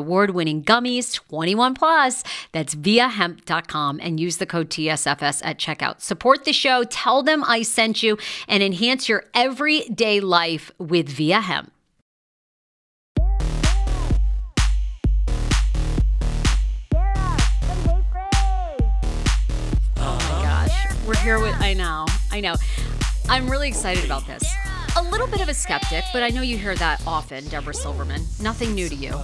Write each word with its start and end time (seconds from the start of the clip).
award 0.00 0.30
winning 0.30 0.64
gummies, 0.64 1.14
21 1.14 1.74
plus. 1.74 2.24
That's 2.52 2.74
viiahemp.com 2.74 4.00
and 4.02 4.18
use 4.18 4.38
the 4.38 4.46
code 4.46 4.70
TSFS 4.70 5.42
at 5.44 5.58
checkout. 5.58 6.00
Support 6.00 6.44
the 6.44 6.52
show, 6.52 6.84
tell 6.84 7.22
them 7.22 7.44
I 7.44 7.62
sent 7.62 8.02
you, 8.02 8.18
and 8.48 8.62
enhance 8.62 9.08
your 9.08 9.24
everyday 9.34 10.20
life 10.20 10.72
with 10.78 11.08
Viia 11.08 11.42
Hemp. 11.42 11.70
Oh 19.96 20.16
my 20.16 20.42
gosh. 20.42 21.06
We're 21.06 21.14
here 21.16 21.38
with, 21.38 21.54
I 21.60 21.74
know, 21.74 22.06
I 22.32 22.40
know. 22.40 22.54
I'm 23.28 23.48
really 23.48 23.68
excited 23.68 24.04
about 24.04 24.26
this. 24.26 24.42
A 24.96 25.02
little 25.02 25.28
bit 25.28 25.40
of 25.40 25.48
a 25.48 25.54
skeptic, 25.54 26.04
but 26.12 26.22
I 26.22 26.30
know 26.30 26.42
you 26.42 26.58
hear 26.58 26.74
that 26.74 27.00
often, 27.06 27.46
Debra 27.48 27.74
Silverman. 27.74 28.22
Nothing 28.40 28.74
new 28.74 28.88
to 28.88 28.94
you. 28.94 29.14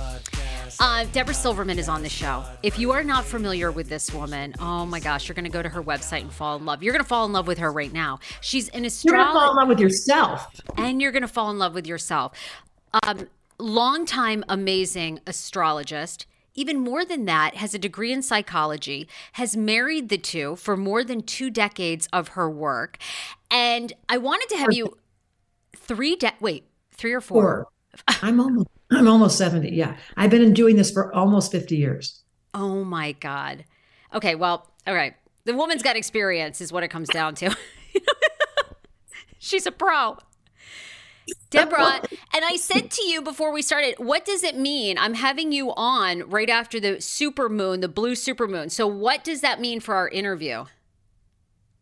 Uh, 0.79 1.05
Debra 1.13 1.35
Silverman 1.35 1.79
is 1.79 1.89
on 1.89 2.03
the 2.03 2.09
show. 2.09 2.45
If 2.63 2.79
you 2.79 2.93
are 2.93 3.03
not 3.03 3.25
familiar 3.25 3.73
with 3.73 3.89
this 3.89 4.13
woman, 4.13 4.55
oh 4.61 4.87
my 4.87 5.01
gosh, 5.01 5.27
you're 5.29 5.35
going 5.35 5.45
to 5.45 5.51
go 5.51 5.63
to 5.63 5.69
her 5.69 5.83
website 5.83 6.21
and 6.21 6.33
fall 6.33 6.57
in 6.57 6.65
love. 6.65 6.83
You're 6.83 6.93
going 6.93 7.03
to 7.03 7.09
fall 7.09 7.25
in 7.25 7.33
love 7.33 7.49
with 7.49 7.59
her 7.59 7.73
right 7.73 7.93
now. 7.93 8.21
She's 8.41 8.69
an 8.69 8.85
astrologist. 8.85 9.05
You're 9.05 9.17
going 9.17 9.27
to 9.27 9.33
fall 9.33 9.51
in 9.51 9.57
love 9.57 9.69
with 9.69 9.81
yourself. 9.81 10.61
And 10.77 11.03
you're 11.03 11.13
going 11.13 11.23
to 11.23 11.29
fall 11.29 11.51
in 11.51 11.59
love 11.59 11.75
with 11.75 11.87
yourself. 11.87 12.33
Um, 13.03 13.27
longtime 13.59 14.45
amazing 14.49 15.21
astrologist 15.27 16.27
even 16.57 16.81
more 16.81 17.05
than 17.05 17.27
that, 17.27 17.57
has 17.57 17.75
a 17.75 17.79
degree 17.79 18.11
in 18.11 18.23
psychology, 18.23 19.07
has 19.33 19.57
married 19.57 20.09
the 20.09 20.17
two 20.17 20.57
for 20.57 20.75
more 20.75 21.05
than 21.05 21.21
two 21.21 21.51
decades 21.51 22.09
of 22.15 22.29
her 22.29 22.49
work. 22.49 22.97
And 23.51 23.93
I 24.09 24.17
wanted 24.17 24.49
to 24.49 24.57
have 24.57 24.73
you 24.73 24.97
three 25.77 26.17
de- 26.17 26.35
wait, 26.41 26.65
three 26.93 27.13
or 27.13 27.21
four. 27.21 27.43
four. 27.43 27.69
I'm 28.23 28.41
almost 28.41 28.69
I'm 28.91 29.09
almost 29.09 29.37
70. 29.39 29.71
Yeah. 29.71 29.97
I've 30.17 30.31
been 30.31 30.53
doing 30.53 30.77
this 30.77 30.91
for 30.91 31.13
almost 31.15 31.51
50 31.51 31.77
years. 31.77 32.23
Oh 32.55 32.85
my 32.85 33.13
God. 33.13 33.65
Okay, 34.15 34.35
well, 34.35 34.71
all 34.87 34.95
right. 34.95 35.15
The 35.45 35.55
woman's 35.55 35.83
got 35.83 35.97
experience 35.97 36.61
is 36.61 36.73
what 36.73 36.83
it 36.83 36.89
comes 36.89 37.09
down 37.09 37.35
to. 37.37 37.57
She's 39.39 39.67
a 39.67 39.73
pro. 39.73 40.19
Debra, 41.51 42.03
and 42.35 42.45
I 42.45 42.55
said 42.55 42.91
to 42.93 43.03
you 43.05 43.21
before 43.21 43.53
we 43.53 43.61
started, 43.61 43.97
what 43.99 44.25
does 44.25 44.45
it 44.45 44.57
mean? 44.57 44.97
I'm 44.97 45.15
having 45.15 45.51
you 45.51 45.73
on 45.75 46.29
right 46.31 46.49
after 46.49 46.79
the 46.79 47.01
super 47.01 47.49
moon, 47.49 47.81
the 47.81 47.89
blue 47.89 48.15
super 48.15 48.47
moon. 48.47 48.71
So, 48.71 48.87
what 48.87 49.25
does 49.25 49.41
that 49.41 49.61
mean 49.61 49.81
for 49.81 49.97
our 49.97 50.09
interview? 50.09 50.67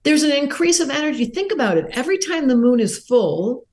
There's 0.03 0.23
an 0.23 0.33
increase 0.33 0.81
of 0.81 0.89
energy. 0.89 1.27
Think 1.27 1.53
about 1.53 1.77
it. 1.77 1.87
Every 1.91 2.17
time 2.17 2.49
the 2.49 2.57
moon 2.57 2.81
is 2.81 2.99
full, 2.99 3.67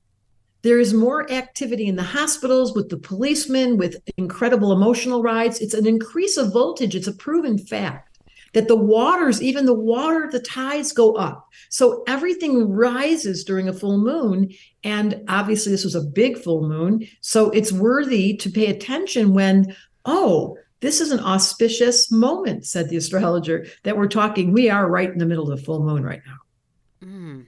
there 0.62 0.78
is 0.78 0.94
more 0.94 1.30
activity 1.30 1.86
in 1.86 1.96
the 1.96 2.02
hospitals 2.02 2.74
with 2.74 2.88
the 2.88 2.96
policemen, 2.96 3.76
with 3.76 3.96
incredible 4.16 4.72
emotional 4.72 5.22
rides. 5.22 5.60
It's 5.60 5.74
an 5.74 5.86
increase 5.86 6.36
of 6.36 6.52
voltage. 6.52 6.94
It's 6.94 7.08
a 7.08 7.12
proven 7.12 7.58
fact 7.58 8.12
that 8.52 8.68
the 8.68 8.76
waters, 8.76 9.42
even 9.42 9.66
the 9.66 9.74
water, 9.74 10.28
the 10.30 10.40
tides 10.40 10.92
go 10.92 11.14
up. 11.14 11.48
So 11.68 12.04
everything 12.06 12.70
rises 12.70 13.44
during 13.44 13.68
a 13.68 13.72
full 13.72 13.98
moon. 13.98 14.50
And 14.84 15.22
obviously, 15.28 15.72
this 15.72 15.84
was 15.84 15.94
a 15.94 16.02
big 16.02 16.38
full 16.38 16.68
moon. 16.68 17.06
So 17.20 17.50
it's 17.50 17.72
worthy 17.72 18.36
to 18.36 18.50
pay 18.50 18.66
attention 18.66 19.34
when, 19.34 19.74
oh, 20.04 20.58
this 20.80 21.00
is 21.00 21.12
an 21.12 21.20
auspicious 21.20 22.10
moment, 22.10 22.66
said 22.66 22.88
the 22.88 22.96
astrologer, 22.96 23.66
that 23.84 23.96
we're 23.96 24.08
talking. 24.08 24.52
We 24.52 24.68
are 24.68 24.88
right 24.88 25.10
in 25.10 25.18
the 25.18 25.26
middle 25.26 25.50
of 25.50 25.58
the 25.58 25.64
full 25.64 25.82
moon 25.82 26.02
right 26.02 26.22
now. 26.26 27.08
Mm. 27.08 27.46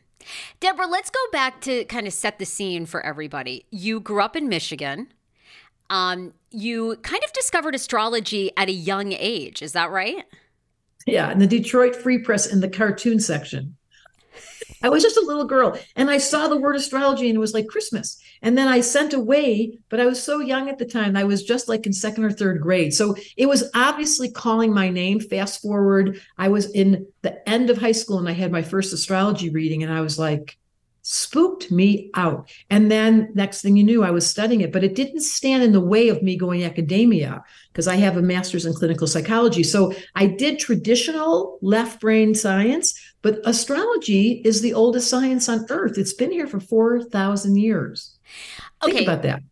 Debra, 0.60 0.86
let's 0.86 1.10
go 1.10 1.20
back 1.32 1.60
to 1.62 1.84
kind 1.84 2.06
of 2.06 2.12
set 2.12 2.38
the 2.38 2.46
scene 2.46 2.86
for 2.86 3.04
everybody. 3.04 3.66
You 3.70 4.00
grew 4.00 4.22
up 4.22 4.36
in 4.36 4.48
Michigan. 4.48 5.12
Um, 5.90 6.32
you 6.50 6.96
kind 7.02 7.22
of 7.24 7.32
discovered 7.32 7.74
astrology 7.74 8.50
at 8.56 8.68
a 8.68 8.72
young 8.72 9.12
age. 9.12 9.62
Is 9.62 9.72
that 9.72 9.90
right? 9.90 10.24
Yeah, 11.06 11.30
in 11.30 11.38
the 11.38 11.46
Detroit 11.46 11.94
Free 11.94 12.18
Press 12.18 12.50
in 12.50 12.60
the 12.60 12.68
cartoon 12.68 13.20
section. 13.20 13.76
I 14.82 14.88
was 14.88 15.02
just 15.02 15.16
a 15.16 15.24
little 15.24 15.44
girl 15.44 15.78
and 15.96 16.10
I 16.10 16.18
saw 16.18 16.48
the 16.48 16.56
word 16.56 16.76
astrology 16.76 17.28
and 17.28 17.36
it 17.36 17.40
was 17.40 17.54
like 17.54 17.68
Christmas. 17.68 18.18
And 18.44 18.58
then 18.58 18.69
I 18.69 18.81
sent 18.81 19.14
away, 19.14 19.79
but 19.88 20.00
I 20.00 20.05
was 20.05 20.23
so 20.23 20.38
young 20.38 20.69
at 20.69 20.76
the 20.76 20.85
time. 20.85 21.17
I 21.17 21.25
was 21.25 21.43
just 21.43 21.67
like 21.67 21.87
in 21.87 21.94
second 21.94 22.25
or 22.25 22.31
third 22.31 22.61
grade. 22.61 22.93
So 22.93 23.17
it 23.38 23.46
was 23.46 23.70
obviously 23.75 24.31
calling 24.31 24.73
my 24.73 24.91
name. 24.91 25.19
Fast 25.19 25.62
forward, 25.62 26.20
I 26.37 26.49
was 26.49 26.70
in 26.73 27.06
the 27.23 27.49
end 27.49 27.70
of 27.70 27.79
high 27.79 27.93
school 27.93 28.19
and 28.19 28.29
I 28.29 28.32
had 28.32 28.52
my 28.52 28.61
first 28.61 28.93
astrology 28.93 29.49
reading 29.49 29.82
and 29.82 29.91
I 29.91 30.02
was 30.02 30.19
like, 30.19 30.58
spooked 31.06 31.70
me 31.70 32.10
out. 32.14 32.50
And 32.70 32.90
then 32.90 33.30
next 33.34 33.60
thing 33.60 33.76
you 33.76 33.84
knew, 33.84 34.02
I 34.02 34.10
was 34.10 34.26
studying 34.26 34.62
it, 34.62 34.72
but 34.72 34.82
it 34.82 34.94
didn't 34.94 35.20
stand 35.20 35.62
in 35.62 35.72
the 35.72 35.80
way 35.80 36.08
of 36.08 36.22
me 36.22 36.34
going 36.34 36.64
academia 36.64 37.44
because 37.70 37.86
I 37.86 37.96
have 37.96 38.16
a 38.16 38.22
master's 38.22 38.64
in 38.64 38.72
clinical 38.72 39.06
psychology. 39.06 39.62
So 39.62 39.94
I 40.14 40.26
did 40.26 40.58
traditional 40.58 41.58
left 41.60 42.00
brain 42.00 42.34
science, 42.34 42.98
but 43.20 43.38
astrology 43.44 44.40
is 44.46 44.62
the 44.62 44.72
oldest 44.72 45.10
science 45.10 45.46
on 45.46 45.66
earth. 45.68 45.98
It's 45.98 46.14
been 46.14 46.32
here 46.32 46.46
for 46.46 46.58
4,000 46.58 47.56
years. 47.56 48.16
Okay. 48.82 48.92
Think 48.92 49.06
about 49.06 49.22
that. 49.24 49.42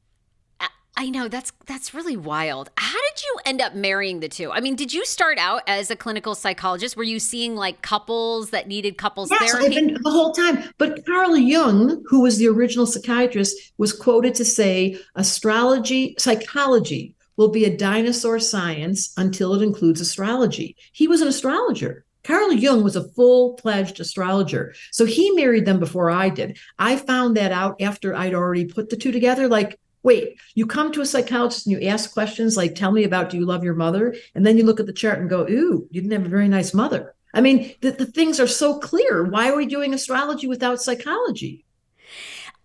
I 0.94 1.08
know 1.08 1.26
that's 1.26 1.52
that's 1.66 1.94
really 1.94 2.16
wild. 2.16 2.70
How 2.76 2.98
did 2.98 3.22
you 3.22 3.38
end 3.46 3.60
up 3.62 3.74
marrying 3.74 4.20
the 4.20 4.28
two? 4.28 4.52
I 4.52 4.60
mean, 4.60 4.76
did 4.76 4.92
you 4.92 5.06
start 5.06 5.38
out 5.38 5.62
as 5.66 5.90
a 5.90 5.96
clinical 5.96 6.34
psychologist? 6.34 6.96
Were 6.96 7.02
you 7.02 7.18
seeing 7.18 7.56
like 7.56 7.80
couples 7.80 8.50
that 8.50 8.68
needed 8.68 8.98
couples 8.98 9.30
yes, 9.30 9.50
therapy? 9.50 9.66
I've 9.66 9.72
been 9.72 9.98
the 10.02 10.10
whole 10.10 10.32
time. 10.32 10.64
But 10.76 11.04
Carl 11.06 11.36
Jung, 11.36 12.04
who 12.06 12.20
was 12.20 12.36
the 12.36 12.48
original 12.48 12.86
psychiatrist, 12.86 13.56
was 13.78 13.92
quoted 13.92 14.34
to 14.34 14.44
say, 14.44 14.98
"Astrology, 15.14 16.14
psychology 16.18 17.14
will 17.38 17.48
be 17.48 17.64
a 17.64 17.74
dinosaur 17.74 18.38
science 18.38 19.14
until 19.16 19.54
it 19.54 19.62
includes 19.62 20.00
astrology." 20.00 20.76
He 20.92 21.08
was 21.08 21.22
an 21.22 21.28
astrologer. 21.28 22.04
Carl 22.22 22.52
Jung 22.52 22.84
was 22.84 22.96
a 22.96 23.08
full 23.14 23.56
fledged 23.58 23.98
astrologer. 23.98 24.74
So 24.90 25.06
he 25.06 25.30
married 25.32 25.64
them 25.64 25.80
before 25.80 26.10
I 26.10 26.28
did. 26.28 26.58
I 26.78 26.96
found 26.96 27.36
that 27.36 27.50
out 27.50 27.80
after 27.80 28.14
I'd 28.14 28.34
already 28.34 28.66
put 28.66 28.90
the 28.90 28.96
two 28.96 29.10
together. 29.10 29.48
Like 29.48 29.78
Wait, 30.02 30.38
you 30.54 30.66
come 30.66 30.90
to 30.92 31.00
a 31.00 31.06
psychologist 31.06 31.66
and 31.66 31.80
you 31.80 31.88
ask 31.88 32.12
questions 32.12 32.56
like, 32.56 32.74
tell 32.74 32.90
me 32.90 33.04
about, 33.04 33.30
do 33.30 33.38
you 33.38 33.46
love 33.46 33.62
your 33.62 33.74
mother? 33.74 34.14
And 34.34 34.44
then 34.44 34.58
you 34.58 34.64
look 34.64 34.80
at 34.80 34.86
the 34.86 34.92
chart 34.92 35.20
and 35.20 35.30
go, 35.30 35.42
ooh, 35.48 35.86
you 35.90 36.00
didn't 36.00 36.12
have 36.12 36.26
a 36.26 36.28
very 36.28 36.48
nice 36.48 36.74
mother. 36.74 37.14
I 37.34 37.40
mean, 37.40 37.74
the, 37.80 37.92
the 37.92 38.06
things 38.06 38.40
are 38.40 38.46
so 38.46 38.78
clear. 38.78 39.24
Why 39.24 39.50
are 39.50 39.56
we 39.56 39.66
doing 39.66 39.94
astrology 39.94 40.46
without 40.46 40.82
psychology? 40.82 41.64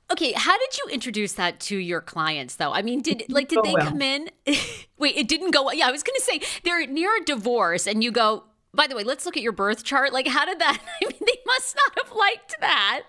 Okay, 0.10 0.32
how 0.34 0.58
did 0.58 0.78
you 0.78 0.90
introduce 0.92 1.34
that 1.34 1.60
to 1.62 1.78
your 1.78 2.00
clients 2.00 2.56
though? 2.56 2.72
I 2.72 2.82
mean, 2.82 3.02
did 3.02 3.24
like 3.30 3.50
did 3.50 3.60
they 3.64 3.74
well. 3.74 3.88
come 3.88 4.02
in? 4.02 4.30
Wait, 4.98 5.18
it 5.18 5.28
didn't 5.28 5.52
go 5.52 5.64
well. 5.64 5.74
Yeah, 5.74 5.88
I 5.88 5.92
was 5.92 6.04
going 6.04 6.16
to 6.16 6.22
say 6.22 6.42
they're 6.64 6.86
near 6.88 7.16
a 7.18 7.26
divorce 7.26 7.88
and 7.88 8.02
you 8.02 8.12
go, 8.12 8.46
"By 8.74 8.88
the 8.88 8.96
way, 8.96 9.04
let's 9.04 9.26
look 9.26 9.36
at 9.36 9.44
your 9.44 9.52
birth 9.52 9.84
chart." 9.84 10.14
Like 10.14 10.28
how 10.28 10.46
did 10.46 10.60
that 10.60 10.80
I 11.02 11.06
mean, 11.06 11.20
they 11.20 11.40
must 11.46 11.76
not 11.76 12.06
have 12.06 12.16
liked 12.16 12.56
that. 12.62 13.04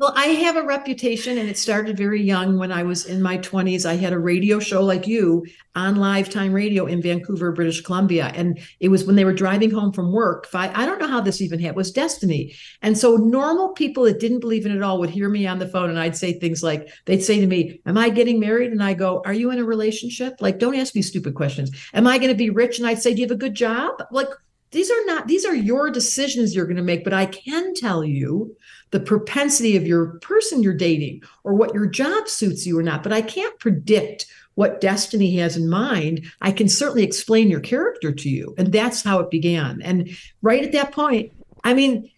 Well, 0.00 0.14
I 0.16 0.28
have 0.28 0.56
a 0.56 0.62
reputation, 0.62 1.36
and 1.36 1.46
it 1.46 1.58
started 1.58 1.98
very 1.98 2.22
young 2.22 2.56
when 2.56 2.72
I 2.72 2.82
was 2.84 3.04
in 3.04 3.20
my 3.20 3.36
20s. 3.36 3.84
I 3.84 3.96
had 3.96 4.14
a 4.14 4.18
radio 4.18 4.58
show 4.58 4.82
like 4.82 5.06
you 5.06 5.44
on 5.74 5.96
Lifetime 5.96 6.54
Radio 6.54 6.86
in 6.86 7.02
Vancouver, 7.02 7.52
British 7.52 7.82
Columbia. 7.82 8.32
And 8.34 8.58
it 8.80 8.88
was 8.88 9.04
when 9.04 9.16
they 9.16 9.26
were 9.26 9.34
driving 9.34 9.70
home 9.70 9.92
from 9.92 10.10
work. 10.10 10.48
I, 10.54 10.72
I 10.74 10.86
don't 10.86 11.00
know 11.00 11.06
how 11.06 11.20
this 11.20 11.42
even 11.42 11.60
happened, 11.60 11.76
was 11.76 11.92
destiny. 11.92 12.54
And 12.80 12.96
so 12.96 13.16
normal 13.16 13.74
people 13.74 14.04
that 14.04 14.20
didn't 14.20 14.40
believe 14.40 14.64
in 14.64 14.74
it 14.74 14.82
all 14.82 14.98
would 15.00 15.10
hear 15.10 15.28
me 15.28 15.46
on 15.46 15.58
the 15.58 15.68
phone, 15.68 15.90
and 15.90 15.98
I'd 15.98 16.16
say 16.16 16.32
things 16.32 16.62
like, 16.62 16.88
they'd 17.04 17.22
say 17.22 17.38
to 17.38 17.46
me, 17.46 17.82
Am 17.84 17.98
I 17.98 18.08
getting 18.08 18.40
married? 18.40 18.72
And 18.72 18.82
I 18.82 18.94
go, 18.94 19.20
Are 19.26 19.34
you 19.34 19.50
in 19.50 19.58
a 19.58 19.64
relationship? 19.64 20.36
Like, 20.40 20.58
don't 20.58 20.76
ask 20.76 20.94
me 20.94 21.02
stupid 21.02 21.34
questions. 21.34 21.70
Am 21.92 22.06
I 22.06 22.16
going 22.16 22.30
to 22.30 22.34
be 22.34 22.48
rich? 22.48 22.78
And 22.78 22.86
I'd 22.86 23.02
say, 23.02 23.12
Do 23.12 23.20
you 23.20 23.26
have 23.26 23.36
a 23.36 23.38
good 23.38 23.54
job? 23.54 24.02
Like, 24.10 24.28
these 24.70 24.90
are 24.90 25.04
not, 25.04 25.26
these 25.26 25.44
are 25.44 25.54
your 25.54 25.90
decisions 25.90 26.54
you're 26.54 26.64
going 26.64 26.76
to 26.76 26.82
make. 26.82 27.04
But 27.04 27.12
I 27.12 27.26
can 27.26 27.74
tell 27.74 28.02
you, 28.02 28.56
the 28.90 29.00
propensity 29.00 29.76
of 29.76 29.86
your 29.86 30.18
person 30.20 30.62
you're 30.62 30.74
dating 30.74 31.22
or 31.44 31.54
what 31.54 31.74
your 31.74 31.86
job 31.86 32.28
suits 32.28 32.66
you 32.66 32.78
or 32.78 32.82
not. 32.82 33.02
But 33.02 33.12
I 33.12 33.22
can't 33.22 33.58
predict 33.58 34.26
what 34.54 34.80
destiny 34.80 35.36
has 35.36 35.56
in 35.56 35.68
mind. 35.68 36.24
I 36.40 36.52
can 36.52 36.68
certainly 36.68 37.04
explain 37.04 37.50
your 37.50 37.60
character 37.60 38.12
to 38.12 38.28
you. 38.28 38.54
And 38.58 38.72
that's 38.72 39.02
how 39.02 39.20
it 39.20 39.30
began. 39.30 39.80
And 39.82 40.10
right 40.42 40.64
at 40.64 40.72
that 40.72 40.92
point, 40.92 41.32
I 41.62 41.74
mean, 41.74 42.10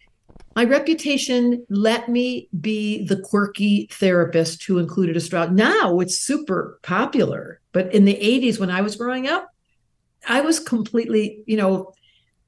my 0.55 0.65
reputation 0.65 1.65
let 1.71 2.09
me 2.09 2.49
be 2.61 3.07
the 3.07 3.21
quirky 3.21 3.89
therapist 3.93 4.65
who 4.65 4.79
included 4.79 5.17
astrology. 5.17 5.55
Now 5.55 6.01
it's 6.01 6.19
super 6.19 6.79
popular. 6.83 7.61
But 7.73 7.95
in 7.95 8.05
the 8.05 8.15
80s, 8.15 8.59
when 8.59 8.71
I 8.71 8.83
was 8.83 8.97
growing 8.97 9.29
up, 9.29 9.49
I 10.29 10.43
was 10.43 10.61
completely, 10.61 11.43
you 11.47 11.57
know, 11.57 11.95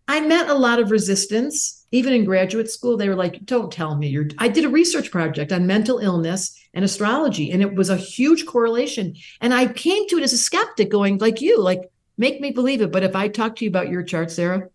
I 0.06 0.20
met 0.20 0.50
a 0.50 0.55
lot 0.55 0.81
of 0.81 0.91
resistance 0.91 1.83
even 1.94 2.12
in 2.12 2.25
graduate 2.25 2.69
school 2.69 2.96
they 2.96 3.08
were 3.08 3.14
like 3.14 3.44
don't 3.46 3.73
tell 3.73 3.94
me 3.96 4.08
you're 4.08 4.26
i 4.38 4.49
did 4.49 4.64
a 4.64 4.69
research 4.69 5.11
project 5.11 5.52
on 5.52 5.67
mental 5.67 5.99
illness 5.99 6.58
and 6.75 6.85
astrology 6.85 7.52
and 7.52 7.62
it 7.62 7.75
was 7.75 7.88
a 7.88 7.96
huge 7.96 8.44
correlation. 8.46 9.14
And 9.41 9.55
i 9.55 9.67
came 9.67 10.06
to 10.08 10.19
it 10.19 10.23
as 10.23 10.32
a 10.32 10.38
skeptic 10.38 10.91
going 10.91 11.19
like 11.19 11.41
you 11.41 11.61
like 11.61 11.91
make 12.17 12.41
me 12.41 12.50
believe 12.50 12.81
it. 12.82 12.93
But 12.93 13.05
if 13.05 13.14
i 13.17 13.29
talk 13.29 13.56
to 13.56 13.64
you 13.64 13.70
about 13.70 13.88
your 13.88 14.02
chart 14.02 14.31
sarah 14.31 14.69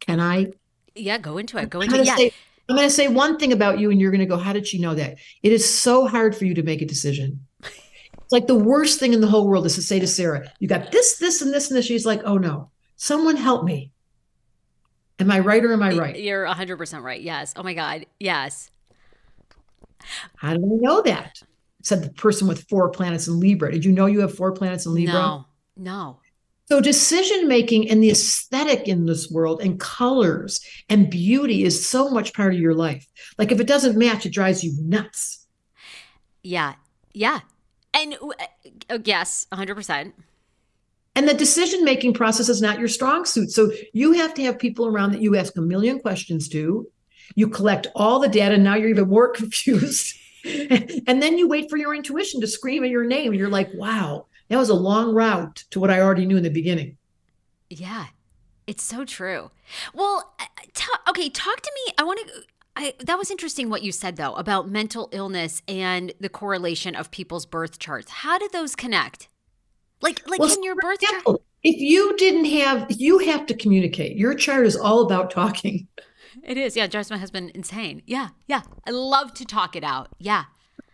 can 0.00 0.20
i 0.20 0.52
yeah 0.94 1.18
go 1.18 1.38
into 1.38 1.56
it 1.56 1.70
go 1.70 1.80
into 1.80 1.96
it 1.96 2.06
yeah. 2.06 2.16
Say, 2.16 2.32
i'm 2.68 2.76
going 2.76 2.88
to 2.88 2.94
say 2.94 3.08
one 3.08 3.38
thing 3.38 3.52
about 3.52 3.78
you 3.78 3.90
and 3.90 4.00
you're 4.00 4.10
going 4.10 4.20
to 4.20 4.26
go 4.26 4.36
how 4.36 4.52
did 4.52 4.66
she 4.66 4.78
know 4.78 4.94
that? 4.94 5.18
It 5.42 5.52
is 5.52 5.68
so 5.68 6.06
hard 6.06 6.36
for 6.36 6.44
you 6.44 6.54
to 6.54 6.62
make 6.62 6.82
a 6.82 6.86
decision. 6.86 7.46
It's 8.24 8.32
like 8.32 8.46
the 8.46 8.54
worst 8.54 8.98
thing 9.00 9.12
in 9.14 9.20
the 9.20 9.26
whole 9.26 9.46
world 9.46 9.66
is 9.66 9.74
to 9.74 9.82
say 9.82 9.98
to 9.98 10.06
sarah 10.06 10.50
you 10.58 10.68
got 10.68 10.92
this 10.92 11.18
this 11.18 11.42
and 11.42 11.52
this 11.52 11.70
and 11.70 11.76
this 11.76 11.86
she's 11.86 12.06
like 12.06 12.22
oh 12.24 12.38
no. 12.38 12.70
Someone 12.96 13.36
help 13.36 13.64
me 13.64 13.90
Am 15.18 15.30
I 15.30 15.38
right 15.40 15.64
or 15.64 15.72
am 15.72 15.82
I 15.82 15.92
right? 15.92 16.18
You're 16.18 16.46
100% 16.46 17.02
right. 17.02 17.20
Yes. 17.20 17.54
Oh 17.56 17.62
my 17.62 17.74
God. 17.74 18.06
Yes. 18.18 18.70
How 20.36 20.54
do 20.54 20.64
I 20.64 20.76
know 20.80 21.02
that? 21.02 21.42
Said 21.82 22.02
the 22.02 22.10
person 22.10 22.48
with 22.48 22.68
four 22.68 22.90
planets 22.90 23.28
in 23.28 23.40
Libra. 23.40 23.72
Did 23.72 23.84
you 23.84 23.92
know 23.92 24.06
you 24.06 24.20
have 24.20 24.34
four 24.34 24.52
planets 24.52 24.86
in 24.86 24.94
Libra? 24.94 25.14
No. 25.14 25.46
No. 25.76 26.18
So 26.68 26.80
decision 26.80 27.48
making 27.48 27.90
and 27.90 28.02
the 28.02 28.10
aesthetic 28.10 28.88
in 28.88 29.06
this 29.06 29.30
world 29.30 29.60
and 29.60 29.78
colors 29.78 30.60
and 30.88 31.10
beauty 31.10 31.64
is 31.64 31.86
so 31.86 32.08
much 32.08 32.32
part 32.32 32.54
of 32.54 32.60
your 32.60 32.74
life. 32.74 33.06
Like 33.36 33.52
if 33.52 33.60
it 33.60 33.66
doesn't 33.66 33.98
match, 33.98 34.24
it 34.26 34.32
drives 34.32 34.64
you 34.64 34.72
nuts. 34.80 35.46
Yeah. 36.42 36.74
Yeah. 37.12 37.40
And 37.94 38.16
uh, 38.88 38.98
yes, 39.04 39.46
100%. 39.52 40.12
And 41.14 41.28
the 41.28 41.34
decision 41.34 41.84
making 41.84 42.14
process 42.14 42.48
is 42.48 42.62
not 42.62 42.78
your 42.78 42.88
strong 42.88 43.24
suit. 43.24 43.50
So 43.50 43.70
you 43.92 44.12
have 44.12 44.32
to 44.34 44.42
have 44.44 44.58
people 44.58 44.86
around 44.86 45.12
that 45.12 45.20
you 45.20 45.36
ask 45.36 45.56
a 45.56 45.60
million 45.60 46.00
questions 46.00 46.48
to. 46.50 46.86
You 47.34 47.48
collect 47.48 47.86
all 47.94 48.18
the 48.18 48.28
data. 48.28 48.56
Now 48.56 48.74
you're 48.76 48.88
even 48.88 49.08
more 49.08 49.28
confused. 49.32 50.16
and 50.44 51.22
then 51.22 51.38
you 51.38 51.48
wait 51.48 51.70
for 51.70 51.76
your 51.76 51.94
intuition 51.94 52.40
to 52.40 52.46
scream 52.46 52.82
at 52.82 52.90
your 52.90 53.04
name. 53.04 53.34
You're 53.34 53.48
like, 53.48 53.70
wow, 53.74 54.26
that 54.48 54.56
was 54.56 54.70
a 54.70 54.74
long 54.74 55.14
route 55.14 55.64
to 55.70 55.80
what 55.80 55.90
I 55.90 56.00
already 56.00 56.26
knew 56.26 56.36
in 56.36 56.42
the 56.42 56.50
beginning. 56.50 56.96
Yeah, 57.70 58.06
it's 58.66 58.82
so 58.82 59.04
true. 59.04 59.50
Well, 59.94 60.34
uh, 60.40 60.44
t- 60.74 60.92
okay, 61.08 61.28
talk 61.30 61.60
to 61.60 61.72
me. 61.74 61.94
I 61.98 62.04
want 62.04 62.20
to. 62.26 62.42
I, 62.74 62.94
that 63.00 63.18
was 63.18 63.30
interesting 63.30 63.68
what 63.68 63.82
you 63.82 63.92
said 63.92 64.16
though 64.16 64.34
about 64.34 64.68
mental 64.68 65.10
illness 65.12 65.62
and 65.68 66.12
the 66.20 66.30
correlation 66.30 66.94
of 66.94 67.10
people's 67.10 67.44
birth 67.44 67.78
charts. 67.78 68.10
How 68.10 68.38
did 68.38 68.52
those 68.52 68.74
connect? 68.74 69.28
Like, 70.02 70.28
like 70.28 70.40
well, 70.40 70.52
in 70.52 70.62
your 70.62 70.74
birth 70.76 71.02
example, 71.02 71.34
chart. 71.34 71.42
If 71.62 71.76
you 71.80 72.16
didn't 72.16 72.46
have, 72.46 72.86
you 72.90 73.18
have 73.18 73.46
to 73.46 73.54
communicate. 73.54 74.16
Your 74.16 74.34
chart 74.34 74.66
is 74.66 74.76
all 74.76 75.02
about 75.02 75.30
talking. 75.30 75.86
It 76.42 76.56
is. 76.56 76.76
Yeah. 76.76 76.86
Drives 76.86 77.10
my 77.10 77.18
husband 77.18 77.52
insane. 77.54 78.02
Yeah. 78.06 78.30
Yeah. 78.46 78.62
I 78.86 78.90
love 78.90 79.32
to 79.34 79.44
talk 79.44 79.76
it 79.76 79.84
out. 79.84 80.08
Yeah. 80.18 80.44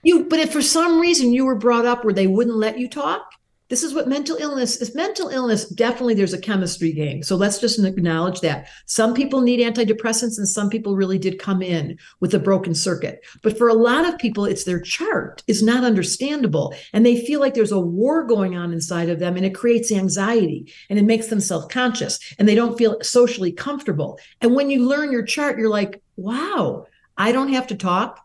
You, 0.03 0.25
but 0.25 0.39
if 0.39 0.53
for 0.53 0.63
some 0.63 1.01
reason 1.01 1.33
you 1.33 1.45
were 1.45 1.55
brought 1.55 1.87
up 1.87 2.05
where 2.05 2.15
they 2.15 2.27
wouldn't 2.27 2.57
let 2.57 2.79
you 2.79 2.89
talk, 2.89 3.33
this 3.69 3.83
is 3.83 3.95
what 3.95 4.09
mental 4.09 4.37
illness 4.37 4.77
is. 4.77 4.95
Mental 4.95 5.29
illness, 5.29 5.69
definitely 5.69 6.15
there's 6.15 6.33
a 6.33 6.41
chemistry 6.41 6.93
game. 6.93 7.23
So 7.23 7.37
let's 7.37 7.59
just 7.59 7.79
acknowledge 7.79 8.41
that. 8.41 8.69
Some 8.87 9.15
people 9.15 9.41
need 9.41 9.61
antidepressants 9.61 10.39
and 10.39 10.49
some 10.49 10.71
people 10.71 10.97
really 10.97 11.19
did 11.19 11.39
come 11.39 11.63
in 11.63 11.99
with 12.21 12.35
a 12.35 12.39
broken 12.39 12.75
circuit. 12.75 13.25
But 13.43 13.59
for 13.59 13.69
a 13.69 13.75
lot 13.75 14.07
of 14.07 14.19
people, 14.19 14.47
it's 14.47 14.65
their 14.65 14.81
chart 14.81 15.43
is 15.47 15.63
not 15.63 15.85
understandable. 15.85 16.75
And 16.93 17.05
they 17.05 17.25
feel 17.25 17.41
like 17.41 17.55
there's 17.55 17.73
a 17.73 17.81
war 17.81 18.25
going 18.25 18.57
on 18.57 18.73
inside 18.73 19.11
of 19.11 19.19
them 19.19 19.37
and 19.37 19.45
it 19.45 19.55
creates 19.55 19.93
anxiety 19.93 20.73
and 20.89 20.99
it 20.99 21.05
makes 21.05 21.27
them 21.27 21.41
self 21.41 21.69
conscious 21.69 22.19
and 22.39 22.49
they 22.49 22.55
don't 22.55 22.79
feel 22.79 22.99
socially 23.03 23.53
comfortable. 23.53 24.19
And 24.41 24.55
when 24.55 24.71
you 24.71 24.89
learn 24.89 25.13
your 25.13 25.25
chart, 25.25 25.59
you're 25.59 25.69
like, 25.69 26.03
wow, 26.17 26.87
I 27.17 27.33
don't 27.33 27.53
have 27.53 27.67
to 27.69 27.77
talk 27.77 28.25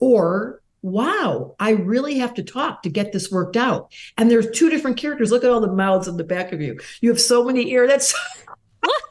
or 0.00 0.59
wow, 0.82 1.54
I 1.58 1.70
really 1.70 2.18
have 2.18 2.34
to 2.34 2.42
talk 2.42 2.82
to 2.82 2.90
get 2.90 3.12
this 3.12 3.30
worked 3.30 3.56
out. 3.56 3.92
And 4.16 4.30
there's 4.30 4.50
two 4.50 4.70
different 4.70 4.96
characters. 4.96 5.30
Look 5.30 5.44
at 5.44 5.50
all 5.50 5.60
the 5.60 5.72
mouths 5.72 6.08
on 6.08 6.16
the 6.16 6.24
back 6.24 6.52
of 6.52 6.60
you. 6.60 6.78
You 7.00 7.10
have 7.10 7.20
so 7.20 7.44
many 7.44 7.70
ears. 7.70 7.88
That's 7.88 8.14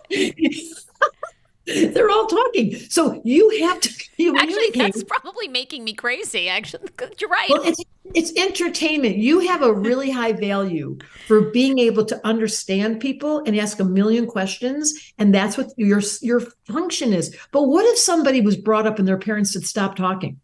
they're 1.93 2.09
all 2.09 2.27
talking. 2.27 2.75
So 2.75 3.21
you 3.23 3.49
have 3.61 3.79
to 3.81 3.89
Actually, 4.38 4.71
that's 4.75 5.03
probably 5.03 5.47
making 5.47 5.83
me 5.83 5.93
crazy. 5.93 6.49
Actually, 6.49 6.89
you're 7.19 7.29
right. 7.29 7.49
Well, 7.49 7.63
it's, 7.63 7.81
it's 8.13 8.33
entertainment. 8.38 9.17
You 9.17 9.39
have 9.39 9.61
a 9.61 9.73
really 9.73 10.11
high 10.19 10.33
value 10.33 10.97
for 11.27 11.51
being 11.51 11.79
able 11.79 12.05
to 12.05 12.27
understand 12.27 12.99
people 12.99 13.39
and 13.45 13.57
ask 13.57 13.79
a 13.79 13.85
million 13.85 14.27
questions, 14.27 15.13
and 15.17 15.33
that's 15.33 15.57
what 15.57 15.67
your 15.77 16.01
your 16.21 16.41
function 16.65 17.13
is. 17.13 17.35
But 17.51 17.63
what 17.63 17.85
if 17.85 17.97
somebody 17.97 18.41
was 18.41 18.57
brought 18.57 18.88
up 18.88 18.99
and 18.99 19.07
their 19.07 19.17
parents 19.17 19.53
said 19.53 19.65
stop 19.65 19.95
talking? 19.95 20.39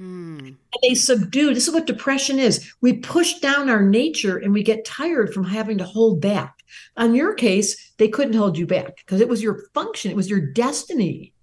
Mm. 0.00 0.38
And 0.38 0.56
they 0.82 0.94
subdue. 0.94 1.52
This 1.52 1.68
is 1.68 1.74
what 1.74 1.86
depression 1.86 2.38
is. 2.38 2.72
We 2.80 2.94
push 2.94 3.34
down 3.34 3.68
our 3.68 3.82
nature 3.82 4.38
and 4.38 4.52
we 4.52 4.62
get 4.62 4.84
tired 4.84 5.34
from 5.34 5.44
having 5.44 5.76
to 5.78 5.84
hold 5.84 6.20
back. 6.20 6.56
On 6.96 7.14
your 7.14 7.34
case, 7.34 7.92
they 7.98 8.08
couldn't 8.08 8.34
hold 8.34 8.56
you 8.56 8.66
back 8.66 8.96
because 8.96 9.20
it 9.20 9.28
was 9.28 9.42
your 9.42 9.66
function, 9.74 10.10
it 10.10 10.16
was 10.16 10.30
your 10.30 10.40
destiny. 10.40 11.34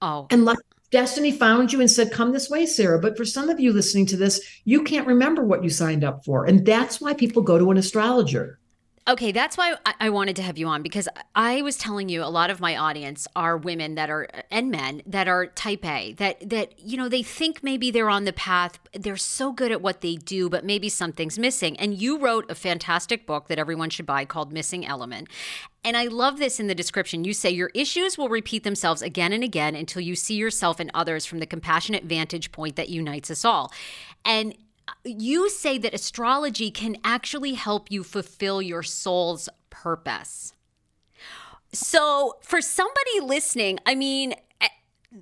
Oh. 0.00 0.26
And 0.30 0.44
like 0.44 0.58
destiny 0.90 1.32
found 1.32 1.72
you 1.72 1.80
and 1.80 1.90
said, 1.90 2.12
Come 2.12 2.32
this 2.32 2.50
way, 2.50 2.66
Sarah. 2.66 3.00
But 3.00 3.16
for 3.16 3.24
some 3.24 3.48
of 3.48 3.58
you 3.58 3.72
listening 3.72 4.06
to 4.06 4.16
this, 4.16 4.40
you 4.64 4.82
can't 4.84 5.06
remember 5.06 5.42
what 5.42 5.64
you 5.64 5.70
signed 5.70 6.04
up 6.04 6.24
for. 6.24 6.44
And 6.44 6.64
that's 6.64 7.00
why 7.00 7.14
people 7.14 7.42
go 7.42 7.58
to 7.58 7.70
an 7.70 7.78
astrologer. 7.78 8.60
Okay, 9.08 9.30
that's 9.30 9.56
why 9.56 9.76
I 10.00 10.10
wanted 10.10 10.34
to 10.36 10.42
have 10.42 10.58
you 10.58 10.66
on 10.66 10.82
because 10.82 11.08
I 11.36 11.62
was 11.62 11.76
telling 11.76 12.08
you 12.08 12.24
a 12.24 12.26
lot 12.26 12.50
of 12.50 12.58
my 12.58 12.76
audience 12.76 13.28
are 13.36 13.56
women 13.56 13.94
that 13.94 14.10
are 14.10 14.28
and 14.50 14.68
men 14.68 15.00
that 15.06 15.28
are 15.28 15.46
type 15.46 15.84
A 15.84 16.14
that 16.14 16.50
that 16.50 16.76
you 16.80 16.96
know 16.96 17.08
they 17.08 17.22
think 17.22 17.62
maybe 17.62 17.92
they're 17.92 18.10
on 18.10 18.24
the 18.24 18.32
path 18.32 18.80
they're 18.92 19.16
so 19.16 19.52
good 19.52 19.70
at 19.70 19.80
what 19.80 20.00
they 20.00 20.16
do 20.16 20.48
but 20.48 20.64
maybe 20.64 20.88
something's 20.88 21.38
missing 21.38 21.76
and 21.78 21.94
you 21.94 22.18
wrote 22.18 22.50
a 22.50 22.54
fantastic 22.56 23.26
book 23.26 23.46
that 23.46 23.60
everyone 23.60 23.90
should 23.90 24.06
buy 24.06 24.24
called 24.24 24.52
Missing 24.52 24.84
Element 24.84 25.28
and 25.84 25.96
I 25.96 26.06
love 26.06 26.38
this 26.38 26.58
in 26.58 26.66
the 26.66 26.74
description. 26.74 27.22
You 27.22 27.32
say 27.32 27.50
your 27.50 27.70
issues 27.72 28.18
will 28.18 28.28
repeat 28.28 28.64
themselves 28.64 29.02
again 29.02 29.32
and 29.32 29.44
again 29.44 29.76
until 29.76 30.02
you 30.02 30.16
see 30.16 30.34
yourself 30.34 30.80
and 30.80 30.90
others 30.94 31.24
from 31.24 31.38
the 31.38 31.46
compassionate 31.46 32.02
vantage 32.02 32.50
point 32.50 32.74
that 32.74 32.88
unites 32.88 33.30
us 33.30 33.44
all. 33.44 33.72
And 34.24 34.56
you 35.04 35.48
say 35.50 35.78
that 35.78 35.94
astrology 35.94 36.70
can 36.70 36.96
actually 37.04 37.54
help 37.54 37.90
you 37.90 38.02
fulfill 38.02 38.62
your 38.62 38.82
soul's 38.82 39.48
purpose. 39.70 40.54
So, 41.72 42.38
for 42.42 42.60
somebody 42.60 43.20
listening, 43.20 43.78
I 43.84 43.94
mean, 43.94 44.34
eh, 44.60 44.68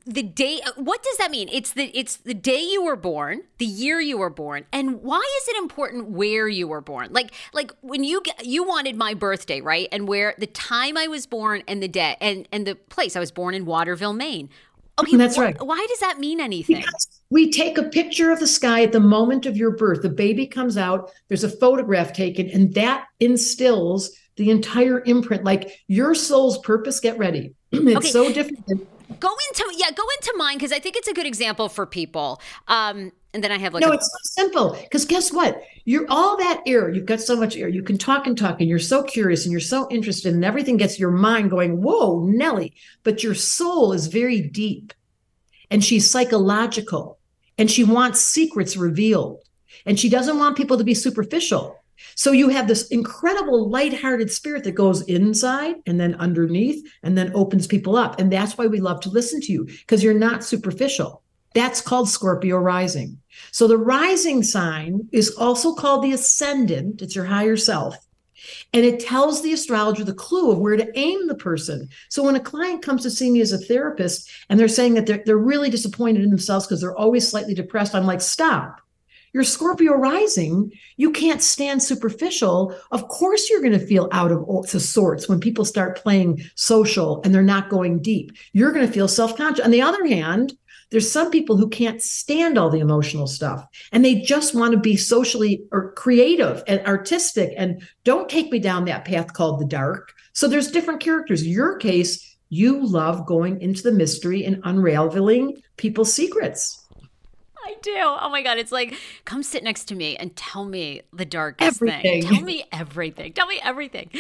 the 0.06 0.22
day 0.22 0.60
what 0.76 1.02
does 1.02 1.16
that 1.18 1.30
mean? 1.30 1.48
It's 1.50 1.72
the 1.72 1.86
it's 1.98 2.16
the 2.16 2.34
day 2.34 2.60
you 2.60 2.84
were 2.84 2.96
born 2.96 3.42
the 3.58 3.64
year 3.64 4.00
you 4.00 4.18
were 4.18 4.30
born 4.30 4.64
and 4.72 5.02
why 5.02 5.22
is 5.42 5.48
it 5.48 5.56
important 5.56 6.10
where 6.10 6.48
you 6.48 6.68
were 6.68 6.80
born? 6.80 7.12
Like 7.12 7.32
like 7.52 7.72
when 7.80 8.04
you 8.04 8.22
you 8.42 8.64
wanted 8.64 8.96
my 8.96 9.14
birthday 9.14 9.60
right? 9.60 9.88
And 9.92 10.06
where 10.08 10.34
the 10.38 10.46
time 10.46 10.96
i 10.96 11.06
was 11.06 11.26
born 11.26 11.62
and 11.66 11.82
the 11.82 11.88
day 11.88 12.16
and 12.20 12.48
and 12.52 12.66
the 12.66 12.74
place. 12.74 13.16
I 13.16 13.20
was 13.20 13.30
born 13.30 13.54
in 13.54 13.64
waterville 13.66 14.12
maine 14.12 14.48
Okay, 15.00 15.16
that's 15.16 15.36
wh- 15.36 15.40
right. 15.40 15.56
Why 15.64 15.84
does 15.88 16.00
that 16.00 16.18
mean 16.18 16.40
anything? 16.40 16.76
Because 16.76 17.22
we 17.30 17.50
take 17.50 17.78
a 17.78 17.84
picture 17.84 18.30
of 18.30 18.40
the 18.40 18.46
sky 18.46 18.82
at 18.82 18.92
the 18.92 19.00
moment 19.00 19.46
of 19.46 19.56
your 19.56 19.72
birth. 19.72 20.02
The 20.02 20.08
baby 20.08 20.46
comes 20.46 20.76
out, 20.76 21.10
there's 21.28 21.44
a 21.44 21.48
photograph 21.48 22.12
taken, 22.12 22.48
and 22.48 22.72
that 22.74 23.06
instills 23.20 24.16
the 24.36 24.50
entire 24.50 25.00
imprint. 25.04 25.44
Like 25.44 25.82
your 25.88 26.14
soul's 26.14 26.58
purpose, 26.58 27.00
get 27.00 27.18
ready. 27.18 27.54
it's 27.72 27.96
okay. 27.96 28.08
so 28.08 28.32
different 28.32 28.66
than 28.66 28.86
go 29.20 29.30
into 29.48 29.72
yeah 29.76 29.90
go 29.90 30.02
into 30.18 30.34
mine 30.36 30.56
because 30.56 30.72
i 30.72 30.78
think 30.78 30.96
it's 30.96 31.06
a 31.06 31.12
good 31.12 31.26
example 31.26 31.68
for 31.68 31.86
people 31.86 32.40
um 32.68 33.12
and 33.34 33.44
then 33.44 33.52
I 33.52 33.58
have 33.58 33.74
like 33.74 33.82
no, 33.82 33.90
a- 33.90 33.94
it's 33.94 34.06
so 34.06 34.42
simple. 34.42 34.78
Because 34.80 35.04
guess 35.04 35.32
what? 35.32 35.60
You're 35.84 36.06
all 36.08 36.36
that 36.38 36.62
air. 36.66 36.88
You've 36.88 37.04
got 37.04 37.20
so 37.20 37.36
much 37.36 37.56
air. 37.56 37.68
You 37.68 37.82
can 37.82 37.98
talk 37.98 38.26
and 38.26 38.38
talk, 38.38 38.60
and 38.60 38.70
you're 38.70 38.78
so 38.78 39.02
curious 39.02 39.44
and 39.44 39.52
you're 39.52 39.60
so 39.60 39.86
interested, 39.90 40.32
and 40.32 40.44
everything 40.44 40.76
gets 40.76 40.98
your 40.98 41.10
mind 41.10 41.50
going, 41.50 41.82
whoa, 41.82 42.24
Nellie. 42.24 42.74
But 43.02 43.22
your 43.22 43.34
soul 43.34 43.92
is 43.92 44.06
very 44.06 44.40
deep 44.40 44.94
and 45.70 45.84
she's 45.84 46.10
psychological 46.10 47.18
and 47.58 47.70
she 47.70 47.84
wants 47.84 48.20
secrets 48.20 48.76
revealed. 48.76 49.40
And 49.86 49.98
she 49.98 50.08
doesn't 50.08 50.38
want 50.38 50.56
people 50.56 50.78
to 50.78 50.84
be 50.84 50.94
superficial. 50.94 51.76
So 52.14 52.30
you 52.30 52.48
have 52.48 52.68
this 52.68 52.88
incredible 52.88 53.68
light-hearted 53.68 54.30
spirit 54.30 54.64
that 54.64 54.72
goes 54.72 55.02
inside 55.02 55.76
and 55.86 55.98
then 55.98 56.14
underneath 56.14 56.84
and 57.02 57.18
then 57.18 57.32
opens 57.34 57.66
people 57.66 57.96
up. 57.96 58.20
And 58.20 58.32
that's 58.32 58.56
why 58.56 58.66
we 58.66 58.80
love 58.80 59.00
to 59.00 59.10
listen 59.10 59.40
to 59.42 59.52
you 59.52 59.64
because 59.64 60.02
you're 60.02 60.14
not 60.14 60.44
superficial. 60.44 61.22
That's 61.54 61.80
called 61.80 62.08
Scorpio 62.08 62.58
rising. 62.58 63.18
So 63.50 63.66
the 63.66 63.78
rising 63.78 64.42
sign 64.42 65.08
is 65.12 65.30
also 65.36 65.74
called 65.74 66.02
the 66.02 66.12
ascendant, 66.12 67.02
it's 67.02 67.14
your 67.14 67.24
higher 67.24 67.56
self. 67.56 67.96
And 68.72 68.84
it 68.84 69.00
tells 69.00 69.42
the 69.42 69.52
astrologer 69.52 70.04
the 70.04 70.12
clue 70.12 70.50
of 70.50 70.58
where 70.58 70.76
to 70.76 70.98
aim 70.98 71.26
the 71.26 71.34
person. 71.34 71.88
So 72.08 72.22
when 72.22 72.36
a 72.36 72.40
client 72.40 72.82
comes 72.82 73.02
to 73.02 73.10
see 73.10 73.30
me 73.30 73.40
as 73.40 73.52
a 73.52 73.58
therapist 73.58 74.30
and 74.48 74.58
they're 74.58 74.68
saying 74.68 74.94
that 74.94 75.06
they're, 75.06 75.22
they're 75.24 75.38
really 75.38 75.70
disappointed 75.70 76.22
in 76.22 76.30
themselves 76.30 76.66
because 76.66 76.80
they're 76.80 76.96
always 76.96 77.26
slightly 77.26 77.54
depressed, 77.54 77.94
I'm 77.94 78.06
like, 78.06 78.20
stop. 78.20 78.80
You're 79.32 79.42
Scorpio 79.42 79.94
rising. 79.94 80.72
You 80.96 81.10
can't 81.10 81.42
stand 81.42 81.82
superficial. 81.82 82.72
Of 82.92 83.08
course, 83.08 83.50
you're 83.50 83.60
going 83.62 83.72
to 83.72 83.84
feel 83.84 84.08
out 84.12 84.30
of 84.30 84.68
sorts 84.68 85.28
when 85.28 85.40
people 85.40 85.64
start 85.64 85.98
playing 85.98 86.40
social 86.54 87.20
and 87.24 87.34
they're 87.34 87.42
not 87.42 87.68
going 87.68 88.00
deep. 88.00 88.30
You're 88.52 88.70
going 88.70 88.86
to 88.86 88.92
feel 88.92 89.08
self 89.08 89.36
conscious. 89.36 89.64
On 89.64 89.72
the 89.72 89.82
other 89.82 90.06
hand, 90.06 90.56
there's 90.94 91.10
some 91.10 91.28
people 91.28 91.56
who 91.56 91.68
can't 91.68 92.00
stand 92.00 92.56
all 92.56 92.70
the 92.70 92.78
emotional 92.78 93.26
stuff 93.26 93.66
and 93.90 94.04
they 94.04 94.20
just 94.20 94.54
want 94.54 94.70
to 94.70 94.78
be 94.78 94.96
socially 94.96 95.60
or 95.72 95.90
creative 95.94 96.62
and 96.68 96.80
artistic 96.86 97.52
and 97.56 97.82
don't 98.04 98.28
take 98.28 98.52
me 98.52 98.60
down 98.60 98.84
that 98.84 99.04
path 99.04 99.32
called 99.32 99.58
the 99.58 99.64
dark. 99.64 100.12
So 100.34 100.46
there's 100.46 100.70
different 100.70 101.00
characters. 101.00 101.44
Your 101.44 101.78
case, 101.78 102.36
you 102.48 102.86
love 102.86 103.26
going 103.26 103.60
into 103.60 103.82
the 103.82 103.90
mystery 103.90 104.44
and 104.44 104.60
unraveling 104.62 105.60
people's 105.78 106.12
secrets. 106.12 106.86
I 107.66 107.74
do. 107.82 107.96
Oh 107.96 108.28
my 108.28 108.42
God. 108.42 108.58
It's 108.58 108.70
like, 108.70 108.94
come 109.24 109.42
sit 109.42 109.64
next 109.64 109.86
to 109.86 109.96
me 109.96 110.16
and 110.16 110.36
tell 110.36 110.64
me 110.64 111.02
the 111.12 111.24
darkest 111.24 111.82
everything. 111.82 112.02
thing. 112.02 112.22
Tell 112.22 112.40
me 112.40 112.66
everything. 112.70 113.32
Tell 113.32 113.48
me 113.48 113.58
everything. 113.64 114.10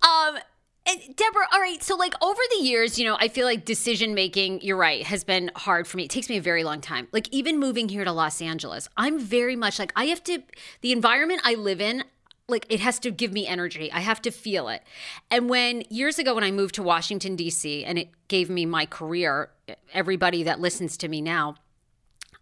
Um, 0.00 0.38
and 0.86 1.16
Debra, 1.16 1.46
all 1.52 1.60
right. 1.60 1.82
So, 1.82 1.96
like 1.96 2.14
over 2.22 2.40
the 2.56 2.64
years, 2.64 2.98
you 2.98 3.04
know, 3.04 3.16
I 3.18 3.28
feel 3.28 3.46
like 3.46 3.64
decision 3.64 4.14
making, 4.14 4.60
you're 4.62 4.76
right, 4.76 5.04
has 5.04 5.24
been 5.24 5.50
hard 5.56 5.86
for 5.86 5.96
me. 5.96 6.04
It 6.04 6.10
takes 6.10 6.28
me 6.28 6.36
a 6.36 6.42
very 6.42 6.64
long 6.64 6.80
time. 6.80 7.08
Like, 7.12 7.28
even 7.32 7.58
moving 7.58 7.88
here 7.88 8.04
to 8.04 8.12
Los 8.12 8.40
Angeles, 8.40 8.88
I'm 8.96 9.18
very 9.18 9.56
much 9.56 9.78
like, 9.78 9.92
I 9.96 10.06
have 10.06 10.22
to, 10.24 10.42
the 10.80 10.92
environment 10.92 11.40
I 11.44 11.54
live 11.54 11.80
in, 11.80 12.04
like, 12.48 12.66
it 12.68 12.80
has 12.80 12.98
to 13.00 13.10
give 13.10 13.32
me 13.32 13.46
energy. 13.46 13.90
I 13.90 14.00
have 14.00 14.22
to 14.22 14.30
feel 14.30 14.68
it. 14.68 14.82
And 15.30 15.48
when 15.48 15.82
years 15.90 16.18
ago, 16.18 16.34
when 16.34 16.44
I 16.44 16.52
moved 16.52 16.76
to 16.76 16.82
Washington, 16.82 17.34
D.C., 17.34 17.84
and 17.84 17.98
it 17.98 18.08
gave 18.28 18.48
me 18.48 18.64
my 18.66 18.86
career, 18.86 19.50
everybody 19.92 20.44
that 20.44 20.60
listens 20.60 20.96
to 20.98 21.08
me 21.08 21.20
now, 21.20 21.56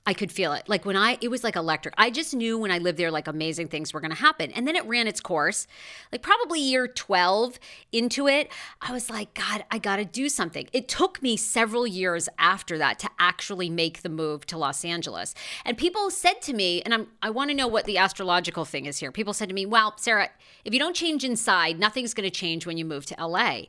I 0.06 0.12
could 0.12 0.30
feel 0.30 0.52
it. 0.52 0.68
Like 0.68 0.84
when 0.84 0.96
I, 0.96 1.16
it 1.22 1.28
was 1.28 1.42
like 1.42 1.56
electric. 1.56 1.94
I 1.96 2.10
just 2.10 2.34
knew 2.34 2.58
when 2.58 2.70
I 2.70 2.76
lived 2.76 2.98
there, 2.98 3.10
like 3.10 3.26
amazing 3.26 3.68
things 3.68 3.94
were 3.94 4.00
going 4.00 4.10
to 4.10 4.16
happen. 4.16 4.50
And 4.50 4.68
then 4.68 4.76
it 4.76 4.84
ran 4.84 5.06
its 5.06 5.18
course. 5.18 5.66
Like 6.12 6.20
probably 6.20 6.60
year 6.60 6.86
12 6.86 7.58
into 7.90 8.28
it, 8.28 8.52
I 8.82 8.92
was 8.92 9.08
like, 9.08 9.32
God, 9.32 9.64
I 9.70 9.78
got 9.78 9.96
to 9.96 10.04
do 10.04 10.28
something. 10.28 10.68
It 10.74 10.88
took 10.88 11.22
me 11.22 11.38
several 11.38 11.86
years 11.86 12.28
after 12.38 12.76
that 12.76 12.98
to 12.98 13.08
actually 13.18 13.70
make 13.70 14.02
the 14.02 14.10
move 14.10 14.44
to 14.46 14.58
Los 14.58 14.84
Angeles. 14.84 15.34
And 15.64 15.78
people 15.78 16.10
said 16.10 16.42
to 16.42 16.52
me, 16.52 16.82
and 16.82 16.92
I'm, 16.92 17.06
I 17.22 17.30
want 17.30 17.48
to 17.50 17.56
know 17.56 17.66
what 17.66 17.86
the 17.86 17.96
astrological 17.96 18.66
thing 18.66 18.84
is 18.84 18.98
here. 18.98 19.10
People 19.10 19.32
said 19.32 19.48
to 19.48 19.54
me, 19.54 19.64
well, 19.64 19.94
Sarah, 19.96 20.28
if 20.66 20.74
you 20.74 20.78
don't 20.78 20.94
change 20.94 21.24
inside, 21.24 21.78
nothing's 21.78 22.12
going 22.12 22.28
to 22.28 22.34
change 22.34 22.66
when 22.66 22.76
you 22.76 22.84
move 22.84 23.06
to 23.06 23.26
LA. 23.26 23.62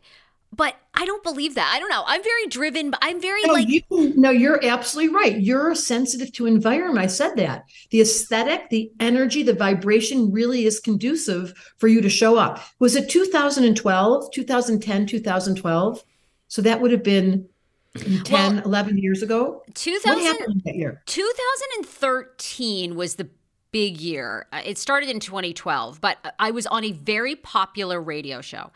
But 0.55 0.75
I 0.93 1.05
don't 1.05 1.24
believe 1.24 1.55
that. 1.55 1.71
I 1.75 1.79
don't 1.79 1.89
know. 1.89 2.03
I'm 2.05 2.24
very 2.24 2.47
driven, 2.47 2.91
but 2.91 3.00
I'm 3.01 3.19
very 3.19 3.41
no, 3.43 3.53
like. 3.53 3.67
You, 3.67 3.81
no, 4.15 4.29
you're 4.29 4.63
absolutely 4.63 5.13
right. 5.13 5.39
You're 5.39 5.75
sensitive 5.75 6.31
to 6.33 6.45
environment. 6.45 7.00
I 7.00 7.07
said 7.07 7.35
that. 7.35 7.65
The 7.89 8.01
aesthetic, 8.01 8.69
the 8.69 8.91
energy, 9.00 9.43
the 9.43 9.53
vibration 9.53 10.31
really 10.31 10.65
is 10.65 10.79
conducive 10.79 11.53
for 11.77 11.88
you 11.88 12.01
to 12.01 12.09
show 12.09 12.38
up. 12.38 12.62
Was 12.79 12.95
it 12.95 13.09
2012, 13.09 14.31
2010, 14.31 15.05
2012? 15.05 16.03
So 16.47 16.62
that 16.62 16.79
would 16.79 16.91
have 16.91 17.03
been 17.03 17.50
10, 17.95 18.55
well, 18.55 18.65
11 18.65 18.97
years 18.97 19.21
ago. 19.21 19.63
2000, 19.74 20.09
what 20.09 20.24
happened 20.24 20.62
that 20.65 20.75
year? 20.75 21.01
2013 21.05 22.95
was 22.95 23.15
the 23.15 23.29
big 23.71 24.00
year. 24.00 24.47
Uh, 24.53 24.62
it 24.63 24.77
started 24.77 25.09
in 25.09 25.19
2012, 25.19 26.00
but 26.00 26.17
I 26.39 26.51
was 26.51 26.65
on 26.67 26.85
a 26.85 26.93
very 26.93 27.35
popular 27.35 28.01
radio 28.01 28.39
show. 28.39 28.71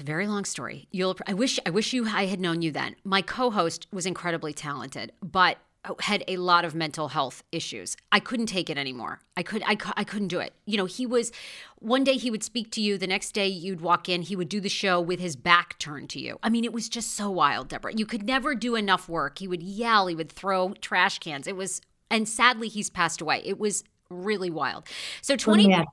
It's 0.00 0.08
a 0.08 0.10
very 0.10 0.26
long 0.26 0.46
story. 0.46 0.88
You'll 0.90 1.14
I 1.26 1.34
wish 1.34 1.60
I 1.66 1.68
wish 1.68 1.92
you 1.92 2.08
I 2.08 2.24
had 2.24 2.40
known 2.40 2.62
you 2.62 2.72
then. 2.72 2.96
My 3.04 3.20
co-host 3.20 3.86
was 3.92 4.06
incredibly 4.06 4.54
talented, 4.54 5.12
but 5.22 5.58
had 6.00 6.24
a 6.26 6.38
lot 6.38 6.64
of 6.64 6.74
mental 6.74 7.08
health 7.08 7.42
issues. 7.52 7.98
I 8.10 8.18
couldn't 8.18 8.46
take 8.46 8.70
it 8.70 8.78
anymore. 8.78 9.20
I 9.36 9.42
could 9.42 9.62
I, 9.66 9.76
I 9.98 10.04
couldn't 10.04 10.28
do 10.28 10.40
it. 10.40 10.54
You 10.64 10.78
know, 10.78 10.86
he 10.86 11.04
was 11.04 11.32
one 11.80 12.02
day 12.02 12.14
he 12.14 12.30
would 12.30 12.42
speak 12.42 12.70
to 12.72 12.80
you, 12.80 12.96
the 12.96 13.06
next 13.06 13.32
day 13.32 13.46
you'd 13.46 13.82
walk 13.82 14.08
in, 14.08 14.22
he 14.22 14.34
would 14.36 14.48
do 14.48 14.58
the 14.58 14.70
show 14.70 15.02
with 15.02 15.20
his 15.20 15.36
back 15.36 15.78
turned 15.78 16.08
to 16.10 16.18
you. 16.18 16.38
I 16.42 16.48
mean, 16.48 16.64
it 16.64 16.72
was 16.72 16.88
just 16.88 17.14
so 17.14 17.28
wild, 17.28 17.68
Debra. 17.68 17.92
You 17.92 18.06
could 18.06 18.22
never 18.22 18.54
do 18.54 18.76
enough 18.76 19.06
work. 19.06 19.38
He 19.38 19.48
would 19.48 19.62
yell, 19.62 20.06
he 20.06 20.14
would 20.14 20.32
throw 20.32 20.72
trash 20.80 21.18
cans. 21.18 21.46
It 21.46 21.56
was 21.56 21.82
and 22.10 22.26
sadly 22.26 22.68
he's 22.68 22.88
passed 22.88 23.20
away. 23.20 23.42
It 23.44 23.58
was 23.58 23.84
really 24.08 24.48
wild. 24.48 24.84
So 25.20 25.36
20 25.36 25.84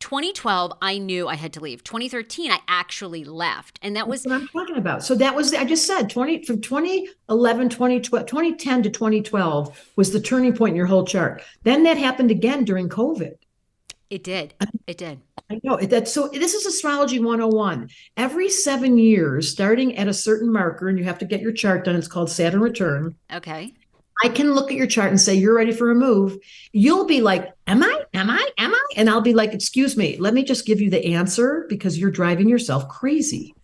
2012, 0.00 0.72
I 0.82 0.98
knew 0.98 1.26
I 1.28 1.34
had 1.34 1.52
to 1.54 1.60
leave. 1.60 1.82
2013, 1.84 2.50
I 2.50 2.60
actually 2.68 3.24
left. 3.24 3.78
And 3.82 3.96
that 3.96 4.06
was 4.08 4.22
That's 4.22 4.32
what 4.32 4.40
I'm 4.42 4.48
talking 4.48 4.76
about. 4.76 5.02
So 5.02 5.14
that 5.16 5.34
was, 5.34 5.54
I 5.54 5.64
just 5.64 5.86
said 5.86 6.10
20 6.10 6.44
from 6.44 6.60
2011, 6.60 7.68
2012, 7.70 8.26
2010 8.26 8.82
to 8.84 8.90
2012 8.90 9.90
was 9.96 10.12
the 10.12 10.20
turning 10.20 10.54
point 10.54 10.72
in 10.72 10.76
your 10.76 10.86
whole 10.86 11.04
chart. 11.06 11.42
Then 11.62 11.82
that 11.84 11.96
happened 11.98 12.30
again 12.30 12.64
during 12.64 12.88
COVID. 12.88 13.34
it 14.10 14.22
did. 14.22 14.54
It 14.86 14.98
did. 14.98 15.20
I 15.50 15.60
know 15.62 15.76
that's 15.76 16.12
so. 16.12 16.28
This 16.28 16.54
is 16.54 16.66
astrology 16.66 17.20
101. 17.20 17.88
Every 18.16 18.48
seven 18.48 18.98
years, 18.98 19.48
starting 19.48 19.96
at 19.96 20.08
a 20.08 20.14
certain 20.14 20.52
marker, 20.52 20.88
and 20.88 20.98
you 20.98 21.04
have 21.04 21.18
to 21.18 21.24
get 21.24 21.40
your 21.40 21.52
chart 21.52 21.84
done. 21.84 21.94
It's 21.94 22.08
called 22.08 22.30
Saturn 22.30 22.60
return. 22.60 23.14
Okay. 23.32 23.74
I 24.22 24.28
can 24.28 24.54
look 24.54 24.70
at 24.70 24.76
your 24.76 24.86
chart 24.86 25.10
and 25.10 25.20
say, 25.20 25.34
You're 25.34 25.54
ready 25.54 25.72
for 25.72 25.90
a 25.90 25.94
move. 25.94 26.38
You'll 26.72 27.06
be 27.06 27.20
like, 27.20 27.52
Am 27.66 27.82
I? 27.82 28.04
Am 28.14 28.30
I? 28.30 28.48
Am 28.58 28.72
I? 28.72 28.86
And 28.96 29.10
I'll 29.10 29.20
be 29.20 29.34
like, 29.34 29.52
Excuse 29.52 29.96
me, 29.96 30.16
let 30.18 30.34
me 30.34 30.44
just 30.44 30.66
give 30.66 30.80
you 30.80 30.90
the 30.90 31.14
answer 31.14 31.66
because 31.68 31.98
you're 31.98 32.10
driving 32.10 32.48
yourself 32.48 32.88
crazy. 32.88 33.54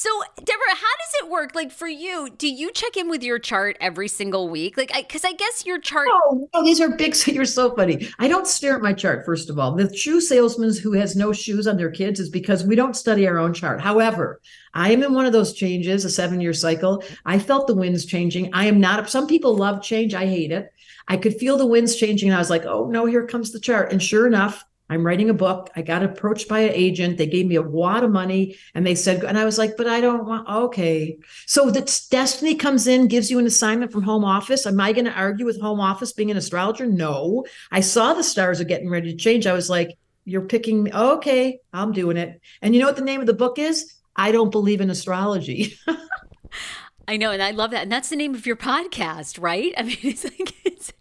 So, 0.00 0.08
Debra, 0.38 0.70
how 0.70 0.76
does 0.76 1.14
it 1.22 1.28
work? 1.28 1.54
Like 1.54 1.70
for 1.70 1.86
you, 1.86 2.30
do 2.38 2.48
you 2.48 2.72
check 2.72 2.96
in 2.96 3.10
with 3.10 3.22
your 3.22 3.38
chart 3.38 3.76
every 3.82 4.08
single 4.08 4.48
week? 4.48 4.78
Like, 4.78 4.94
because 4.96 5.26
I, 5.26 5.34
guess 5.34 5.66
your 5.66 5.78
chart. 5.78 6.08
Oh, 6.10 6.64
these 6.64 6.80
are 6.80 6.96
big. 6.96 7.14
So 7.20 7.30
you're 7.30 7.44
so 7.44 7.76
funny. 7.76 8.08
I 8.18 8.26
don't 8.26 8.46
stare 8.46 8.76
at 8.76 8.80
my 8.80 8.94
chart, 8.94 9.26
first 9.26 9.50
of 9.50 9.58
all. 9.58 9.74
The 9.74 9.94
shoe 9.94 10.22
salesman 10.22 10.74
who 10.82 10.94
has 10.94 11.16
no 11.16 11.34
shoes 11.34 11.66
on 11.66 11.76
their 11.76 11.90
kids 11.90 12.18
is 12.18 12.30
because 12.30 12.64
we 12.64 12.76
don't 12.76 12.96
study 12.96 13.28
our 13.28 13.36
own 13.36 13.52
chart. 13.52 13.78
However, 13.78 14.40
I 14.72 14.90
am 14.90 15.02
in 15.02 15.12
one 15.12 15.26
of 15.26 15.34
those 15.34 15.52
changes, 15.52 16.06
a 16.06 16.10
seven 16.10 16.40
year 16.40 16.54
cycle. 16.54 17.04
I 17.26 17.38
felt 17.38 17.66
the 17.66 17.74
winds 17.74 18.06
changing. 18.06 18.54
I 18.54 18.64
am 18.68 18.80
not, 18.80 19.10
some 19.10 19.26
people 19.26 19.54
love 19.54 19.82
change. 19.82 20.14
I 20.14 20.24
hate 20.24 20.50
it. 20.50 20.72
I 21.08 21.18
could 21.18 21.36
feel 21.36 21.58
the 21.58 21.66
winds 21.66 21.96
changing. 21.96 22.30
And 22.30 22.36
I 22.36 22.38
was 22.38 22.48
like, 22.48 22.64
oh 22.64 22.88
no, 22.88 23.04
here 23.04 23.26
comes 23.26 23.52
the 23.52 23.60
chart. 23.60 23.92
And 23.92 24.02
sure 24.02 24.26
enough, 24.26 24.64
I'm 24.90 25.06
writing 25.06 25.30
a 25.30 25.34
book. 25.34 25.70
I 25.76 25.82
got 25.82 26.02
approached 26.02 26.48
by 26.48 26.60
an 26.60 26.72
agent. 26.74 27.16
They 27.16 27.28
gave 27.28 27.46
me 27.46 27.54
a 27.54 27.62
wad 27.62 28.02
of 28.02 28.10
money 28.10 28.56
and 28.74 28.84
they 28.84 28.96
said, 28.96 29.22
and 29.22 29.38
I 29.38 29.44
was 29.44 29.56
like, 29.56 29.76
but 29.76 29.86
I 29.86 30.00
don't 30.00 30.26
want, 30.26 30.48
okay. 30.48 31.16
So 31.46 31.70
the 31.70 32.06
destiny 32.10 32.56
comes 32.56 32.88
in, 32.88 33.06
gives 33.06 33.30
you 33.30 33.38
an 33.38 33.46
assignment 33.46 33.92
from 33.92 34.02
home 34.02 34.24
office. 34.24 34.66
Am 34.66 34.80
I 34.80 34.92
going 34.92 35.04
to 35.04 35.12
argue 35.12 35.46
with 35.46 35.60
home 35.60 35.78
office 35.78 36.12
being 36.12 36.32
an 36.32 36.36
astrologer? 36.36 36.86
No. 36.86 37.46
I 37.70 37.80
saw 37.80 38.14
the 38.14 38.24
stars 38.24 38.60
are 38.60 38.64
getting 38.64 38.90
ready 38.90 39.12
to 39.12 39.16
change. 39.16 39.46
I 39.46 39.52
was 39.52 39.70
like, 39.70 39.96
you're 40.24 40.42
picking 40.42 40.82
me. 40.82 40.92
Okay, 40.92 41.60
I'm 41.72 41.92
doing 41.92 42.16
it. 42.16 42.40
And 42.60 42.74
you 42.74 42.80
know 42.80 42.86
what 42.86 42.96
the 42.96 43.02
name 43.02 43.20
of 43.20 43.26
the 43.26 43.32
book 43.32 43.60
is? 43.60 43.94
I 44.16 44.32
don't 44.32 44.50
believe 44.50 44.80
in 44.80 44.90
astrology. 44.90 45.78
I 47.08 47.16
know, 47.16 47.30
and 47.30 47.42
I 47.42 47.52
love 47.52 47.70
that. 47.70 47.82
And 47.82 47.92
that's 47.92 48.08
the 48.08 48.16
name 48.16 48.34
of 48.34 48.44
your 48.44 48.56
podcast, 48.56 49.40
right? 49.40 49.72
I 49.76 49.82
mean, 49.82 49.98
it's 50.02 50.24
like, 50.24 50.54
it's, 50.64 50.92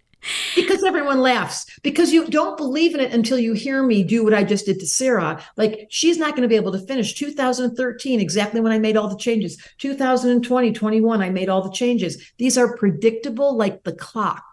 because 0.56 0.84
everyone 0.84 1.20
laughs 1.20 1.66
because 1.82 2.12
you 2.12 2.28
don't 2.28 2.58
believe 2.58 2.94
in 2.94 3.00
it 3.00 3.14
until 3.14 3.40
you 3.40 3.54
hear 3.54 3.84
me 3.84 4.04
do 4.04 4.24
what 4.24 4.34
I 4.34 4.44
just 4.44 4.66
did 4.66 4.80
to 4.80 4.88
Sarah. 4.88 5.44
Like 5.58 5.88
she's 5.90 6.18
not 6.18 6.32
going 6.32 6.44
to 6.44 6.48
be 6.48 6.56
able 6.56 6.72
to 6.72 6.80
finish 6.80 7.14
2013 7.14 8.20
exactly 8.20 8.62
when 8.62 8.72
I 8.72 8.80
made 8.80 8.98
all 8.98 9.10
the 9.10 9.18
changes. 9.18 9.58
2020, 9.80 10.72
21 10.74 11.22
I 11.22 11.30
made 11.30 11.50
all 11.50 11.62
the 11.62 11.72
changes. 11.72 12.32
These 12.38 12.58
are 12.58 12.76
predictable 12.78 13.56
like 13.56 13.84
the 13.84 13.94
clock. 13.94 14.44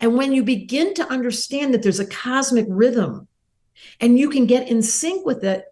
And 0.00 0.16
when 0.16 0.32
you 0.32 0.44
begin 0.44 0.94
to 0.94 1.08
understand 1.08 1.74
that 1.74 1.82
there's 1.82 2.00
a 2.00 2.06
cosmic 2.06 2.66
rhythm 2.68 3.26
and 4.00 4.18
you 4.18 4.30
can 4.30 4.46
get 4.46 4.68
in 4.68 4.82
sync 4.82 5.26
with 5.26 5.44
it 5.44 5.64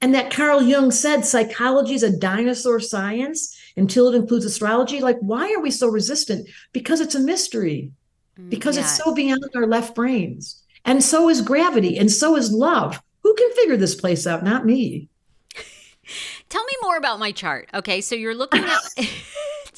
and 0.00 0.14
that 0.14 0.32
Carl 0.32 0.62
Jung 0.62 0.90
said 0.90 1.24
psychology 1.24 1.94
is 1.94 2.02
a 2.02 2.16
dinosaur 2.16 2.80
science 2.80 3.56
until 3.76 4.08
it 4.08 4.16
includes 4.16 4.46
astrology. 4.46 5.00
Like, 5.00 5.18
why 5.20 5.52
are 5.52 5.60
we 5.60 5.70
so 5.70 5.88
resistant? 5.88 6.48
Because 6.72 7.00
it's 7.00 7.14
a 7.14 7.20
mystery 7.20 7.92
Mm, 8.40 8.50
because 8.50 8.76
yes. 8.76 8.86
it's 8.86 9.04
so 9.04 9.14
beyond 9.14 9.44
our 9.54 9.66
left 9.66 9.94
brains. 9.94 10.62
And 10.84 11.04
so 11.04 11.28
is 11.28 11.42
gravity, 11.42 11.98
and 11.98 12.10
so 12.10 12.36
is 12.36 12.52
love. 12.52 13.02
Who 13.22 13.34
can 13.34 13.52
figure 13.52 13.76
this 13.76 13.94
place 13.94 14.26
out? 14.26 14.42
Not 14.42 14.64
me. 14.64 15.08
Tell 16.48 16.64
me 16.64 16.72
more 16.82 16.96
about 16.96 17.18
my 17.18 17.32
chart. 17.32 17.68
Okay, 17.74 18.00
so 18.00 18.14
you're 18.14 18.34
looking 18.34 18.64
at. 18.64 18.80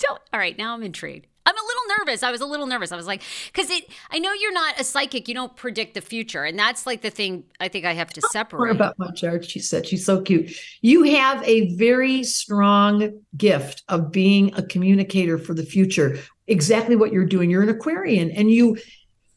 all 0.33 0.39
right, 0.39 0.57
now 0.57 0.75
I'm 0.75 0.83
intrigued. 0.83 1.27
I'm 1.45 1.57
a 1.57 1.61
little 1.61 1.83
nervous. 1.99 2.23
I 2.23 2.31
was 2.31 2.41
a 2.41 2.47
little 2.47 2.67
nervous. 2.67 2.93
I 2.93 2.97
was 2.97 3.07
like, 3.07 3.23
because 3.53 3.69
it. 3.69 3.89
I 4.11 4.21
know 4.21 4.33
you're 4.33 4.53
not 4.53 4.79
a 4.79 4.85
psychic. 4.85 5.27
You 5.27 5.35
don't 5.35 5.55
predict 5.57 5.95
the 5.95 6.01
future, 6.01 6.45
and 6.45 6.57
that's 6.57 6.87
like 6.87 7.03
the 7.03 7.11
thing. 7.11 7.45
I 7.59 7.67
think 7.67 7.85
I 7.85 7.95
have 7.95 8.11
to 8.11 8.21
separate. 8.31 8.61
More 8.61 8.71
about 8.71 8.97
my 8.99 9.11
chart. 9.11 9.45
She 9.45 9.59
said 9.59 9.87
she's 9.87 10.07
so 10.07 10.23
cute. 10.23 10.57
You 10.83 11.03
have 11.03 11.43
a 11.43 11.75
very 11.75 12.23
strong 12.23 13.21
gift 13.37 13.83
of 13.89 14.13
being 14.13 14.55
a 14.55 14.63
communicator 14.63 15.37
for 15.37 15.53
the 15.53 15.65
future, 15.65 16.19
exactly 16.47 16.97
what 16.97 17.13
you're 17.13 17.25
doing. 17.25 17.51
You're 17.51 17.63
an 17.63 17.69
Aquarian 17.69 18.31
and 18.31 18.51
you 18.51 18.79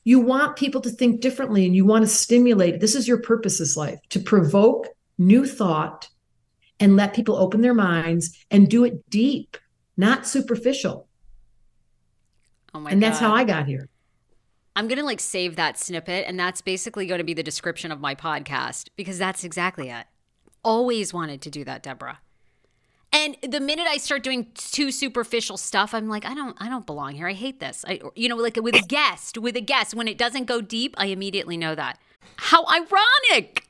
you 0.04 0.20
want 0.20 0.56
people 0.56 0.82
to 0.82 0.90
think 0.92 1.20
differently 1.20 1.66
and 1.66 1.76
you 1.76 1.84
want 1.84 2.04
to 2.04 2.08
stimulate. 2.08 2.80
This 2.80 2.94
is 2.94 3.08
your 3.08 3.20
purpose 3.20 3.58
this 3.58 3.76
life 3.76 4.00
to 4.10 4.20
provoke 4.20 4.88
new 5.18 5.46
thought 5.48 6.08
and 6.80 6.96
let 6.96 7.16
people 7.16 7.36
open 7.36 7.62
their 7.62 7.74
minds 7.74 8.38
and 8.52 8.70
do 8.70 8.84
it 8.84 9.10
deep, 9.10 9.58
not 9.98 10.28
superficial. 10.28 11.08
Oh 12.74 12.80
my 12.80 12.92
and 12.92 13.02
God. 13.02 13.08
that's 13.08 13.20
how 13.20 13.34
I 13.34 13.46
got 13.46 13.66
here. 13.66 13.90
I'm 14.76 14.88
going 14.88 15.00
to 15.00 15.06
like 15.06 15.22
save 15.22 15.56
that 15.56 15.80
snippet 15.80 16.26
and 16.28 16.38
that's 16.38 16.62
basically 16.62 17.08
going 17.08 17.20
to 17.20 17.24
be 17.24 17.34
the 17.34 17.42
description 17.42 17.92
of 17.92 18.00
my 18.00 18.14
podcast 18.14 18.90
because 18.96 19.18
that's 19.18 19.44
exactly 19.44 19.90
it. 19.90 20.06
Always 20.64 21.14
wanted 21.14 21.42
to 21.44 21.50
do 21.50 21.64
that, 21.64 21.82
Debra. 21.82 22.20
And 23.16 23.38
the 23.50 23.62
minute 23.62 23.88
I 23.88 23.96
start 23.96 24.24
doing 24.24 24.48
too 24.56 24.92
superficial 24.92 25.56
stuff, 25.56 25.94
I'm 25.94 26.10
like, 26.10 26.26
I 26.26 26.36
don't, 26.36 26.54
I 26.60 26.68
don't 26.68 26.86
belong 26.86 27.14
here. 27.14 27.30
I 27.30 27.34
hate 27.34 27.62
this. 27.62 27.86
I, 27.88 28.02
you 28.14 28.28
know, 28.28 28.36
like 28.36 28.58
with 28.62 28.76
a 28.76 28.86
guest, 28.86 29.38
with 29.38 29.56
a 29.56 29.62
guest, 29.62 29.96
when 29.96 30.10
it 30.10 30.18
doesn't 30.18 30.48
go 30.48 30.60
deep, 30.60 30.94
I 30.98 31.06
immediately 31.06 31.56
know 31.56 31.76
that. 31.76 31.98
How 32.36 32.66
ironic! 32.66 33.70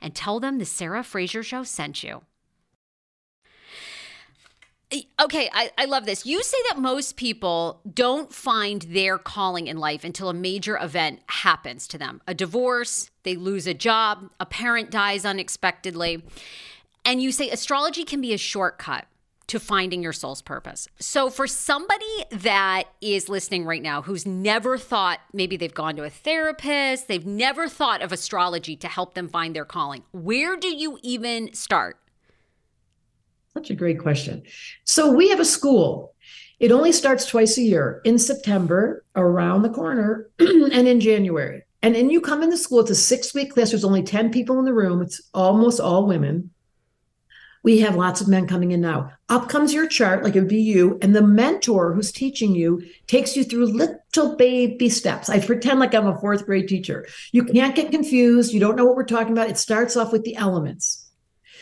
and 0.00 0.14
tell 0.14 0.40
them 0.40 0.58
the 0.58 0.64
Sarah 0.64 1.02
Fraser 1.02 1.42
Show 1.42 1.62
sent 1.64 2.02
you. 2.02 2.22
Okay, 5.20 5.50
I, 5.52 5.72
I 5.76 5.86
love 5.86 6.06
this. 6.06 6.24
You 6.24 6.44
say 6.44 6.58
that 6.68 6.78
most 6.78 7.16
people 7.16 7.80
don't 7.92 8.32
find 8.32 8.82
their 8.82 9.18
calling 9.18 9.66
in 9.66 9.78
life 9.78 10.04
until 10.04 10.28
a 10.28 10.34
major 10.34 10.78
event 10.80 11.20
happens 11.26 11.88
to 11.88 11.98
them 11.98 12.20
a 12.28 12.34
divorce, 12.34 13.10
they 13.24 13.34
lose 13.34 13.66
a 13.66 13.74
job, 13.74 14.30
a 14.38 14.46
parent 14.46 14.90
dies 14.90 15.24
unexpectedly. 15.24 16.22
And 17.04 17.20
you 17.20 17.32
say 17.32 17.50
astrology 17.50 18.04
can 18.04 18.20
be 18.20 18.32
a 18.32 18.38
shortcut 18.38 19.06
to 19.48 19.60
finding 19.60 20.02
your 20.02 20.12
soul's 20.12 20.42
purpose. 20.42 20.88
So, 20.98 21.30
for 21.30 21.46
somebody 21.46 22.24
that 22.30 22.84
is 23.00 23.28
listening 23.28 23.64
right 23.64 23.82
now 23.82 24.02
who's 24.02 24.26
never 24.26 24.76
thought 24.76 25.20
maybe 25.32 25.56
they've 25.56 25.72
gone 25.72 25.96
to 25.96 26.04
a 26.04 26.10
therapist, 26.10 27.08
they've 27.08 27.26
never 27.26 27.68
thought 27.68 28.02
of 28.02 28.12
astrology 28.12 28.76
to 28.76 28.88
help 28.88 29.14
them 29.14 29.28
find 29.28 29.54
their 29.54 29.64
calling, 29.64 30.02
where 30.12 30.56
do 30.56 30.68
you 30.68 30.98
even 31.02 31.52
start? 31.54 31.98
Such 33.54 33.70
a 33.70 33.74
great 33.74 34.00
question. 34.00 34.42
So, 34.84 35.12
we 35.12 35.28
have 35.30 35.40
a 35.40 35.44
school. 35.44 36.14
It 36.58 36.72
only 36.72 36.92
starts 36.92 37.26
twice 37.26 37.58
a 37.58 37.62
year 37.62 38.00
in 38.04 38.18
September, 38.18 39.04
around 39.14 39.62
the 39.62 39.70
corner, 39.70 40.30
and 40.38 40.88
in 40.88 41.00
January. 41.00 41.62
And 41.82 41.94
then 41.94 42.10
you 42.10 42.20
come 42.20 42.42
in 42.42 42.50
the 42.50 42.56
school, 42.56 42.80
it's 42.80 42.90
a 42.90 42.94
six 42.94 43.34
week 43.34 43.52
class. 43.52 43.70
There's 43.70 43.84
only 43.84 44.02
10 44.02 44.32
people 44.32 44.58
in 44.58 44.64
the 44.64 44.72
room, 44.72 45.02
it's 45.02 45.20
almost 45.34 45.78
all 45.78 46.06
women 46.06 46.50
we 47.66 47.80
have 47.80 47.96
lots 47.96 48.20
of 48.20 48.28
men 48.28 48.46
coming 48.46 48.70
in 48.70 48.80
now. 48.80 49.10
Up 49.28 49.48
comes 49.48 49.74
your 49.74 49.88
chart, 49.88 50.22
like 50.22 50.36
it 50.36 50.38
would 50.38 50.48
be 50.48 50.62
you, 50.62 51.00
and 51.02 51.16
the 51.16 51.20
mentor 51.20 51.92
who's 51.92 52.12
teaching 52.12 52.54
you 52.54 52.80
takes 53.08 53.36
you 53.36 53.42
through 53.42 53.66
little 53.66 54.36
baby 54.36 54.88
steps. 54.88 55.28
I 55.28 55.40
pretend 55.40 55.80
like 55.80 55.92
I'm 55.92 56.06
a 56.06 56.16
fourth 56.20 56.46
grade 56.46 56.68
teacher. 56.68 57.08
You 57.32 57.42
can't 57.42 57.74
get 57.74 57.90
confused. 57.90 58.52
You 58.52 58.60
don't 58.60 58.76
know 58.76 58.84
what 58.84 58.94
we're 58.94 59.02
talking 59.02 59.32
about. 59.32 59.50
It 59.50 59.58
starts 59.58 59.96
off 59.96 60.12
with 60.12 60.22
the 60.22 60.36
elements. 60.36 61.10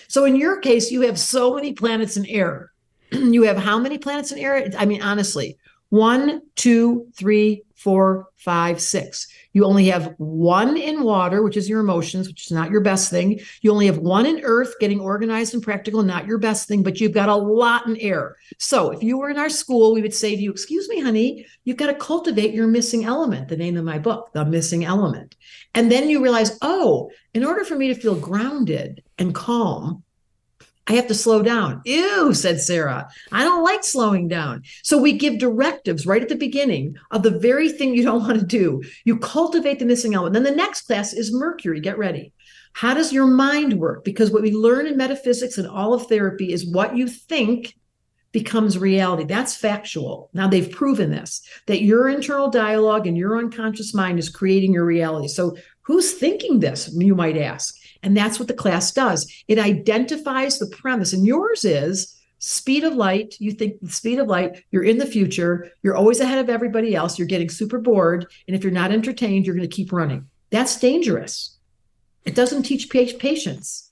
So 0.09 0.27
in 0.27 0.37
your 0.37 0.61
case, 0.61 0.91
you 0.91 1.01
have 1.01 1.19
so 1.19 1.55
many 1.55 1.73
planets 1.73 2.19
in 2.19 2.27
air. 2.27 2.71
you 3.11 3.45
have 3.45 3.57
how 3.57 3.79
many 3.79 3.97
planets 3.97 4.31
in 4.31 4.39
air? 4.39 4.69
I 4.77 4.85
mean, 4.85 5.01
honestly, 5.01 5.57
one, 5.89 6.43
two, 6.55 7.07
three, 7.17 7.63
four, 7.85 8.29
five, 8.37 8.81
six. 8.81 9.29
You 9.53 9.67
only 9.67 9.85
have 9.89 10.15
one 10.17 10.79
in 10.79 11.03
water, 11.03 11.43
which 11.43 11.59
is 11.59 11.69
your 11.69 11.81
emotions, 11.81 12.27
which 12.27 12.47
is 12.47 12.51
not 12.51 12.71
your 12.71 12.81
best 12.81 13.11
thing. 13.11 13.41
You 13.61 13.73
only 13.73 13.85
have 13.87 13.99
one 13.99 14.25
in 14.25 14.41
earth, 14.43 14.75
getting 14.81 15.01
organized 15.01 15.53
and 15.53 15.63
practical, 15.63 16.03
not 16.03 16.27
your 16.27 16.39
best 16.39 16.67
thing, 16.67 16.83
but 16.83 16.99
you've 16.99 17.13
got 17.13 17.29
a 17.29 17.37
lot 17.37 17.87
in 17.87 17.99
air. 17.99 18.37
So 18.59 18.91
if 18.91 19.03
you 19.03 19.19
were 19.19 19.29
in 19.29 19.39
our 19.39 19.51
school, 19.51 19.93
we 19.93 20.01
would 20.01 20.15
say 20.15 20.35
to 20.35 20.43
you, 20.43 20.51
Excuse 20.51 20.89
me, 20.89 20.99
honey, 20.99 21.47
you've 21.65 21.77
got 21.77 21.89
to 21.89 21.95
cultivate 21.95 22.55
your 22.55 22.67
missing 22.67 23.05
element, 23.05 23.49
the 23.49 23.57
name 23.57 23.77
of 23.77 23.85
my 23.85 23.99
book, 23.99 24.33
The 24.33 24.47
Missing 24.47 24.87
Element. 24.87 25.37
And 25.75 25.93
then 25.93 26.09
you 26.09 26.23
realize, 26.23 26.59
oh, 26.63 27.11
in 27.35 27.45
order 27.45 27.65
for 27.65 27.77
me 27.77 27.89
to 27.89 28.01
feel 28.01 28.19
grounded 28.19 29.03
and 29.19 29.35
calm, 29.35 30.03
I 30.87 30.95
have 30.95 31.07
to 31.09 31.15
slow 31.15 31.43
down. 31.43 31.81
Ew, 31.85 32.35
said 32.35 32.61
Sarah. 32.61 33.09
I 33.33 33.43
don't 33.43 33.65
like 33.65 33.83
slowing 33.85 34.29
down. 34.29 34.65
So 34.83 34.99
we 34.99 35.13
give 35.15 35.39
directives 35.39 36.07
right 36.07 36.23
at 36.23 36.29
the 36.29 36.35
beginning 36.35 36.97
of 37.11 37.23
the 37.23 37.39
very 37.39 37.71
thing 37.71 37.95
you 37.95 38.03
don't 38.03 38.21
want 38.27 38.39
to 38.39 38.47
do. 38.47 38.83
You 39.05 39.19
cultivate 39.19 39.79
the 39.79 39.87
missing 39.87 40.15
element. 40.15 40.35
Then 40.35 40.43
the 40.43 40.51
next 40.51 40.83
class 40.83 41.13
is 41.13 41.33
Mercury. 41.33 41.81
Get 41.81 41.99
ready. 41.99 42.33
How 42.75 42.93
does 42.93 43.13
your 43.13 43.27
mind 43.27 43.79
work? 43.79 44.05
Because 44.05 44.31
what 44.31 44.43
we 44.43 44.53
learn 44.53 44.87
in 44.87 44.97
metaphysics 44.97 45.59
and 45.59 45.69
all 45.69 45.95
of 45.95 46.07
therapy 46.07 46.53
is 46.53 46.67
what 46.67 46.97
you 46.97 47.09
think 47.09 47.75
becomes 48.33 48.77
reality. 48.77 49.25
That's 49.25 49.57
factual. 49.57 50.29
Now 50.35 50.49
they've 50.49 50.71
proven 50.71 51.11
this 51.11 51.41
that 51.67 51.83
your 51.83 52.09
internal 52.09 52.51
dialogue 52.51 53.07
and 53.07 53.17
your 53.17 53.39
unconscious 53.39 53.95
mind 53.95 54.19
is 54.19 54.29
creating 54.29 54.73
your 54.73 54.85
reality. 54.85 55.29
So 55.29 55.57
who's 55.83 56.15
thinking 56.15 56.59
this? 56.59 56.91
You 56.93 57.15
might 57.15 57.37
ask. 57.37 57.77
And 58.05 58.17
that's 58.17 58.39
what 58.39 58.49
the 58.49 58.55
class 58.55 58.93
does. 58.93 59.33
It 59.49 59.59
identifies 59.59 60.59
the 60.59 60.67
premise. 60.67 61.13
And 61.15 61.27
yours 61.27 61.65
is 61.65 62.15
speed 62.39 62.85
of 62.85 62.95
light. 62.95 63.35
You 63.41 63.51
think 63.51 63.81
the 63.81 63.91
speed 63.91 64.19
of 64.19 64.29
light, 64.29 64.63
you're 64.71 64.85
in 64.85 64.99
the 64.99 65.07
future, 65.07 65.73
you're 65.83 65.97
always 65.97 66.21
ahead 66.21 66.39
of 66.39 66.51
everybody 66.51 66.95
else, 66.95 67.19
you're 67.19 67.27
getting 67.27 67.49
super 67.49 67.79
bored. 67.79 68.27
And 68.47 68.55
if 68.55 68.63
you're 68.63 68.73
not 68.73 68.93
entertained, 68.93 69.47
you're 69.47 69.57
going 69.57 69.69
to 69.69 69.75
keep 69.75 69.91
running. 69.91 70.29
That's 70.51 70.79
dangerous. 70.79 71.57
It 72.27 72.35
doesn't 72.35 72.65
teach 72.65 72.91
patience. 72.91 73.91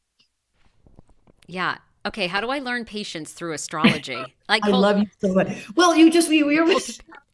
Yeah. 1.47 1.79
Okay, 2.05 2.27
how 2.27 2.41
do 2.41 2.51
I 2.51 2.59
learn 2.59 2.85
patience 2.85 3.33
through 3.33 3.55
astrology? 3.55 4.23
Like, 4.49 4.67
I 4.67 4.69
love 4.69 4.99
you 4.99 5.07
so 5.19 5.33
much. 5.33 5.67
Well, 5.77 5.97
you 5.97 6.11
just 6.11 6.29
we, 6.29 6.43
we 6.43 6.61
were 6.61 6.79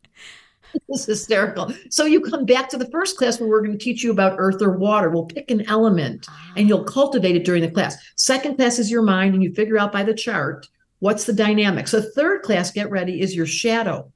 This 0.89 1.01
is 1.01 1.07
hysterical. 1.07 1.73
So 1.91 2.07
you 2.07 2.21
come 2.21 2.47
back 2.47 2.69
to 2.71 2.79
the 2.79 2.91
first 2.91 3.19
class 3.19 3.39
where 3.39 3.49
we're 3.49 3.63
going 3.63 3.77
to 3.77 3.85
teach 3.85 4.03
you 4.03 4.11
about 4.11 4.37
earth 4.39 4.63
or 4.63 4.73
water. 4.73 5.11
We'll 5.11 5.27
pick 5.27 5.51
an 5.51 5.69
element 5.69 6.27
and 6.57 6.69
you'll 6.69 6.81
ah. 6.81 6.93
cultivate 6.93 7.37
it 7.37 7.45
during 7.45 7.63
the 7.63 7.71
class. 7.71 7.97
Second 8.17 8.57
class 8.57 8.79
is 8.79 8.91
your 8.91 9.03
mind, 9.03 9.35
and 9.35 9.43
you 9.43 9.53
figure 9.53 9.79
out 9.79 9.93
by 9.93 10.03
the 10.03 10.15
chart 10.15 10.67
what's 11.01 11.25
the 11.25 11.33
dynamic. 11.33 11.89
So 11.89 12.01
third 12.01 12.43
class, 12.43 12.71
get 12.71 12.91
ready, 12.91 13.21
is 13.21 13.37
your 13.37 13.47
shadow. 13.47 14.11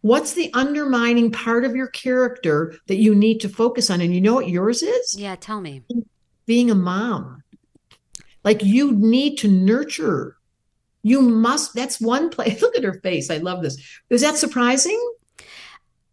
What's 0.00 0.34
the 0.34 0.52
undermining 0.52 1.32
part 1.32 1.64
of 1.64 1.74
your 1.74 1.86
character 1.88 2.74
that 2.88 2.96
you 2.96 3.14
need 3.14 3.40
to 3.40 3.48
focus 3.48 3.88
on? 3.90 4.02
And 4.02 4.14
you 4.14 4.20
know 4.20 4.34
what 4.34 4.48
yours 4.48 4.82
is? 4.82 5.18
Yeah, 5.18 5.36
tell 5.36 5.60
me. 5.60 5.82
Being 6.44 6.70
a 6.70 6.74
mom. 6.74 7.42
Like 8.42 8.62
you 8.62 8.92
need 8.92 9.36
to 9.38 9.48
nurture. 9.48 10.36
You 11.02 11.22
must, 11.22 11.74
that's 11.74 12.00
one 12.00 12.28
place. 12.28 12.60
Look 12.62 12.76
at 12.76 12.84
her 12.84 13.00
face. 13.00 13.30
I 13.30 13.38
love 13.38 13.62
this. 13.62 13.78
Is 14.10 14.20
that 14.20 14.36
surprising? 14.36 15.00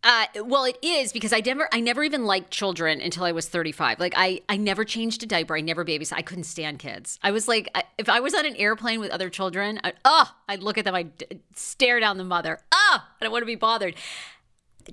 Uh, 0.03 0.25
well, 0.45 0.65
it 0.65 0.77
is 0.81 1.13
because 1.13 1.31
I 1.31 1.41
never, 1.45 1.69
I 1.71 1.79
never 1.79 2.03
even 2.03 2.25
liked 2.25 2.49
children 2.49 3.01
until 3.01 3.23
I 3.23 3.31
was 3.31 3.47
35. 3.47 3.99
Like 3.99 4.13
I, 4.17 4.41
I 4.49 4.57
never 4.57 4.83
changed 4.83 5.21
a 5.21 5.27
diaper. 5.27 5.55
I 5.55 5.61
never 5.61 5.85
babysat. 5.85 6.13
I 6.13 6.23
couldn't 6.23 6.45
stand 6.45 6.79
kids. 6.79 7.19
I 7.21 7.31
was 7.31 7.47
like, 7.47 7.69
I, 7.75 7.83
if 7.99 8.09
I 8.09 8.19
was 8.19 8.33
on 8.33 8.45
an 8.45 8.55
airplane 8.55 8.99
with 8.99 9.11
other 9.11 9.29
children, 9.29 9.79
I, 9.83 9.93
oh, 10.03 10.33
I'd 10.49 10.63
look 10.63 10.79
at 10.79 10.85
them. 10.85 10.95
I'd 10.95 11.11
stare 11.55 11.99
down 11.99 12.17
the 12.17 12.23
mother. 12.23 12.59
Oh, 12.71 12.97
I 12.99 13.23
don't 13.23 13.31
want 13.31 13.43
to 13.43 13.47
be 13.47 13.55
bothered. 13.55 13.93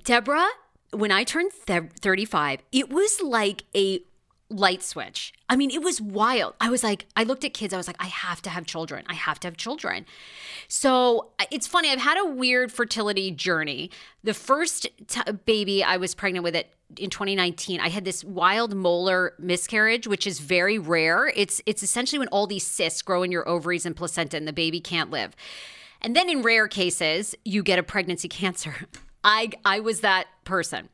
Debra, 0.03 0.47
when 0.91 1.11
I 1.11 1.23
turned 1.23 1.53
35, 1.53 2.59
it 2.71 2.89
was 2.91 3.21
like 3.21 3.63
a 3.75 4.01
light 4.49 4.81
switch. 4.81 5.33
I 5.47 5.55
mean, 5.55 5.71
it 5.71 5.81
was 5.81 6.01
wild. 6.01 6.55
I 6.59 6.69
was 6.69 6.83
like, 6.83 7.05
I 7.15 7.23
looked 7.23 7.43
at 7.43 7.53
kids, 7.53 7.73
I 7.73 7.77
was 7.77 7.87
like, 7.87 7.97
I 7.99 8.07
have 8.07 8.41
to 8.43 8.49
have 8.49 8.65
children. 8.65 9.03
I 9.07 9.13
have 9.13 9.39
to 9.41 9.47
have 9.47 9.57
children. 9.57 10.05
So 10.67 11.29
it's 11.51 11.67
funny, 11.67 11.89
I've 11.91 11.99
had 11.99 12.17
a 12.17 12.25
weird 12.25 12.71
fertility 12.71 13.31
journey. 13.31 13.91
The 14.23 14.33
first 14.33 14.87
t- 15.07 15.31
baby 15.45 15.83
I 15.83 15.97
was 15.97 16.15
pregnant 16.15 16.43
with 16.43 16.55
it 16.55 16.73
in 16.97 17.11
2019 17.11 17.79
i 17.79 17.87
had 17.87 18.03
this 18.03 18.23
wild 18.23 18.73
molar 18.73 19.33
miscarriage 19.37 20.07
which 20.07 20.25
is 20.25 20.39
very 20.39 20.79
rare 20.79 21.31
it's 21.35 21.61
it's 21.67 21.83
essentially 21.83 22.17
when 22.17 22.27
all 22.29 22.47
these 22.47 22.65
cysts 22.65 23.03
grow 23.03 23.21
in 23.21 23.31
your 23.31 23.47
ovaries 23.47 23.85
and 23.85 23.95
placenta 23.95 24.35
and 24.35 24.47
the 24.47 24.53
baby 24.53 24.79
can't 24.79 25.11
live 25.11 25.35
and 26.01 26.15
then 26.15 26.27
in 26.29 26.41
rare 26.41 26.67
cases 26.67 27.35
you 27.45 27.61
get 27.61 27.77
a 27.77 27.83
pregnancy 27.83 28.27
cancer 28.27 28.73
i 29.23 29.51
i 29.65 29.79
was 29.79 30.01
that 30.01 30.25
person 30.45 30.89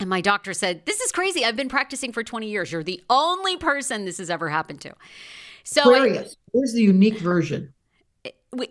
and 0.00 0.10
my 0.10 0.20
doctor 0.20 0.52
said 0.52 0.84
this 0.86 1.00
is 1.00 1.12
crazy 1.12 1.44
i've 1.44 1.56
been 1.56 1.68
practicing 1.68 2.12
for 2.12 2.24
20 2.24 2.48
years 2.48 2.72
you're 2.72 2.82
the 2.82 3.02
only 3.08 3.56
person 3.56 4.04
this 4.04 4.18
has 4.18 4.30
ever 4.30 4.48
happened 4.48 4.80
to 4.80 4.92
so 5.64 5.82
Aquarius. 5.82 6.36
Here's 6.52 6.72
the 6.72 6.82
unique 6.82 7.18
version. 7.18 7.72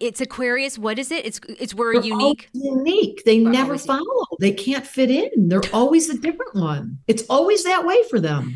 It's 0.01 0.19
Aquarius. 0.19 0.77
What 0.77 0.99
is 0.99 1.11
it? 1.11 1.25
It's 1.25 1.39
it's 1.47 1.73
we're 1.73 1.93
They're 1.93 2.03
unique. 2.03 2.49
Unique. 2.53 3.23
They 3.25 3.41
we're 3.41 3.51
never 3.51 3.77
follow. 3.77 3.99
Unique. 4.01 4.39
They 4.39 4.51
can't 4.51 4.85
fit 4.85 5.09
in. 5.09 5.47
They're 5.47 5.61
always 5.71 6.09
a 6.09 6.17
different 6.17 6.55
one. 6.55 6.99
It's 7.07 7.23
always 7.29 7.63
that 7.63 7.85
way 7.85 8.03
for 8.09 8.19
them. 8.19 8.55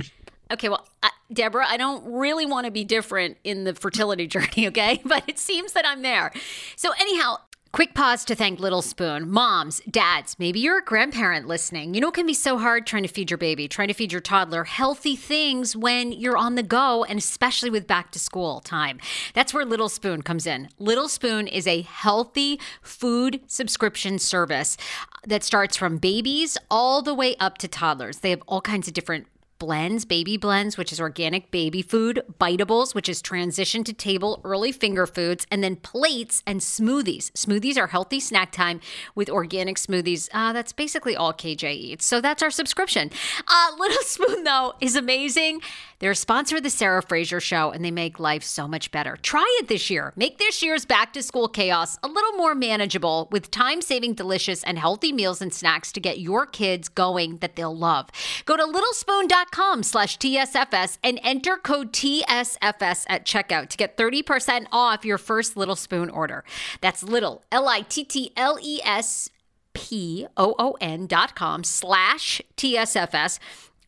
Okay, 0.51 0.67
well, 0.69 0.85
uh, 1.01 1.09
Debra, 1.31 1.65
I 1.65 1.77
don't 1.77 2.05
really 2.05 2.45
want 2.45 2.65
to 2.65 2.71
be 2.71 2.83
different 2.83 3.37
in 3.43 3.63
the 3.63 3.73
fertility 3.73 4.27
journey, 4.27 4.67
okay? 4.67 5.01
But 5.05 5.23
it 5.27 5.39
seems 5.39 5.71
that 5.71 5.87
I'm 5.87 6.01
there. 6.01 6.31
So, 6.75 6.91
anyhow, 6.99 7.37
Quick 7.73 7.95
pause 7.95 8.23
to 8.25 8.35
thank 8.35 8.59
Little 8.59 8.83
Spoon. 8.83 9.31
Moms, 9.31 9.81
dads, 9.89 10.37
maybe 10.37 10.59
you're 10.59 10.77
a 10.77 10.83
grandparent 10.83 11.47
listening. 11.47 11.95
You 11.95 12.01
know, 12.01 12.09
it 12.09 12.13
can 12.13 12.27
be 12.27 12.33
so 12.35 12.59
hard 12.59 12.85
trying 12.85 13.01
to 13.01 13.09
feed 13.09 13.31
your 13.31 13.39
baby, 13.39 13.67
trying 13.67 13.87
to 13.87 13.95
feed 13.95 14.11
your 14.11 14.21
toddler 14.21 14.63
healthy 14.63 15.15
things 15.15 15.75
when 15.75 16.11
you're 16.11 16.37
on 16.37 16.53
the 16.53 16.61
go, 16.61 17.03
and 17.03 17.17
especially 17.17 17.71
with 17.71 17.87
back 17.87 18.11
to 18.11 18.19
school 18.19 18.59
time. 18.59 18.99
That's 19.33 19.55
where 19.55 19.65
Little 19.65 19.89
Spoon 19.89 20.21
comes 20.21 20.45
in. 20.45 20.69
Little 20.77 21.07
Spoon 21.07 21.47
is 21.47 21.65
a 21.65 21.81
healthy 21.81 22.59
food 22.83 23.41
subscription 23.47 24.19
service 24.19 24.77
that 25.25 25.43
starts 25.43 25.75
from 25.75 25.97
babies 25.97 26.59
all 26.69 27.01
the 27.01 27.15
way 27.15 27.35
up 27.37 27.57
to 27.57 27.67
toddlers. 27.67 28.19
They 28.19 28.29
have 28.29 28.43
all 28.47 28.61
kinds 28.61 28.87
of 28.87 28.93
different 28.93 29.25
blends, 29.63 30.03
baby 30.03 30.35
blends, 30.35 30.77
which 30.77 30.91
is 30.91 30.99
organic 30.99 31.49
baby 31.49 31.81
food, 31.81 32.21
biteables, 32.37 32.93
which 32.93 33.07
is 33.07 33.21
transition 33.21 33.81
to 33.81 33.93
table 33.93 34.41
early 34.43 34.73
finger 34.73 35.07
foods, 35.07 35.47
and 35.49 35.63
then 35.63 35.77
plates 35.77 36.43
and 36.45 36.59
smoothies. 36.59 37.31
Smoothies 37.31 37.77
are 37.77 37.87
healthy 37.87 38.19
snack 38.19 38.51
time 38.51 38.81
with 39.15 39.29
organic 39.29 39.77
smoothies. 39.77 40.27
Uh, 40.33 40.51
that's 40.51 40.73
basically 40.73 41.15
all 41.15 41.31
KJ 41.31 41.73
eats. 41.75 42.05
So 42.05 42.19
that's 42.19 42.43
our 42.43 42.51
subscription. 42.51 43.09
Uh, 43.47 43.71
Little 43.79 44.03
Spoon, 44.03 44.43
though, 44.43 44.73
is 44.81 44.97
amazing. 44.97 45.61
They're 46.03 46.11
a 46.11 46.15
sponsor 46.17 46.57
of 46.57 46.63
the 46.63 46.69
Sarah 46.69 47.01
Fraser 47.01 47.39
Show, 47.39 47.71
and 47.71 47.85
they 47.85 47.89
make 47.89 48.19
life 48.19 48.43
so 48.43 48.67
much 48.67 48.91
better. 48.91 49.15
Try 49.21 49.45
it 49.61 49.69
this 49.69 49.89
year. 49.89 50.11
Make 50.17 50.37
this 50.37 50.61
year's 50.61 50.83
back 50.83 51.13
to 51.13 51.23
school 51.23 51.47
chaos 51.47 51.97
a 52.03 52.09
little 52.09 52.33
more 52.33 52.53
manageable 52.53 53.29
with 53.31 53.49
time 53.51 53.81
saving, 53.81 54.15
delicious, 54.15 54.63
and 54.65 54.77
healthy 54.77 55.13
meals 55.13 55.41
and 55.41 55.53
snacks 55.53 55.93
to 55.93 56.01
get 56.01 56.19
your 56.19 56.45
kids 56.45 56.89
going 56.89 57.37
that 57.37 57.55
they'll 57.55 57.73
love. 57.73 58.09
Go 58.43 58.57
to 58.57 58.63
littlespoon.com 58.63 59.83
slash 59.83 60.17
TSFS 60.17 60.97
and 61.05 61.21
enter 61.23 61.55
code 61.55 61.93
TSFS 61.93 63.05
at 63.07 63.25
checkout 63.25 63.69
to 63.69 63.77
get 63.77 63.95
30% 63.95 64.65
off 64.73 65.05
your 65.05 65.17
first 65.17 65.55
Little 65.55 65.77
Spoon 65.77 66.09
order. 66.09 66.43
That's 66.81 67.01
little, 67.03 67.45
L 67.49 67.69
I 67.69 67.79
T 67.79 68.03
T 68.03 68.33
L 68.35 68.59
E 68.61 68.81
S 68.83 69.29
P 69.71 70.27
O 70.35 70.53
O 70.59 70.75
N 70.81 71.07
dot 71.07 71.33
com 71.33 71.63
slash 71.63 72.41
TSFS 72.57 73.39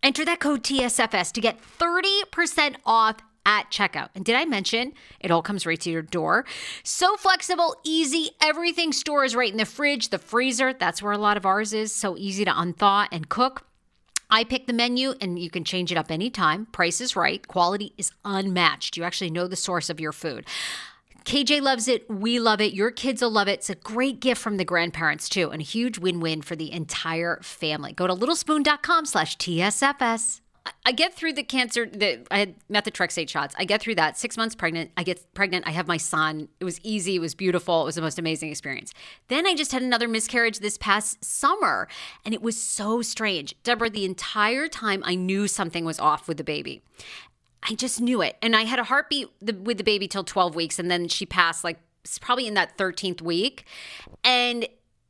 Enter 0.06 0.24
that 0.26 0.40
code 0.40 0.62
TSFS 0.62 1.32
to 1.32 1.42
get 1.42 1.60
30% 1.80 2.76
off 2.86 3.16
at 3.44 3.72
checkout. 3.72 4.10
And 4.14 4.24
did 4.24 4.36
I 4.36 4.46
mention 4.46 4.94
it 5.20 5.32
all 5.32 5.42
comes 5.42 5.66
right 5.66 5.80
to 5.80 5.90
your 5.90 6.04
door? 6.04 6.46
So 6.84 7.18
flexible, 7.18 7.76
easy. 7.84 8.30
Everything 8.40 8.92
stores 8.92 9.36
right 9.36 9.52
in 9.52 9.58
the 9.58 9.66
fridge, 9.66 10.10
the 10.10 10.20
freezer. 10.20 10.74
That's 10.74 11.02
where 11.02 11.12
a 11.12 11.18
lot 11.18 11.38
of 11.38 11.46
ours 11.48 11.74
is. 11.74 11.92
So 11.92 12.16
easy 12.18 12.46
to 12.46 12.52
unthaw 12.52 13.08
and 13.12 13.30
cook. 13.30 13.66
I 14.30 14.44
pick 14.44 14.68
the 14.68 14.74
menu 14.74 15.16
and 15.22 15.40
you 15.40 15.50
can 15.50 15.64
change 15.64 15.92
it 15.92 15.98
up 15.98 16.12
anytime. 16.12 16.68
Price 16.68 17.02
is 17.02 17.16
right. 17.16 17.48
Quality 17.48 17.94
is 17.98 18.12
unmatched. 18.24 18.98
You 18.98 19.06
actually 19.06 19.32
know 19.32 19.48
the 19.48 19.56
source 19.56 19.90
of 19.90 20.00
your 20.00 20.12
food. 20.12 20.46
KJ 21.26 21.62
loves 21.62 21.88
it. 21.88 22.08
We 22.10 22.40
love 22.40 22.62
it. 22.62 22.74
Your 22.74 22.92
kids 22.92 23.22
will 23.22 23.32
love 23.32 23.48
it. 23.48 23.54
It's 23.54 23.70
a 23.72 23.76
great 23.76 24.20
gift 24.20 24.40
from 24.40 24.58
the 24.58 24.66
grandparents 24.66 25.28
too, 25.28 25.50
and 25.50 25.60
a 25.60 25.66
huge 25.66 25.98
win-win 25.98 26.44
for 26.44 26.56
the 26.56 26.72
entire 26.72 27.40
family. 27.42 27.94
Go 27.94 28.06
to 28.06 28.14
littlespoon.com 28.14 29.06
slash 29.06 29.36
TSFS. 29.38 30.42
I 30.86 30.92
get 30.92 31.14
through 31.14 31.34
the 31.34 31.44
cancer. 31.44 31.86
The, 31.86 32.26
I 32.32 32.40
had 32.40 32.56
methotrexate 32.70 33.30
shots. 33.30 33.56
I 33.58 33.66
get 33.66 33.82
through 33.82 33.96
that. 33.96 34.18
Six 34.18 34.38
months 34.38 34.56
pregnant. 34.56 34.92
I 34.98 35.04
get 35.04 35.34
pregnant. 35.34 35.68
I 35.68 35.72
have 35.72 35.88
my 35.88 35.98
son. 35.98 36.48
It 36.60 36.66
was 36.66 36.80
easy. 36.84 37.16
It 37.16 37.20
was 37.20 37.36
beautiful. 37.36 37.82
It 37.82 37.86
was 37.86 37.96
the 37.96 38.02
most 38.02 38.18
amazing 38.18 38.50
experience. 38.50 38.94
Then 39.28 39.46
I 39.46 39.56
just 39.56 39.72
had 39.72 39.82
another 39.82 40.08
miscarriage 40.08 40.60
this 40.60 40.78
past 40.78 41.24
summer, 41.24 41.88
and 42.24 42.34
it 42.34 42.42
was 42.42 42.60
so 42.60 43.02
strange. 43.02 43.56
Debra, 43.64 43.92
the 43.92 44.06
entire 44.06 44.68
time 44.68 45.04
I 45.06 45.16
knew 45.16 45.48
something 45.48 45.86
was 45.86 46.00
off 46.00 46.28
with 46.28 46.38
the 46.38 46.44
baby. 46.44 46.82
I 47.68 47.74
just 47.74 48.00
knew 48.00 48.22
it. 48.22 48.38
And 48.42 48.56
I 48.56 48.64
had 48.64 48.80
a 48.80 48.84
heartbeat 48.84 49.28
with 49.42 49.78
the 49.78 49.84
baby 49.84 50.08
till 50.08 50.24
12 50.24 50.56
weeks. 50.56 50.78
And 50.80 50.90
then 50.90 51.08
she 51.08 51.26
passed 51.26 51.64
like 51.64 51.80
probably 52.22 52.48
in 52.48 52.54
that 52.54 52.78
13th 52.78 53.22
week. 53.22 53.66
And 54.24 54.68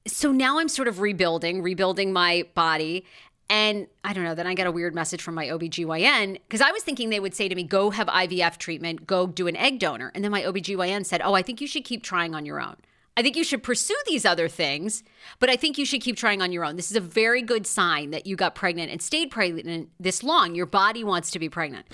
so 0.07 0.31
now 0.31 0.59
I'm 0.59 0.69
sort 0.69 0.87
of 0.87 0.99
rebuilding, 0.99 1.61
rebuilding 1.61 2.13
my 2.13 2.45
body. 2.53 3.05
And 3.49 3.87
I 4.03 4.13
don't 4.13 4.23
know, 4.23 4.33
then 4.33 4.47
I 4.47 4.55
got 4.55 4.67
a 4.67 4.71
weird 4.71 4.95
message 4.95 5.21
from 5.21 5.35
my 5.35 5.47
OBGYN 5.47 6.39
because 6.47 6.61
I 6.61 6.71
was 6.71 6.81
thinking 6.81 7.09
they 7.09 7.19
would 7.19 7.35
say 7.35 7.47
to 7.47 7.53
me, 7.53 7.63
go 7.63 7.91
have 7.91 8.07
IVF 8.07 8.57
treatment, 8.57 9.05
go 9.05 9.27
do 9.27 9.47
an 9.47 9.55
egg 9.55 9.79
donor. 9.79 10.11
And 10.15 10.23
then 10.23 10.31
my 10.31 10.41
OBGYN 10.41 11.05
said, 11.05 11.21
oh, 11.23 11.33
I 11.33 11.43
think 11.43 11.61
you 11.61 11.67
should 11.67 11.83
keep 11.83 12.01
trying 12.01 12.33
on 12.33 12.45
your 12.45 12.59
own. 12.59 12.77
I 13.17 13.21
think 13.21 13.35
you 13.35 13.43
should 13.43 13.63
pursue 13.63 13.95
these 14.07 14.25
other 14.25 14.49
things, 14.49 15.03
but 15.39 15.49
I 15.49 15.55
think 15.55 15.77
you 15.77 15.85
should 15.85 16.01
keep 16.01 16.17
trying 16.17 16.41
on 16.41 16.51
your 16.51 16.65
own. 16.65 16.75
This 16.75 16.89
is 16.89 16.97
a 16.97 17.01
very 17.01 17.41
good 17.41 17.65
sign 17.65 18.11
that 18.11 18.25
you 18.25 18.35
got 18.35 18.55
pregnant 18.55 18.91
and 18.91 19.01
stayed 19.01 19.31
pregnant 19.31 19.89
this 19.99 20.21
long. 20.21 20.55
Your 20.55 20.65
body 20.65 21.03
wants 21.03 21.31
to 21.31 21.39
be 21.39 21.47
pregnant. 21.47 21.85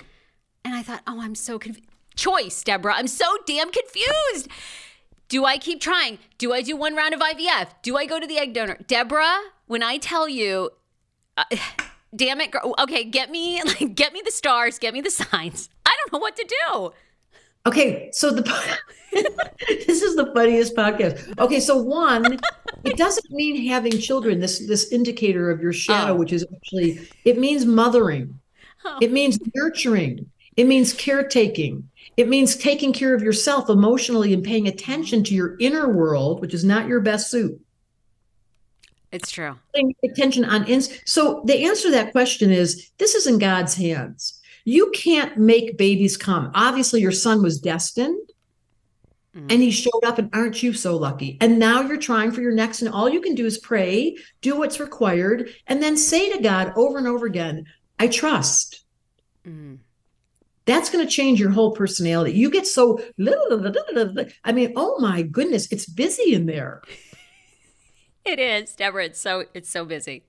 And 0.64 0.74
I 0.74 0.82
thought, 0.82 1.02
oh, 1.06 1.20
I'm 1.20 1.34
so 1.34 1.58
confused. 1.58 1.88
Choice, 2.14 2.62
Debra. 2.62 2.94
I'm 2.94 3.08
so 3.08 3.26
damn 3.46 3.70
confused. 3.70 4.48
Do 5.28 5.44
I 5.44 5.56
keep 5.56 5.80
trying? 5.80 6.18
Do 6.38 6.52
I 6.52 6.60
do 6.60 6.76
one 6.76 6.94
round 6.94 7.14
of 7.14 7.20
IVF? 7.20 7.68
Do 7.82 7.96
I 7.96 8.06
go 8.06 8.20
to 8.20 8.26
the 8.26 8.38
egg 8.38 8.52
donor? 8.52 8.78
Debra, 8.86 9.38
when 9.66 9.82
I 9.82 9.96
tell 9.96 10.28
you, 10.28 10.70
uh, 11.36 11.44
damn 12.16 12.40
it, 12.40 12.50
girl. 12.50 12.74
Okay, 12.78 13.04
get 13.04 13.30
me, 13.30 13.62
like, 13.64 13.94
get 13.94 14.12
me 14.12 14.20
the 14.24 14.30
stars, 14.30 14.78
get 14.78 14.92
me 14.92 15.00
the 15.00 15.10
signs. 15.10 15.70
I 15.86 15.96
don't 15.96 16.12
know 16.12 16.18
what 16.18 16.36
to 16.36 16.54
do. 16.66 16.92
Okay, 17.64 18.10
so 18.12 18.32
the 18.32 18.42
this 19.12 20.02
is 20.02 20.16
the 20.16 20.32
funniest 20.34 20.74
podcast. 20.74 21.38
Okay, 21.38 21.60
so 21.60 21.80
one, 21.80 22.38
it 22.84 22.96
doesn't 22.96 23.30
mean 23.30 23.68
having 23.68 23.92
children. 23.98 24.40
This 24.40 24.66
this 24.66 24.90
indicator 24.90 25.48
of 25.50 25.60
your 25.60 25.72
shadow, 25.72 26.12
oh. 26.12 26.16
which 26.16 26.32
is 26.32 26.44
actually 26.54 27.08
it 27.24 27.38
means 27.38 27.64
mothering. 27.64 28.40
Oh. 28.84 28.98
It 29.00 29.12
means 29.12 29.38
nurturing. 29.54 30.28
It 30.56 30.66
means 30.66 30.92
caretaking. 30.92 31.88
It 32.16 32.28
means 32.28 32.56
taking 32.56 32.92
care 32.92 33.14
of 33.14 33.22
yourself 33.22 33.70
emotionally 33.70 34.34
and 34.34 34.44
paying 34.44 34.68
attention 34.68 35.24
to 35.24 35.34
your 35.34 35.56
inner 35.58 35.88
world, 35.88 36.40
which 36.40 36.52
is 36.52 36.64
not 36.64 36.88
your 36.88 37.00
best 37.00 37.30
suit. 37.30 37.58
It's 39.10 39.30
true. 39.30 39.56
Paying 39.74 39.94
attention 40.04 40.44
on 40.44 40.66
ins. 40.66 40.90
So 41.04 41.42
the 41.46 41.64
answer 41.64 41.84
to 41.84 41.90
that 41.92 42.12
question 42.12 42.50
is 42.50 42.90
this 42.98 43.14
is 43.14 43.26
in 43.26 43.38
God's 43.38 43.74
hands. 43.74 44.40
You 44.64 44.90
can't 44.94 45.36
make 45.36 45.76
babies 45.76 46.16
come. 46.16 46.50
Obviously, 46.54 47.00
your 47.00 47.12
son 47.12 47.42
was 47.42 47.60
destined. 47.60 48.28
Mm. 49.34 49.50
And 49.50 49.62
he 49.62 49.70
showed 49.70 50.04
up, 50.06 50.18
and 50.18 50.30
aren't 50.34 50.62
you 50.62 50.74
so 50.74 50.96
lucky? 50.96 51.38
And 51.40 51.58
now 51.58 51.80
you're 51.80 51.96
trying 51.96 52.32
for 52.32 52.42
your 52.42 52.52
next, 52.52 52.82
and 52.82 52.92
all 52.92 53.08
you 53.08 53.20
can 53.20 53.34
do 53.34 53.46
is 53.46 53.58
pray, 53.58 54.16
do 54.42 54.58
what's 54.58 54.78
required, 54.78 55.48
and 55.66 55.82
then 55.82 55.96
say 55.96 56.30
to 56.30 56.42
God 56.42 56.72
over 56.76 56.98
and 56.98 57.06
over 57.06 57.24
again, 57.24 57.64
I 57.98 58.08
trust. 58.08 58.84
Mm 59.46 59.78
that's 60.64 60.90
going 60.90 61.04
to 61.04 61.10
change 61.10 61.40
your 61.40 61.50
whole 61.50 61.72
personality. 61.72 62.32
You 62.32 62.50
get 62.50 62.66
so 62.66 63.00
little. 63.18 63.72
I 64.44 64.52
mean, 64.52 64.72
oh 64.76 64.98
my 65.00 65.22
goodness, 65.22 65.70
it's 65.72 65.86
busy 65.86 66.34
in 66.34 66.46
there. 66.46 66.82
It 68.24 68.38
is, 68.38 68.74
Debra. 68.74 69.06
It's 69.06 69.20
so 69.20 69.44
it's 69.54 69.68
so 69.68 69.84
busy. 69.84 70.24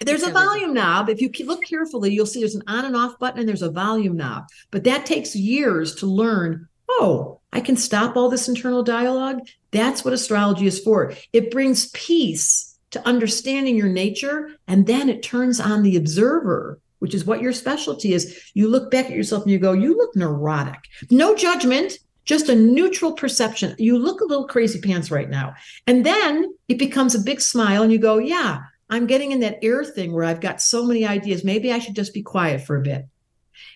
There's 0.00 0.22
it's 0.22 0.30
a 0.30 0.32
so 0.32 0.44
volume 0.44 0.74
busy. 0.74 0.84
knob. 0.84 1.08
If 1.08 1.20
you 1.20 1.30
look 1.44 1.64
carefully, 1.64 2.12
you'll 2.12 2.26
see 2.26 2.40
there's 2.40 2.54
an 2.54 2.62
on 2.66 2.84
and 2.84 2.96
off 2.96 3.18
button 3.18 3.40
and 3.40 3.48
there's 3.48 3.62
a 3.62 3.70
volume 3.70 4.16
knob. 4.16 4.44
But 4.70 4.84
that 4.84 5.06
takes 5.06 5.34
years 5.34 5.94
to 5.96 6.06
learn. 6.06 6.68
Oh, 6.88 7.40
I 7.52 7.60
can 7.60 7.76
stop 7.76 8.16
all 8.16 8.30
this 8.30 8.48
internal 8.48 8.82
dialogue. 8.82 9.40
That's 9.72 10.04
what 10.04 10.14
astrology 10.14 10.66
is 10.66 10.78
for. 10.78 11.12
It 11.32 11.50
brings 11.50 11.90
peace 11.90 12.78
to 12.92 13.06
understanding 13.06 13.76
your 13.76 13.88
nature, 13.88 14.50
and 14.68 14.86
then 14.86 15.08
it 15.08 15.22
turns 15.22 15.58
on 15.58 15.82
the 15.82 15.96
observer 15.96 16.80
which 17.06 17.14
is 17.14 17.24
what 17.24 17.40
your 17.40 17.52
specialty 17.52 18.14
is, 18.14 18.50
you 18.54 18.68
look 18.68 18.90
back 18.90 19.04
at 19.04 19.12
yourself 19.12 19.44
and 19.44 19.52
you 19.52 19.60
go, 19.60 19.70
you 19.70 19.96
look 19.96 20.16
neurotic. 20.16 20.88
No 21.08 21.36
judgment, 21.36 22.00
just 22.24 22.48
a 22.48 22.56
neutral 22.56 23.12
perception. 23.12 23.76
You 23.78 23.96
look 23.96 24.20
a 24.20 24.24
little 24.24 24.48
crazy 24.48 24.80
pants 24.80 25.08
right 25.12 25.30
now. 25.30 25.54
And 25.86 26.04
then 26.04 26.52
it 26.66 26.78
becomes 26.78 27.14
a 27.14 27.20
big 27.20 27.40
smile 27.40 27.84
and 27.84 27.92
you 27.92 28.00
go, 28.00 28.18
yeah, 28.18 28.62
I'm 28.90 29.06
getting 29.06 29.30
in 29.30 29.38
that 29.38 29.60
air 29.62 29.84
thing 29.84 30.12
where 30.12 30.24
I've 30.24 30.40
got 30.40 30.60
so 30.60 30.84
many 30.84 31.06
ideas. 31.06 31.44
Maybe 31.44 31.70
I 31.72 31.78
should 31.78 31.94
just 31.94 32.12
be 32.12 32.22
quiet 32.22 32.62
for 32.62 32.74
a 32.74 32.82
bit. 32.82 33.06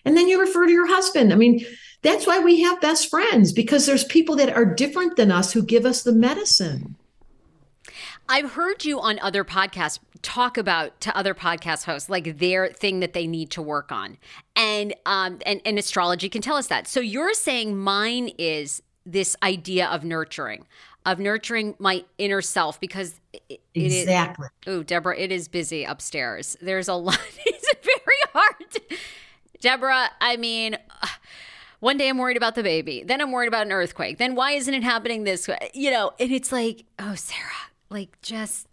And 0.03 0.17
then 0.17 0.27
you 0.27 0.37
refer 0.37 0.65
to 0.65 0.73
your 0.73 0.87
husband. 0.87 1.31
I 1.31 1.37
mean, 1.37 1.65
that's 2.01 2.27
why 2.27 2.39
we 2.39 2.63
have 2.63 2.81
best 2.81 3.09
friends 3.09 3.53
because 3.53 3.85
there's 3.85 4.03
people 4.03 4.35
that 4.35 4.53
are 4.53 4.65
different 4.65 5.15
than 5.15 5.31
us 5.31 5.53
who 5.53 5.63
give 5.63 5.85
us 5.85 6.03
the 6.03 6.11
medicine. 6.11 6.97
I've 8.31 8.53
heard 8.53 8.85
you 8.85 9.01
on 9.01 9.19
other 9.19 9.43
podcasts 9.43 9.99
talk 10.21 10.57
about 10.57 11.01
to 11.01 11.17
other 11.17 11.33
podcast 11.33 11.83
hosts 11.83 12.09
like 12.09 12.37
their 12.37 12.69
thing 12.69 13.01
that 13.01 13.11
they 13.11 13.27
need 13.27 13.51
to 13.51 13.61
work 13.61 13.91
on, 13.91 14.17
and 14.55 14.95
um 15.05 15.39
and, 15.45 15.59
and 15.65 15.77
astrology 15.77 16.29
can 16.29 16.41
tell 16.41 16.55
us 16.55 16.67
that. 16.67 16.87
So 16.87 17.01
you're 17.01 17.33
saying 17.33 17.77
mine 17.77 18.29
is 18.37 18.81
this 19.05 19.35
idea 19.43 19.85
of 19.87 20.05
nurturing, 20.05 20.65
of 21.05 21.19
nurturing 21.19 21.75
my 21.77 22.05
inner 22.17 22.41
self 22.41 22.79
because 22.79 23.19
it, 23.49 23.59
exactly. 23.75 24.47
oh, 24.65 24.81
Debra, 24.81 25.17
it 25.17 25.33
is 25.33 25.49
busy 25.49 25.83
upstairs. 25.83 26.55
There's 26.61 26.87
a 26.87 26.93
lot. 27.09 27.19
it's 27.45 27.67
very 27.83 28.17
hard. 28.33 28.99
Debra, 29.59 30.09
I 30.21 30.37
mean. 30.37 30.77
One 31.81 31.97
day 31.97 32.09
I'm 32.09 32.19
worried 32.19 32.37
about 32.37 32.53
the 32.53 32.61
baby. 32.61 33.03
Then 33.03 33.21
I'm 33.21 33.31
worried 33.31 33.47
about 33.47 33.65
an 33.65 33.71
earthquake. 33.71 34.19
Then 34.19 34.35
why 34.35 34.51
isn't 34.51 34.71
it 34.71 34.83
happening 34.83 35.23
this 35.23 35.47
way? 35.47 35.71
You 35.73 35.89
know, 35.89 36.11
and 36.19 36.31
it's 36.31 36.51
like, 36.51 36.85
oh, 36.99 37.15
Sarah, 37.15 37.70
like 37.91 38.21
just 38.21 38.67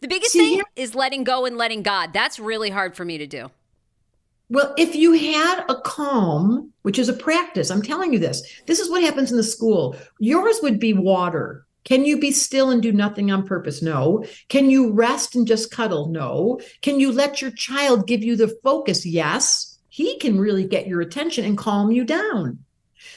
the 0.00 0.08
biggest 0.08 0.32
See, 0.32 0.56
thing 0.56 0.62
is 0.76 0.94
letting 0.94 1.24
go 1.24 1.44
and 1.44 1.56
letting 1.56 1.82
God. 1.82 2.12
That's 2.12 2.38
really 2.38 2.70
hard 2.70 2.96
for 2.96 3.04
me 3.04 3.18
to 3.18 3.26
do. 3.26 3.50
Well, 4.48 4.74
if 4.76 4.94
you 4.94 5.12
had 5.12 5.64
a 5.68 5.80
calm, 5.80 6.72
which 6.82 6.98
is 6.98 7.08
a 7.08 7.14
practice, 7.14 7.70
I'm 7.70 7.82
telling 7.82 8.12
you 8.12 8.18
this, 8.18 8.42
this 8.66 8.80
is 8.80 8.90
what 8.90 9.02
happens 9.02 9.30
in 9.30 9.36
the 9.36 9.42
school. 9.42 9.96
Yours 10.18 10.58
would 10.62 10.78
be 10.78 10.92
water. 10.92 11.64
Can 11.84 12.04
you 12.04 12.18
be 12.18 12.30
still 12.30 12.70
and 12.70 12.82
do 12.82 12.92
nothing 12.92 13.30
on 13.30 13.46
purpose? 13.46 13.82
No. 13.82 14.24
Can 14.48 14.70
you 14.70 14.92
rest 14.92 15.34
and 15.34 15.46
just 15.46 15.70
cuddle? 15.70 16.08
No. 16.08 16.60
Can 16.80 17.00
you 17.00 17.12
let 17.12 17.40
your 17.40 17.50
child 17.50 18.06
give 18.06 18.22
you 18.22 18.36
the 18.36 18.54
focus? 18.62 19.06
Yes 19.06 19.72
he 19.92 20.16
can 20.16 20.40
really 20.40 20.64
get 20.64 20.86
your 20.86 21.02
attention 21.02 21.44
and 21.44 21.58
calm 21.58 21.92
you 21.92 22.02
down. 22.02 22.58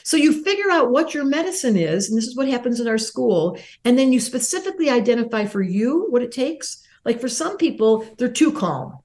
So 0.06 0.16
you 0.16 0.44
figure 0.44 0.70
out 0.70 0.92
what 0.92 1.14
your 1.14 1.24
medicine 1.24 1.76
is, 1.76 2.08
and 2.08 2.16
this 2.16 2.28
is 2.28 2.36
what 2.36 2.46
happens 2.46 2.78
in 2.78 2.86
our 2.86 2.96
school, 2.96 3.58
and 3.84 3.98
then 3.98 4.12
you 4.12 4.20
specifically 4.20 4.88
identify 4.88 5.46
for 5.46 5.60
you 5.60 6.06
what 6.10 6.22
it 6.22 6.30
takes. 6.30 6.86
Like 7.04 7.20
for 7.20 7.28
some 7.28 7.56
people, 7.56 8.06
they're 8.16 8.28
too 8.28 8.52
calm. 8.52 8.98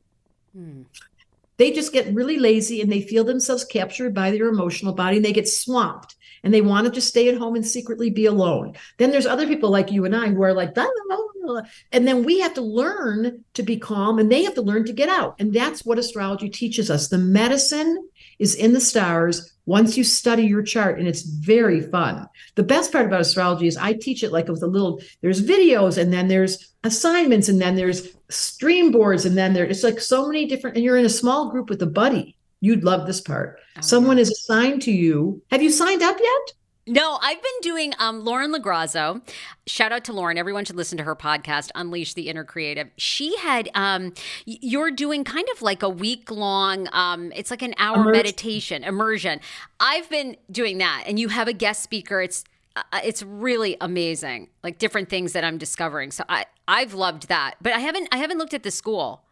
Hmm. 0.56 0.84
They 1.58 1.72
just 1.72 1.92
get 1.92 2.14
really 2.14 2.38
lazy 2.38 2.82
and 2.82 2.92
they 2.92 3.02
feel 3.02 3.24
themselves 3.24 3.66
captured 3.66 4.14
by 4.14 4.30
their 4.30 4.48
emotional 4.48 4.94
body 4.94 5.18
and 5.18 5.26
they 5.26 5.34
get 5.34 5.50
swamped 5.50 6.16
and 6.44 6.54
they 6.54 6.62
want 6.62 6.86
to 6.86 6.92
just 6.92 7.08
stay 7.08 7.30
at 7.30 7.38
home 7.38 7.56
and 7.56 7.66
secretly 7.66 8.12
be 8.12 8.28
alone. 8.28 8.76
Then 8.98 9.10
there's 9.10 9.26
other 9.26 9.48
people 9.48 9.72
like 9.72 9.92
you 9.92 10.06
and 10.06 10.16
I 10.16 10.28
who 10.28 10.44
are 10.44 10.54
like, 10.54 10.76
blah, 10.76 10.86
blah, 11.08 11.18
blah, 11.18 11.62
and 11.92 12.08
then 12.08 12.24
we 12.24 12.40
have 12.42 12.54
to 12.56 12.62
learn 12.62 13.44
to 13.56 13.64
be 13.64 13.78
calm 13.78 14.20
and 14.20 14.32
they 14.32 14.44
have 14.44 14.56
to 14.56 14.62
learn 14.62 14.86
to 14.86 14.94
get 14.94 15.10
out. 15.10 15.36
And 15.40 15.52
that's 15.52 15.84
what 15.84 15.98
astrology 15.98 16.50
teaches 16.50 16.92
us. 16.92 17.08
The 17.08 17.18
medicine 17.18 18.08
is 18.42 18.56
in 18.56 18.74
the 18.74 18.82
stars 18.82 19.54
once 19.66 19.96
you 19.96 20.04
study 20.04 20.44
your 20.44 20.64
chart 20.64 21.00
and 21.00 21.08
it's 21.08 21.22
very 21.22 21.80
fun. 21.80 22.28
The 22.56 22.64
best 22.64 22.92
part 22.92 23.06
about 23.06 23.22
astrology 23.22 23.68
is 23.68 23.78
I 23.78 23.94
teach 23.94 24.24
it 24.24 24.32
like 24.32 24.48
with 24.48 24.64
a 24.64 24.68
little 24.68 25.00
there's 25.22 25.42
videos 25.42 25.98
and 25.98 26.12
then 26.12 26.28
there's 26.28 26.74
assignments 26.84 27.48
and 27.48 27.62
then 27.62 27.76
there's 27.76 28.10
stream 28.30 28.92
boards 28.92 29.26
and 29.26 29.38
then 29.38 29.54
there 29.54 29.66
it's 29.66 29.84
like 29.84 30.00
so 30.00 30.28
many 30.28 30.48
different 30.48 30.76
and 30.76 30.84
you're 30.84 30.98
in 30.98 31.06
a 31.06 31.10
small 31.10 31.52
group 31.52 31.70
with 31.70 31.82
a 31.82 31.88
buddy 31.88 32.36
You'd 32.62 32.84
love 32.84 33.08
this 33.08 33.20
part. 33.20 33.60
Oh, 33.78 33.82
Someone 33.82 34.18
yeah. 34.18 34.22
is 34.22 34.30
assigned 34.30 34.84
to 34.84 34.92
you. 34.92 35.42
Have 35.50 35.64
you 35.64 35.72
signed 35.72 36.04
up 36.04 36.18
yet? 36.20 36.54
No, 36.88 37.20
I've 37.22 37.42
been 37.42 37.62
doing 37.62 37.94
um, 38.00 38.26
Lauren 38.26 38.52
LaGrasso. 38.52 39.22
Shout 39.68 39.92
out 39.92 40.04
to 40.06 40.14
Lauren. 40.14 40.38
Everyone 40.38 40.66
should 40.66 40.76
listen 40.76 40.98
to 40.98 41.04
her 41.04 41.16
podcast, 41.16 41.70
Unleash 41.76 42.16
the 42.16 42.28
Inner 42.28 42.44
Creative. 42.44 42.90
She 42.98 43.38
had, 43.38 43.70
um, 43.76 44.14
you're 44.46 44.90
doing 44.90 45.24
kind 45.24 45.48
of 45.54 45.62
like 45.62 45.84
a 45.84 45.90
week 45.90 46.32
long, 46.32 46.88
um, 46.92 47.32
it's 47.36 47.52
like 47.52 47.62
an 47.62 47.76
hour 47.78 47.98
immersion. 47.98 48.12
meditation, 48.12 48.84
immersion. 48.84 49.40
I've 49.80 50.10
been 50.10 50.38
doing 50.52 50.80
that, 50.80 51.04
and 51.06 51.20
you 51.20 51.30
have 51.30 51.48
a 51.48 51.54
guest 51.54 51.84
speaker. 51.84 52.20
It's 52.22 52.44
uh, 52.76 53.02
it's 53.04 53.22
really 53.22 53.76
amazing, 53.82 54.50
like 54.64 54.78
different 54.80 55.10
things 55.10 55.34
that 55.34 55.44
I'm 55.44 55.58
discovering. 55.58 56.10
So 56.12 56.24
I 56.30 56.46
I've 56.68 56.94
loved 56.94 57.28
that, 57.28 57.56
but 57.62 57.74
I 57.74 57.80
haven't 57.80 58.08
I 58.12 58.18
haven't 58.18 58.38
looked 58.38 58.54
at 58.54 58.64
the 58.64 58.72
school. 58.72 59.24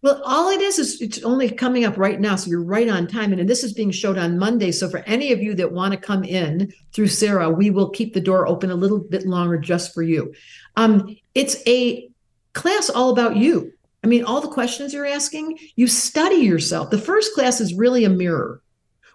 Well, 0.00 0.22
all 0.24 0.48
it 0.50 0.60
is 0.60 0.78
is 0.78 1.00
it's 1.00 1.24
only 1.24 1.50
coming 1.50 1.84
up 1.84 1.96
right 1.96 2.20
now, 2.20 2.36
so 2.36 2.50
you're 2.50 2.62
right 2.62 2.88
on 2.88 3.08
time. 3.08 3.32
And, 3.32 3.40
and 3.40 3.50
this 3.50 3.64
is 3.64 3.72
being 3.72 3.90
showed 3.90 4.16
on 4.16 4.38
Monday. 4.38 4.70
So 4.70 4.88
for 4.88 4.98
any 5.00 5.32
of 5.32 5.42
you 5.42 5.54
that 5.56 5.72
want 5.72 5.92
to 5.92 5.98
come 5.98 6.22
in 6.22 6.72
through 6.92 7.08
Sarah, 7.08 7.50
we 7.50 7.70
will 7.70 7.90
keep 7.90 8.14
the 8.14 8.20
door 8.20 8.46
open 8.46 8.70
a 8.70 8.76
little 8.76 9.00
bit 9.00 9.26
longer 9.26 9.58
just 9.58 9.92
for 9.92 10.02
you. 10.02 10.32
Um, 10.76 11.16
it's 11.34 11.56
a 11.66 12.08
class 12.52 12.88
all 12.90 13.10
about 13.10 13.36
you. 13.36 13.72
I 14.04 14.06
mean, 14.06 14.22
all 14.22 14.40
the 14.40 14.48
questions 14.48 14.94
you're 14.94 15.04
asking, 15.04 15.58
you 15.74 15.88
study 15.88 16.36
yourself. 16.36 16.90
The 16.90 16.98
first 16.98 17.34
class 17.34 17.60
is 17.60 17.74
really 17.74 18.04
a 18.04 18.08
mirror 18.08 18.62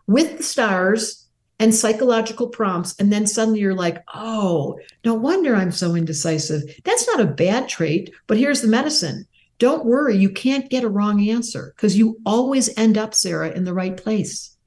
with 0.08 0.38
the 0.38 0.44
stars 0.44 1.28
and 1.60 1.74
psychological 1.74 2.50
prompts. 2.50 2.94
And 3.00 3.12
then 3.12 3.26
suddenly 3.26 3.62
you're 3.62 3.74
like, 3.74 4.04
oh, 4.14 4.78
no 5.06 5.14
wonder 5.14 5.56
I'm 5.56 5.72
so 5.72 5.96
indecisive. 5.96 6.64
That's 6.84 7.08
not 7.08 7.22
a 7.22 7.26
bad 7.26 7.70
trait, 7.70 8.14
but 8.28 8.38
here's 8.38 8.62
the 8.62 8.68
medicine 8.68 9.26
don't 9.64 9.86
worry, 9.86 10.18
you 10.18 10.30
can't 10.30 10.70
get 10.70 10.84
a 10.84 10.90
wrong 10.90 11.30
answer 11.30 11.72
because 11.74 11.98
you 11.98 12.18
always 12.26 12.78
end 12.78 12.98
up, 12.98 13.14
Sarah, 13.14 13.50
in 13.50 13.64
the 13.64 13.74
right 13.74 13.96
place. 13.96 14.58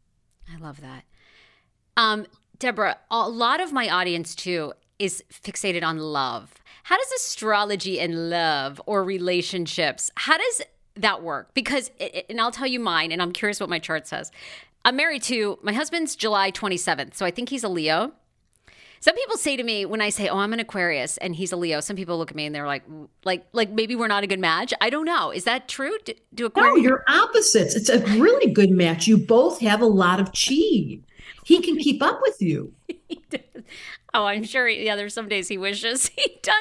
I 0.51 0.57
love 0.57 0.81
that. 0.81 1.05
Um, 1.99 2.25
Debra, 2.59 2.97
a 3.11 3.29
lot 3.29 3.61
of 3.61 3.75
my 3.75 3.91
audience 3.91 4.35
too 4.35 4.73
is 4.99 5.23
fixated 5.31 5.85
on 5.85 5.99
love. 5.99 6.55
How 6.85 6.97
does 6.97 7.13
astrology 7.13 8.01
and 8.01 8.31
love 8.31 8.81
or 8.87 9.05
relationships, 9.05 10.11
how 10.15 10.39
does 10.39 10.63
that 10.95 11.23
work? 11.23 11.53
Because, 11.53 11.91
and 12.31 12.41
I'll 12.41 12.51
tell 12.51 12.67
you 12.67 12.81
mine, 12.81 13.13
and 13.13 13.21
I'm 13.21 13.33
curious 13.33 13.61
what 13.61 13.69
my 13.69 13.79
chart 13.79 14.07
says. 14.07 14.33
I'm 14.83 14.97
married 14.97 15.25
to 15.25 15.59
my 15.61 15.75
husband's 15.75 16.17
July 16.17 16.51
27th, 16.51 17.13
so 17.13 17.27
I 17.27 17.31
think 17.31 17.51
he's 17.51 17.65
a 17.65 17.69
Leo. 17.69 18.13
Some 19.01 19.15
people 19.15 19.37
say 19.37 19.57
to 19.57 19.63
me 19.63 19.85
when 19.85 20.01
I 20.01 20.09
say, 20.09 20.29
"Oh, 20.29 20.39
I'm 20.39 20.53
an 20.53 20.61
Aquarius," 20.61 21.17
and 21.19 21.35
he's 21.35 21.53
a 21.53 21.57
Leo. 21.57 21.81
Some 21.81 21.97
people 21.97 22.19
look 22.19 22.31
at 22.31 22.37
me 22.37 22.47
and 22.47 22.55
they're 22.55 22.67
like, 22.67 22.83
"Like, 23.25 23.47
like 23.53 23.71
maybe 23.71 23.95
we're 23.95 24.09
not 24.09 24.25
a 24.25 24.27
good 24.27 24.41
match." 24.41 24.73
I 24.81 24.91
don't 24.91 25.05
know. 25.05 25.31
Is 25.31 25.45
that 25.45 25.69
true? 25.69 25.97
Do, 26.05 26.15
do 26.35 26.47
Aquarius? 26.47 26.77
No, 26.77 26.83
you're 26.83 27.05
opposites. 27.09 27.75
It's 27.75 27.89
a 27.89 28.01
really 28.19 28.53
good 28.53 28.71
match. 28.71 29.07
You 29.07 29.19
both 29.19 29.61
have 29.61 29.81
a 29.81 29.87
lot 29.87 30.21
of 30.21 30.33
chi. 30.33 30.99
He 31.45 31.63
can 31.63 31.77
keep 31.77 32.03
up 32.03 32.21
with 32.23 32.43
you. 32.43 32.73
Oh, 34.17 34.25
I'm 34.25 34.45
sure. 34.45 34.67
Yeah, 34.67 34.97
there's 34.97 35.13
some 35.13 35.29
days 35.29 35.47
he 35.47 35.59
wishes 35.59 36.07
he 36.17 36.39
done. 36.43 36.55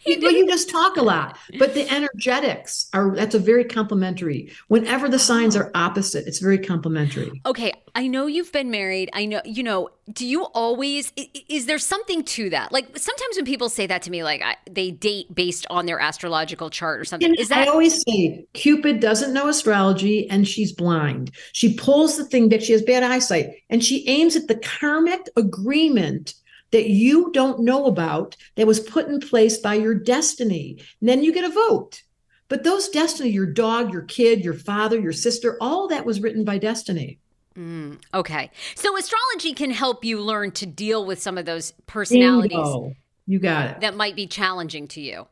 He 0.00 0.18
well, 0.18 0.30
you 0.30 0.46
just 0.46 0.68
talk 0.68 0.98
a 0.98 1.02
lot, 1.02 1.38
but 1.58 1.72
the 1.72 1.88
energetics 1.88 2.90
are 2.92 3.16
that's 3.16 3.34
a 3.34 3.38
very 3.38 3.64
complimentary. 3.64 4.52
Whenever 4.68 5.08
the 5.08 5.18
signs 5.18 5.56
are 5.56 5.70
opposite, 5.74 6.26
it's 6.26 6.38
very 6.38 6.58
complimentary. 6.58 7.40
Okay, 7.46 7.72
I 7.94 8.08
know 8.08 8.26
you've 8.26 8.52
been 8.52 8.70
married. 8.70 9.08
I 9.14 9.24
know 9.24 9.40
you 9.46 9.62
know. 9.62 9.88
Do 10.12 10.26
you 10.26 10.44
always? 10.44 11.12
Is 11.48 11.64
there 11.64 11.78
something 11.78 12.24
to 12.24 12.50
that? 12.50 12.72
Like 12.72 12.98
sometimes 12.98 13.36
when 13.36 13.46
people 13.46 13.70
say 13.70 13.86
that 13.86 14.02
to 14.02 14.10
me, 14.10 14.22
like 14.22 14.42
I, 14.42 14.56
they 14.70 14.90
date 14.90 15.34
based 15.34 15.66
on 15.70 15.86
their 15.86 16.00
astrological 16.00 16.68
chart 16.68 17.00
or 17.00 17.04
something. 17.06 17.30
And 17.30 17.38
is 17.38 17.48
that? 17.48 17.68
I 17.68 17.70
always 17.70 18.02
say 18.02 18.44
Cupid 18.52 19.00
doesn't 19.00 19.32
know 19.32 19.48
astrology 19.48 20.28
and 20.28 20.46
she's 20.46 20.72
blind. 20.72 21.30
She 21.54 21.74
pulls 21.74 22.18
the 22.18 22.26
thing 22.26 22.50
that 22.50 22.62
she 22.62 22.72
has 22.72 22.82
bad 22.82 23.02
eyesight 23.02 23.48
and 23.70 23.82
she 23.82 24.06
aims 24.08 24.36
at 24.36 24.46
the 24.46 24.56
karmic 24.56 25.26
agreement 25.36 26.34
that 26.70 26.88
you 26.88 27.30
don't 27.32 27.60
know 27.60 27.86
about 27.86 28.36
that 28.56 28.66
was 28.66 28.80
put 28.80 29.08
in 29.08 29.20
place 29.20 29.58
by 29.58 29.74
your 29.74 29.94
destiny. 29.94 30.82
And 31.00 31.08
then 31.08 31.22
you 31.22 31.32
get 31.32 31.44
a 31.44 31.52
vote. 31.52 32.02
But 32.48 32.64
those 32.64 32.88
destiny, 32.88 33.30
your 33.30 33.46
dog, 33.46 33.92
your 33.92 34.02
kid, 34.02 34.44
your 34.44 34.54
father, 34.54 34.98
your 34.98 35.12
sister, 35.12 35.56
all 35.60 35.88
that 35.88 36.06
was 36.06 36.20
written 36.20 36.44
by 36.44 36.58
destiny. 36.58 37.18
Mm, 37.56 37.98
okay. 38.14 38.50
So 38.74 38.96
astrology 38.96 39.52
can 39.52 39.70
help 39.70 40.04
you 40.04 40.20
learn 40.20 40.52
to 40.52 40.66
deal 40.66 41.04
with 41.04 41.20
some 41.20 41.36
of 41.36 41.44
those 41.44 41.72
personalities. 41.86 42.56
Bingo. 42.56 42.94
You 43.26 43.38
got 43.38 43.70
it. 43.70 43.80
That 43.80 43.96
might 43.96 44.16
be 44.16 44.26
challenging 44.26 44.88
to 44.88 45.00
you. 45.00 45.26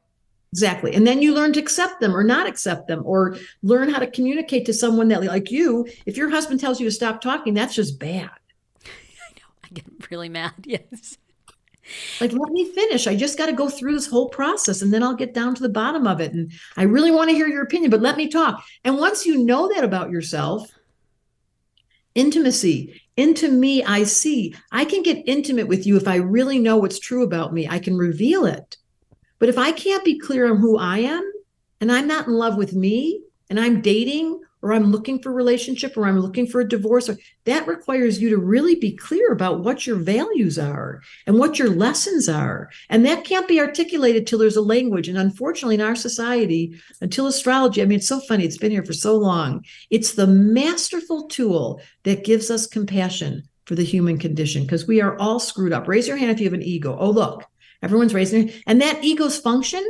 Exactly. 0.52 0.94
And 0.94 1.06
then 1.06 1.22
you 1.22 1.34
learn 1.34 1.52
to 1.54 1.60
accept 1.60 2.00
them 2.00 2.14
or 2.14 2.24
not 2.24 2.46
accept 2.46 2.88
them 2.88 3.02
or 3.04 3.36
learn 3.62 3.88
how 3.88 3.98
to 3.98 4.06
communicate 4.06 4.66
to 4.66 4.74
someone 4.74 5.08
that 5.08 5.24
like 5.24 5.50
you, 5.50 5.86
if 6.04 6.16
your 6.16 6.30
husband 6.30 6.60
tells 6.60 6.80
you 6.80 6.86
to 6.86 6.92
stop 6.92 7.20
talking, 7.20 7.54
that's 7.54 7.74
just 7.74 7.98
bad. 7.98 8.30
I 8.84 9.32
know. 9.36 9.48
I 9.64 9.68
get 9.72 10.10
really 10.10 10.28
mad. 10.28 10.52
Yes. 10.64 11.18
Like, 12.20 12.32
let 12.32 12.50
me 12.50 12.70
finish. 12.72 13.06
I 13.06 13.14
just 13.16 13.38
got 13.38 13.46
to 13.46 13.52
go 13.52 13.68
through 13.68 13.92
this 13.92 14.08
whole 14.08 14.28
process 14.28 14.82
and 14.82 14.92
then 14.92 15.02
I'll 15.02 15.14
get 15.14 15.34
down 15.34 15.54
to 15.54 15.62
the 15.62 15.68
bottom 15.68 16.06
of 16.06 16.20
it. 16.20 16.32
And 16.32 16.52
I 16.76 16.84
really 16.84 17.10
want 17.10 17.30
to 17.30 17.36
hear 17.36 17.46
your 17.46 17.62
opinion, 17.62 17.90
but 17.90 18.00
let 18.00 18.16
me 18.16 18.28
talk. 18.28 18.64
And 18.84 18.98
once 18.98 19.26
you 19.26 19.44
know 19.44 19.68
that 19.74 19.84
about 19.84 20.10
yourself, 20.10 20.70
intimacy, 22.14 23.00
into 23.16 23.50
me, 23.50 23.84
I 23.84 24.02
see. 24.04 24.54
I 24.72 24.84
can 24.84 25.02
get 25.02 25.28
intimate 25.28 25.68
with 25.68 25.86
you 25.86 25.96
if 25.96 26.08
I 26.08 26.16
really 26.16 26.58
know 26.58 26.76
what's 26.76 26.98
true 26.98 27.22
about 27.22 27.52
me. 27.52 27.68
I 27.68 27.78
can 27.78 27.96
reveal 27.96 28.46
it. 28.46 28.76
But 29.38 29.48
if 29.48 29.58
I 29.58 29.72
can't 29.72 30.04
be 30.04 30.18
clear 30.18 30.50
on 30.50 30.58
who 30.58 30.78
I 30.78 30.98
am 30.98 31.30
and 31.80 31.92
I'm 31.92 32.06
not 32.06 32.26
in 32.26 32.34
love 32.34 32.56
with 32.56 32.72
me 32.74 33.22
and 33.50 33.60
I'm 33.60 33.80
dating 33.80 34.40
or 34.66 34.72
I'm 34.72 34.90
looking 34.90 35.22
for 35.22 35.32
relationship 35.32 35.96
or 35.96 36.06
I'm 36.06 36.18
looking 36.18 36.44
for 36.44 36.60
a 36.60 36.68
divorce, 36.68 37.08
or 37.08 37.16
that 37.44 37.68
requires 37.68 38.20
you 38.20 38.30
to 38.30 38.36
really 38.36 38.74
be 38.74 38.96
clear 38.96 39.30
about 39.30 39.60
what 39.60 39.86
your 39.86 39.94
values 39.94 40.58
are 40.58 41.02
and 41.24 41.38
what 41.38 41.56
your 41.56 41.70
lessons 41.70 42.28
are. 42.28 42.68
And 42.90 43.06
that 43.06 43.22
can't 43.22 43.46
be 43.46 43.60
articulated 43.60 44.26
till 44.26 44.40
there's 44.40 44.56
a 44.56 44.60
language. 44.60 45.06
And 45.06 45.16
unfortunately, 45.16 45.76
in 45.76 45.80
our 45.80 45.94
society, 45.94 46.74
until 47.00 47.28
astrology, 47.28 47.80
I 47.80 47.84
mean, 47.84 47.98
it's 47.98 48.08
so 48.08 48.18
funny, 48.18 48.44
it's 48.44 48.58
been 48.58 48.72
here 48.72 48.84
for 48.84 48.92
so 48.92 49.14
long. 49.14 49.64
It's 49.90 50.14
the 50.14 50.26
masterful 50.26 51.28
tool 51.28 51.80
that 52.02 52.24
gives 52.24 52.50
us 52.50 52.66
compassion 52.66 53.44
for 53.66 53.76
the 53.76 53.84
human 53.84 54.18
condition 54.18 54.62
because 54.62 54.88
we 54.88 55.00
are 55.00 55.16
all 55.20 55.38
screwed 55.38 55.72
up. 55.72 55.86
Raise 55.86 56.08
your 56.08 56.16
hand 56.16 56.32
if 56.32 56.40
you 56.40 56.46
have 56.46 56.54
an 56.54 56.62
ego. 56.62 56.96
Oh, 56.98 57.10
look, 57.10 57.44
everyone's 57.84 58.14
raising, 58.14 58.50
and 58.66 58.82
that 58.82 59.04
ego's 59.04 59.38
function 59.38 59.84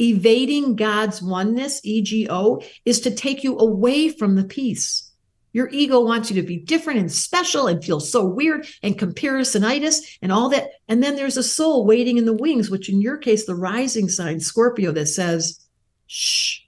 Evading 0.00 0.76
God's 0.76 1.20
oneness, 1.20 1.80
EGO, 1.84 2.60
is 2.84 3.00
to 3.00 3.10
take 3.10 3.44
you 3.44 3.58
away 3.58 4.08
from 4.08 4.34
the 4.34 4.44
peace. 4.44 5.10
Your 5.52 5.68
ego 5.70 6.00
wants 6.00 6.30
you 6.30 6.40
to 6.40 6.46
be 6.46 6.58
different 6.58 7.00
and 7.00 7.10
special 7.10 7.66
and 7.66 7.84
feel 7.84 7.98
so 8.00 8.24
weird 8.24 8.66
and 8.82 8.98
comparisonitis 8.98 10.18
and 10.22 10.30
all 10.30 10.48
that. 10.50 10.70
And 10.88 11.02
then 11.02 11.16
there's 11.16 11.36
a 11.36 11.42
soul 11.42 11.84
waiting 11.84 12.18
in 12.18 12.24
the 12.24 12.32
wings, 12.32 12.70
which 12.70 12.88
in 12.88 13.00
your 13.00 13.16
case, 13.16 13.46
the 13.46 13.56
rising 13.56 14.08
sign, 14.08 14.38
Scorpio, 14.38 14.92
that 14.92 15.06
says, 15.06 15.66
shh, 16.06 16.60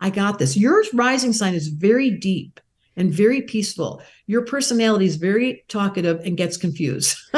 I 0.00 0.10
got 0.10 0.38
this. 0.38 0.56
Your 0.56 0.82
rising 0.94 1.32
sign 1.32 1.54
is 1.54 1.68
very 1.68 2.10
deep 2.10 2.60
and 2.96 3.12
very 3.12 3.42
peaceful. 3.42 4.02
Your 4.26 4.42
personality 4.42 5.04
is 5.06 5.16
very 5.16 5.64
talkative 5.68 6.20
and 6.24 6.36
gets 6.36 6.56
confused. 6.56 7.16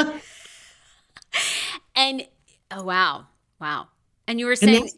and 1.95 2.25
oh, 2.71 2.83
wow. 2.83 3.27
Wow. 3.59 3.87
And 4.31 4.39
you 4.39 4.45
were 4.45 4.55
saying 4.55 4.89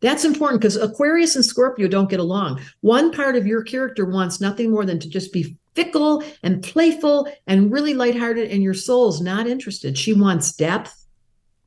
that's 0.00 0.24
important 0.24 0.60
because 0.60 0.76
Aquarius 0.76 1.34
and 1.34 1.44
Scorpio 1.44 1.88
don't 1.88 2.08
get 2.08 2.20
along. 2.20 2.60
One 2.82 3.10
part 3.10 3.34
of 3.34 3.44
your 3.44 3.64
character 3.64 4.04
wants 4.04 4.40
nothing 4.40 4.70
more 4.70 4.86
than 4.86 5.00
to 5.00 5.08
just 5.08 5.32
be 5.32 5.56
fickle 5.74 6.22
and 6.44 6.62
playful 6.62 7.28
and 7.48 7.72
really 7.72 7.94
lighthearted, 7.94 8.48
and 8.48 8.62
your 8.62 8.74
soul's 8.74 9.20
not 9.20 9.48
interested. 9.48 9.98
She 9.98 10.12
wants 10.12 10.52
depth. 10.52 11.04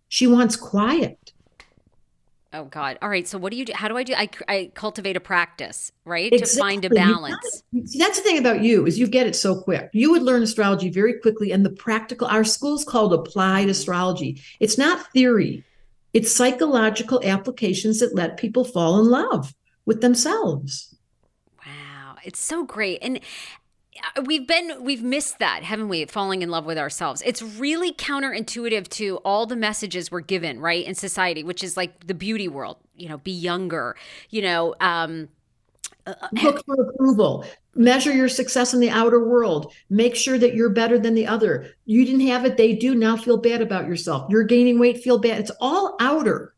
She 0.08 0.28
wants 0.28 0.56
quiet. 0.56 1.34
Oh 2.54 2.64
God! 2.64 2.98
All 3.02 3.10
right. 3.10 3.28
So 3.28 3.38
what 3.38 3.52
do 3.52 3.58
you 3.58 3.66
do? 3.66 3.74
How 3.76 3.90
do 3.90 3.98
I 3.98 4.04
do? 4.04 4.14
I, 4.14 4.30
I 4.48 4.72
cultivate 4.74 5.18
a 5.18 5.20
practice, 5.20 5.92
right, 6.06 6.32
exactly. 6.32 6.56
to 6.56 6.60
find 6.62 6.86
a 6.86 6.90
balance. 6.90 7.64
See, 7.84 8.00
that's 8.00 8.18
the 8.18 8.24
thing 8.24 8.38
about 8.38 8.62
you 8.62 8.86
is 8.86 8.98
you 8.98 9.08
get 9.08 9.28
it 9.28 9.36
so 9.36 9.62
quick. 9.62 9.90
You 9.92 10.10
would 10.12 10.22
learn 10.22 10.42
astrology 10.42 10.90
very 10.90 11.20
quickly, 11.20 11.52
and 11.52 11.66
the 11.66 11.72
practical. 11.72 12.28
Our 12.28 12.46
school's 12.46 12.86
called 12.86 13.12
applied 13.12 13.68
astrology. 13.68 14.42
It's 14.62 14.78
not 14.78 15.12
theory. 15.12 15.66
It's 16.14 16.32
psychological 16.32 17.22
applications 17.24 18.00
that 18.00 18.16
let 18.16 18.38
people 18.38 18.64
fall 18.64 19.00
in 19.00 19.10
love 19.10 19.54
with 19.86 20.02
themselves. 20.02 20.96
Wow, 21.66 22.16
it's 22.24 22.40
so 22.40 22.64
great. 22.64 23.00
And 23.02 23.20
uh, 24.18 24.22
we've 24.24 24.48
been 24.48 24.84
we've 24.84 25.04
missed 25.04 25.40
that 25.40 25.64
haven't 25.64 25.88
we 25.88 26.06
falling 26.06 26.42
in 26.42 26.50
love 26.50 26.66
with 26.66 26.80
ourselves 26.80 27.22
it's 27.26 27.44
really 27.44 27.94
counterintuitive 27.94 28.88
to 28.90 29.18
all 29.18 29.46
the 29.46 29.56
messages 29.56 30.10
we're 30.10 30.20
given 30.20 30.60
right 30.60 30.84
in 30.86 30.96
society 30.96 31.44
which 31.44 31.64
is 31.64 31.78
like 31.78 32.08
the 32.08 32.14
beauty 32.16 32.48
world 32.48 32.78
you 32.96 33.08
know 33.08 33.20
be 33.20 33.32
younger 33.32 33.96
you 34.32 34.42
know 34.42 34.74
um 34.80 35.30
uh, 36.08 36.16
uh, 36.22 36.28
look 36.42 36.66
for 36.66 36.82
approval 36.82 37.46
measure 37.76 38.12
your 38.12 38.30
success 38.30 38.74
in 38.74 38.80
the 38.80 38.90
outer 38.90 39.24
world. 39.24 39.74
Make 39.90 40.16
sure 40.16 40.38
that 40.38 40.56
you're 40.56 40.70
better 40.70 41.00
than 41.00 41.14
the 41.14 41.28
other. 41.28 41.74
You 41.86 42.06
didn't 42.06 42.28
have 42.28 42.46
it 42.46 42.58
they 42.58 42.76
do. 42.76 42.96
Now 42.96 43.18
feel 43.18 43.38
bad 43.38 43.62
about 43.62 43.88
yourself. 43.88 44.30
You're 44.30 44.44
gaining 44.44 44.80
weight 44.80 45.04
feel 45.04 45.18
bad. 45.18 45.40
It's 45.40 45.52
all 45.60 45.96
outer. 46.00 46.54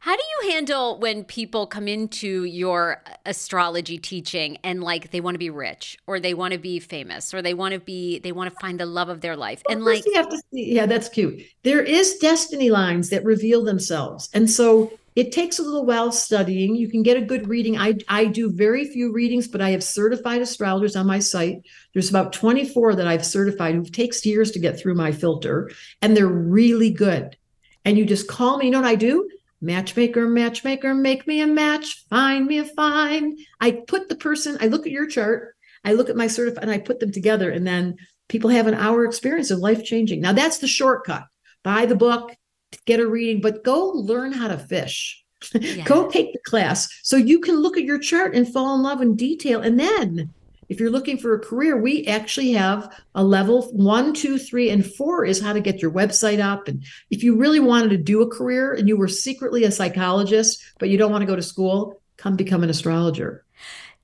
How 0.00 0.14
do 0.16 0.22
you 0.22 0.52
handle 0.52 0.98
when 1.00 1.24
people 1.24 1.66
come 1.66 1.88
into 1.88 2.44
your 2.44 3.02
astrology 3.26 3.98
teaching 3.98 4.56
and 4.62 4.82
like 4.82 5.10
they 5.10 5.20
want 5.20 5.34
to 5.34 5.38
be 5.38 5.50
rich 5.50 5.98
or 6.06 6.20
they 6.20 6.34
want 6.34 6.52
to 6.52 6.58
be 6.58 6.78
famous 6.78 7.34
or 7.34 7.42
they 7.42 7.52
want 7.52 7.74
to 7.74 7.80
be 7.80 8.20
they 8.20 8.30
want 8.30 8.52
to 8.52 8.58
find 8.60 8.78
the 8.78 8.86
love 8.86 9.08
of 9.08 9.20
their 9.22 9.36
life? 9.36 9.60
Well, 9.68 9.76
and 9.76 9.84
like 9.84 10.06
you 10.06 10.14
have 10.14 10.28
to 10.28 10.40
see 10.52 10.72
yeah 10.72 10.86
that's 10.86 11.08
cute. 11.08 11.42
There 11.64 11.82
is 11.82 12.16
destiny 12.18 12.70
lines 12.70 13.10
that 13.10 13.24
reveal 13.24 13.64
themselves. 13.64 14.28
And 14.32 14.48
so 14.48 14.92
it 15.18 15.32
takes 15.32 15.58
a 15.58 15.64
little 15.64 15.84
while 15.84 16.12
studying. 16.12 16.76
You 16.76 16.88
can 16.88 17.02
get 17.02 17.16
a 17.16 17.26
good 17.26 17.48
reading. 17.48 17.76
I, 17.76 17.96
I 18.08 18.26
do 18.26 18.52
very 18.52 18.84
few 18.84 19.12
readings, 19.12 19.48
but 19.48 19.60
I 19.60 19.70
have 19.70 19.82
certified 19.82 20.40
astrologers 20.40 20.94
on 20.94 21.08
my 21.08 21.18
site. 21.18 21.62
There's 21.92 22.08
about 22.08 22.32
24 22.32 22.94
that 22.94 23.08
I've 23.08 23.26
certified 23.26 23.74
who 23.74 23.82
takes 23.82 24.24
years 24.24 24.52
to 24.52 24.60
get 24.60 24.78
through 24.78 24.94
my 24.94 25.10
filter, 25.10 25.72
and 26.00 26.16
they're 26.16 26.28
really 26.28 26.90
good. 26.90 27.36
And 27.84 27.98
you 27.98 28.04
just 28.04 28.28
call 28.28 28.58
me. 28.58 28.66
You 28.66 28.70
know 28.70 28.80
what 28.80 28.86
I 28.86 28.94
do? 28.94 29.28
Matchmaker, 29.60 30.28
matchmaker, 30.28 30.94
make 30.94 31.26
me 31.26 31.40
a 31.40 31.48
match, 31.48 32.06
find 32.08 32.46
me 32.46 32.58
a 32.58 32.64
find. 32.64 33.36
I 33.60 33.72
put 33.72 34.08
the 34.08 34.14
person, 34.14 34.56
I 34.60 34.68
look 34.68 34.86
at 34.86 34.92
your 34.92 35.08
chart, 35.08 35.56
I 35.84 35.94
look 35.94 36.08
at 36.08 36.16
my 36.16 36.28
certified, 36.28 36.62
and 36.62 36.70
I 36.70 36.78
put 36.78 37.00
them 37.00 37.10
together. 37.10 37.50
And 37.50 37.66
then 37.66 37.96
people 38.28 38.50
have 38.50 38.68
an 38.68 38.74
hour 38.74 39.04
experience 39.04 39.50
of 39.50 39.58
life 39.58 39.84
changing. 39.84 40.20
Now 40.20 40.32
that's 40.32 40.58
the 40.58 40.68
shortcut. 40.68 41.24
Buy 41.64 41.86
the 41.86 41.96
book, 41.96 42.36
get 42.84 43.00
a 43.00 43.06
reading, 43.06 43.40
but 43.40 43.64
go 43.64 43.88
learn 43.88 44.32
how 44.32 44.48
to 44.48 44.58
fish. 44.58 45.24
Yeah. 45.54 45.84
go 45.86 46.10
take 46.10 46.32
the 46.32 46.40
class 46.40 46.88
so 47.02 47.16
you 47.16 47.38
can 47.40 47.56
look 47.56 47.76
at 47.76 47.84
your 47.84 47.98
chart 47.98 48.34
and 48.34 48.52
fall 48.52 48.74
in 48.74 48.82
love 48.82 49.00
in 49.00 49.14
detail. 49.14 49.60
And 49.60 49.78
then 49.78 50.32
if 50.68 50.80
you're 50.80 50.90
looking 50.90 51.16
for 51.16 51.34
a 51.34 51.38
career, 51.38 51.80
we 51.80 52.06
actually 52.06 52.52
have 52.52 52.92
a 53.14 53.24
level 53.24 53.70
one, 53.72 54.12
two, 54.12 54.38
three, 54.38 54.70
and 54.70 54.84
four 54.84 55.24
is 55.24 55.40
how 55.40 55.52
to 55.52 55.60
get 55.60 55.80
your 55.80 55.90
website 55.90 56.40
up. 56.40 56.68
And 56.68 56.84
if 57.10 57.22
you 57.22 57.36
really 57.36 57.60
wanted 57.60 57.90
to 57.90 57.96
do 57.96 58.20
a 58.20 58.28
career 58.28 58.74
and 58.74 58.88
you 58.88 58.96
were 58.96 59.08
secretly 59.08 59.64
a 59.64 59.70
psychologist, 59.70 60.62
but 60.78 60.90
you 60.90 60.98
don't 60.98 61.12
want 61.12 61.22
to 61.22 61.26
go 61.26 61.36
to 61.36 61.42
school, 61.42 62.00
come 62.16 62.36
become 62.36 62.62
an 62.62 62.70
astrologer. 62.70 63.44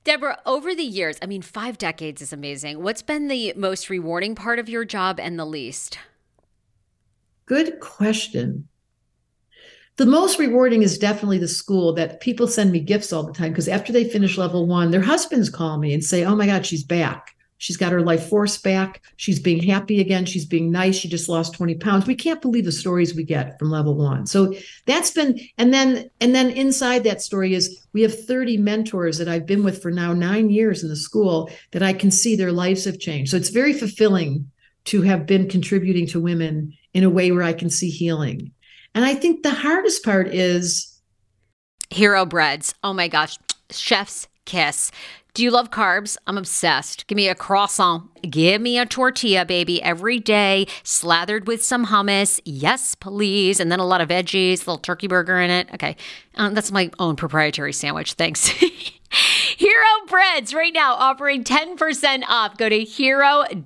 Debra, 0.05 0.39
over 0.45 0.75
the 0.75 0.83
years, 0.83 1.17
I 1.21 1.25
mean, 1.25 1.41
five 1.41 1.77
decades 1.77 2.21
is 2.21 2.31
amazing. 2.31 2.81
What's 2.81 3.01
been 3.01 3.27
the 3.27 3.53
most 3.55 3.89
rewarding 3.89 4.35
part 4.35 4.59
of 4.59 4.69
your 4.69 4.85
job 4.85 5.19
and 5.19 5.37
the 5.37 5.45
least? 5.45 5.97
Good 7.45 7.79
question. 7.79 8.67
The 9.97 10.05
most 10.05 10.39
rewarding 10.39 10.81
is 10.81 10.97
definitely 10.97 11.37
the 11.37 11.47
school 11.47 11.93
that 11.93 12.19
people 12.19 12.47
send 12.47 12.71
me 12.71 12.79
gifts 12.79 13.13
all 13.13 13.23
the 13.23 13.31
time 13.31 13.51
because 13.51 13.69
after 13.69 13.93
they 13.93 14.03
finish 14.03 14.37
level 14.37 14.67
one, 14.67 14.91
their 14.91 15.01
husbands 15.01 15.49
call 15.49 15.77
me 15.77 15.93
and 15.93 16.03
say, 16.03 16.25
Oh 16.25 16.35
my 16.35 16.47
God, 16.47 16.65
she's 16.65 16.83
back. 16.83 17.35
She's 17.57 17.77
got 17.77 17.93
her 17.93 18.01
life 18.01 18.27
force 18.27 18.57
back. 18.57 19.01
She's 19.15 19.39
being 19.39 19.63
happy 19.63 20.01
again. 20.01 20.25
She's 20.25 20.45
being 20.45 20.71
nice. 20.71 20.95
She 20.95 21.07
just 21.07 21.29
lost 21.29 21.53
20 21.53 21.75
pounds. 21.75 22.05
We 22.05 22.15
can't 22.15 22.41
believe 22.41 22.65
the 22.65 22.71
stories 22.71 23.15
we 23.15 23.23
get 23.23 23.57
from 23.57 23.71
level 23.71 23.95
one. 23.95 24.25
So 24.25 24.53
that's 24.85 25.11
been, 25.11 25.39
and 25.57 25.73
then, 25.73 26.09
and 26.19 26.35
then 26.35 26.49
inside 26.49 27.05
that 27.05 27.21
story 27.21 27.53
is 27.53 27.87
we 27.93 28.01
have 28.01 28.25
30 28.25 28.57
mentors 28.57 29.17
that 29.19 29.29
I've 29.29 29.45
been 29.45 29.63
with 29.63 29.81
for 29.81 29.89
now 29.89 30.11
nine 30.11 30.49
years 30.49 30.83
in 30.83 30.89
the 30.89 30.97
school 30.97 31.49
that 31.71 31.81
I 31.81 31.93
can 31.93 32.11
see 32.11 32.35
their 32.35 32.51
lives 32.51 32.83
have 32.83 32.99
changed. 32.99 33.31
So 33.31 33.37
it's 33.37 33.49
very 33.49 33.71
fulfilling 33.71 34.51
to 34.85 35.01
have 35.03 35.25
been 35.25 35.47
contributing 35.47 36.07
to 36.07 36.19
women 36.19 36.73
in 36.95 37.03
a 37.03 37.09
way 37.09 37.29
where 37.31 37.43
I 37.43 37.53
can 37.53 37.69
see 37.69 37.89
healing. 37.89 38.51
And 38.95 39.05
I 39.05 39.13
think 39.13 39.43
the 39.43 39.51
hardest 39.51 40.03
part 40.03 40.33
is 40.33 40.93
Hero 41.91 42.25
breads. 42.25 42.73
Oh 42.83 42.93
my 42.93 43.07
gosh, 43.07 43.37
chef's 43.69 44.27
kiss. 44.45 44.91
Do 45.33 45.43
you 45.43 45.51
love 45.51 45.69
carbs? 45.69 46.15
I'm 46.25 46.37
obsessed. 46.37 47.05
Give 47.07 47.17
me 47.17 47.27
a 47.27 47.35
croissant. 47.35 48.09
Give 48.21 48.61
me 48.61 48.79
a 48.79 48.85
tortilla, 48.85 49.45
baby, 49.45 49.83
every 49.83 50.17
day, 50.17 50.65
slathered 50.83 51.45
with 51.45 51.61
some 51.61 51.87
hummus. 51.87 52.39
Yes, 52.45 52.95
please. 52.95 53.59
And 53.59 53.69
then 53.69 53.81
a 53.81 53.85
lot 53.85 53.99
of 53.99 54.07
veggies, 54.07 54.53
a 54.53 54.71
little 54.71 54.77
turkey 54.77 55.07
burger 55.07 55.37
in 55.39 55.51
it. 55.51 55.67
Okay. 55.73 55.97
Um, 56.35 56.53
that's 56.53 56.71
my 56.71 56.89
own 56.99 57.17
proprietary 57.17 57.73
sandwich. 57.73 58.13
Thanks. 58.13 58.47
Hero 59.09 59.83
Breads 60.07 60.53
right 60.53 60.73
now 60.73 60.93
offering 60.95 61.43
10% 61.43 62.23
off. 62.29 62.57
Go 62.57 62.69
to 62.69 62.83
hero.com 62.83 63.65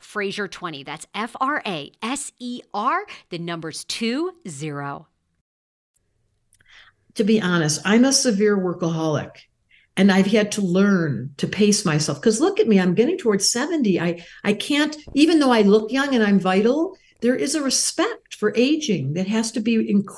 Fraser20. 0.00 0.84
That's 0.84 1.06
F 1.14 1.34
R 1.40 1.62
A 1.66 1.92
S 2.02 2.32
E 2.38 2.62
R, 2.72 3.06
the 3.30 3.38
numbers 3.38 3.84
2 3.84 4.32
0. 4.46 5.06
To 7.14 7.24
be 7.24 7.40
honest, 7.40 7.80
I'm 7.84 8.04
a 8.04 8.12
severe 8.12 8.56
workaholic 8.56 9.30
and 9.98 10.12
I've 10.12 10.26
had 10.26 10.52
to 10.52 10.62
learn 10.62 11.34
to 11.38 11.48
pace 11.48 11.84
myself 11.84 12.20
because 12.20 12.40
look 12.40 12.60
at 12.60 12.68
me, 12.68 12.78
I'm 12.78 12.94
getting 12.94 13.18
towards 13.18 13.50
70. 13.50 14.00
I 14.00 14.24
I 14.44 14.52
can't 14.54 14.96
even 15.14 15.40
though 15.40 15.50
I 15.50 15.62
look 15.62 15.90
young 15.90 16.14
and 16.14 16.22
I'm 16.22 16.38
vital, 16.38 16.96
there 17.20 17.34
is 17.34 17.56
a 17.56 17.62
respect 17.62 18.36
for 18.36 18.54
aging 18.56 19.14
that 19.14 19.26
has 19.26 19.50
to 19.52 19.60
be 19.60 19.72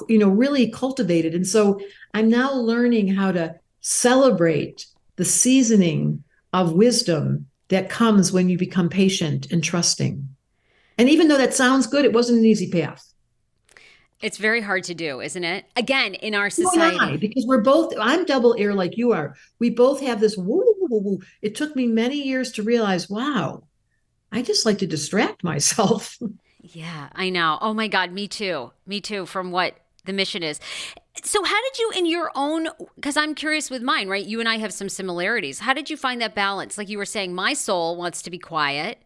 you 0.08 0.18
know 0.18 0.28
really 0.28 0.70
cultivated. 0.70 1.34
And 1.34 1.46
so 1.46 1.80
I'm 2.12 2.28
now 2.28 2.52
learning 2.52 3.08
how 3.08 3.32
to 3.32 3.56
celebrate 3.80 4.86
the 5.16 5.24
seasoning 5.24 6.22
of 6.52 6.74
wisdom 6.74 7.46
that 7.70 7.88
comes 7.88 8.32
when 8.32 8.48
you 8.48 8.58
become 8.58 8.88
patient 8.88 9.50
and 9.50 9.64
trusting. 9.64 10.28
And 10.98 11.08
even 11.08 11.28
though 11.28 11.38
that 11.38 11.54
sounds 11.54 11.86
good, 11.86 12.04
it 12.04 12.12
wasn't 12.12 12.40
an 12.40 12.44
easy 12.44 12.70
path. 12.70 13.06
It's 14.20 14.36
very 14.36 14.60
hard 14.60 14.84
to 14.84 14.94
do, 14.94 15.22
isn't 15.22 15.44
it? 15.44 15.64
Again, 15.76 16.12
in 16.14 16.34
our 16.34 16.50
society. 16.50 16.98
I, 17.00 17.16
because 17.16 17.46
we're 17.46 17.62
both, 17.62 17.94
I'm 17.98 18.26
double 18.26 18.54
air 18.58 18.74
like 18.74 18.98
you 18.98 19.12
are. 19.12 19.34
We 19.58 19.70
both 19.70 20.00
have 20.02 20.20
this 20.20 20.36
woo, 20.36 20.74
woo, 20.78 21.00
woo. 21.00 21.18
It 21.40 21.54
took 21.54 21.74
me 21.74 21.86
many 21.86 22.22
years 22.22 22.52
to 22.52 22.62
realize, 22.62 23.08
wow, 23.08 23.64
I 24.30 24.42
just 24.42 24.66
like 24.66 24.78
to 24.78 24.86
distract 24.86 25.42
myself. 25.44 26.18
Yeah, 26.60 27.08
I 27.14 27.30
know. 27.30 27.56
Oh 27.62 27.72
my 27.72 27.88
God, 27.88 28.12
me 28.12 28.28
too. 28.28 28.72
Me 28.86 29.00
too, 29.00 29.24
from 29.24 29.52
what 29.52 29.74
the 30.06 30.12
mission 30.12 30.42
is. 30.42 30.60
So, 31.22 31.42
how 31.44 31.60
did 31.62 31.78
you, 31.78 31.92
in 31.96 32.06
your 32.06 32.30
own, 32.34 32.68
because 32.94 33.16
I'm 33.16 33.34
curious 33.34 33.70
with 33.70 33.82
mine, 33.82 34.08
right? 34.08 34.24
You 34.24 34.40
and 34.40 34.48
I 34.48 34.58
have 34.58 34.72
some 34.72 34.88
similarities. 34.88 35.58
How 35.60 35.74
did 35.74 35.90
you 35.90 35.96
find 35.96 36.20
that 36.20 36.34
balance? 36.34 36.78
Like 36.78 36.88
you 36.88 36.98
were 36.98 37.04
saying, 37.04 37.34
my 37.34 37.52
soul 37.52 37.96
wants 37.96 38.22
to 38.22 38.30
be 38.30 38.38
quiet. 38.38 38.98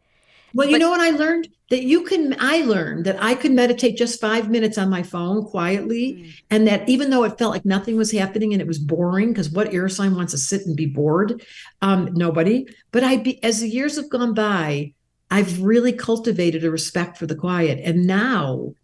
Well, 0.54 0.68
you 0.68 0.74
but- 0.74 0.78
know 0.78 0.90
what 0.90 1.00
I 1.00 1.10
learned? 1.10 1.48
That 1.70 1.82
you 1.82 2.04
can, 2.04 2.36
I 2.38 2.60
learned 2.60 3.06
that 3.06 3.20
I 3.20 3.34
could 3.34 3.50
meditate 3.50 3.96
just 3.96 4.20
five 4.20 4.50
minutes 4.50 4.78
on 4.78 4.90
my 4.90 5.02
phone 5.02 5.44
quietly. 5.44 6.12
Mm. 6.12 6.42
And 6.50 6.66
that 6.68 6.88
even 6.88 7.10
though 7.10 7.24
it 7.24 7.38
felt 7.38 7.52
like 7.52 7.64
nothing 7.64 7.96
was 7.96 8.12
happening 8.12 8.52
and 8.52 8.60
it 8.60 8.68
was 8.68 8.78
boring, 8.78 9.28
because 9.28 9.50
what 9.50 9.72
air 9.72 9.88
sign 9.88 10.14
wants 10.14 10.32
to 10.32 10.38
sit 10.38 10.66
and 10.66 10.76
be 10.76 10.86
bored? 10.86 11.42
Um, 11.82 12.10
nobody. 12.12 12.68
But 12.92 13.02
I, 13.02 13.16
be, 13.16 13.42
as 13.42 13.60
the 13.60 13.68
years 13.68 13.96
have 13.96 14.10
gone 14.10 14.34
by, 14.34 14.92
I've 15.30 15.62
really 15.62 15.92
cultivated 15.92 16.64
a 16.64 16.70
respect 16.70 17.16
for 17.18 17.26
the 17.26 17.34
quiet. 17.34 17.80
And 17.82 18.06
now 18.06 18.74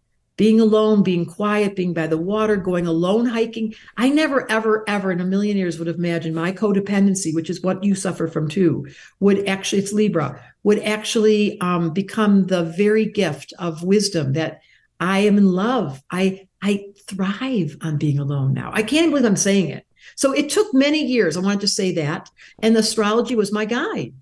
being 0.41 0.59
alone, 0.59 1.03
being 1.03 1.23
quiet, 1.23 1.75
being 1.75 1.93
by 1.93 2.07
the 2.07 2.17
water, 2.17 2.55
going 2.55 2.87
alone 2.87 3.27
hiking. 3.27 3.75
I 3.95 4.09
never, 4.09 4.49
ever, 4.49 4.83
ever 4.89 5.11
in 5.11 5.21
a 5.21 5.23
million 5.23 5.55
years 5.55 5.77
would 5.77 5.87
have 5.87 5.97
imagined 5.97 6.33
my 6.33 6.51
codependency, 6.51 7.31
which 7.31 7.47
is 7.47 7.61
what 7.61 7.83
you 7.83 7.93
suffer 7.93 8.27
from 8.27 8.49
too, 8.49 8.87
would 9.19 9.47
actually, 9.47 9.83
it's 9.83 9.93
Libra, 9.93 10.43
would 10.63 10.79
actually 10.79 11.61
um, 11.61 11.93
become 11.93 12.47
the 12.47 12.63
very 12.63 13.05
gift 13.05 13.53
of 13.59 13.83
wisdom 13.83 14.33
that 14.33 14.61
I 14.99 15.19
am 15.19 15.37
in 15.37 15.45
love. 15.45 16.01
I, 16.09 16.47
I 16.59 16.85
thrive 17.05 17.77
on 17.83 17.99
being 17.99 18.17
alone 18.17 18.55
now. 18.55 18.71
I 18.73 18.81
can't 18.81 19.11
believe 19.11 19.25
I'm 19.25 19.35
saying 19.35 19.69
it. 19.69 19.85
So 20.15 20.31
it 20.31 20.49
took 20.49 20.73
many 20.73 21.05
years. 21.05 21.37
I 21.37 21.41
wanted 21.41 21.61
to 21.61 21.67
say 21.67 21.91
that. 21.93 22.31
And 22.63 22.75
astrology 22.75 23.35
was 23.35 23.51
my 23.51 23.65
guide. 23.65 24.15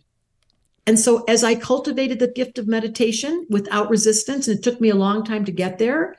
And 0.89 0.99
so, 0.99 1.23
as 1.25 1.43
I 1.43 1.53
cultivated 1.53 2.17
the 2.17 2.27
gift 2.27 2.57
of 2.57 2.67
meditation 2.67 3.45
without 3.47 3.91
resistance, 3.91 4.47
and 4.47 4.57
it 4.57 4.63
took 4.63 4.81
me 4.81 4.89
a 4.89 4.95
long 4.95 5.23
time 5.23 5.45
to 5.45 5.51
get 5.51 5.77
there, 5.77 6.15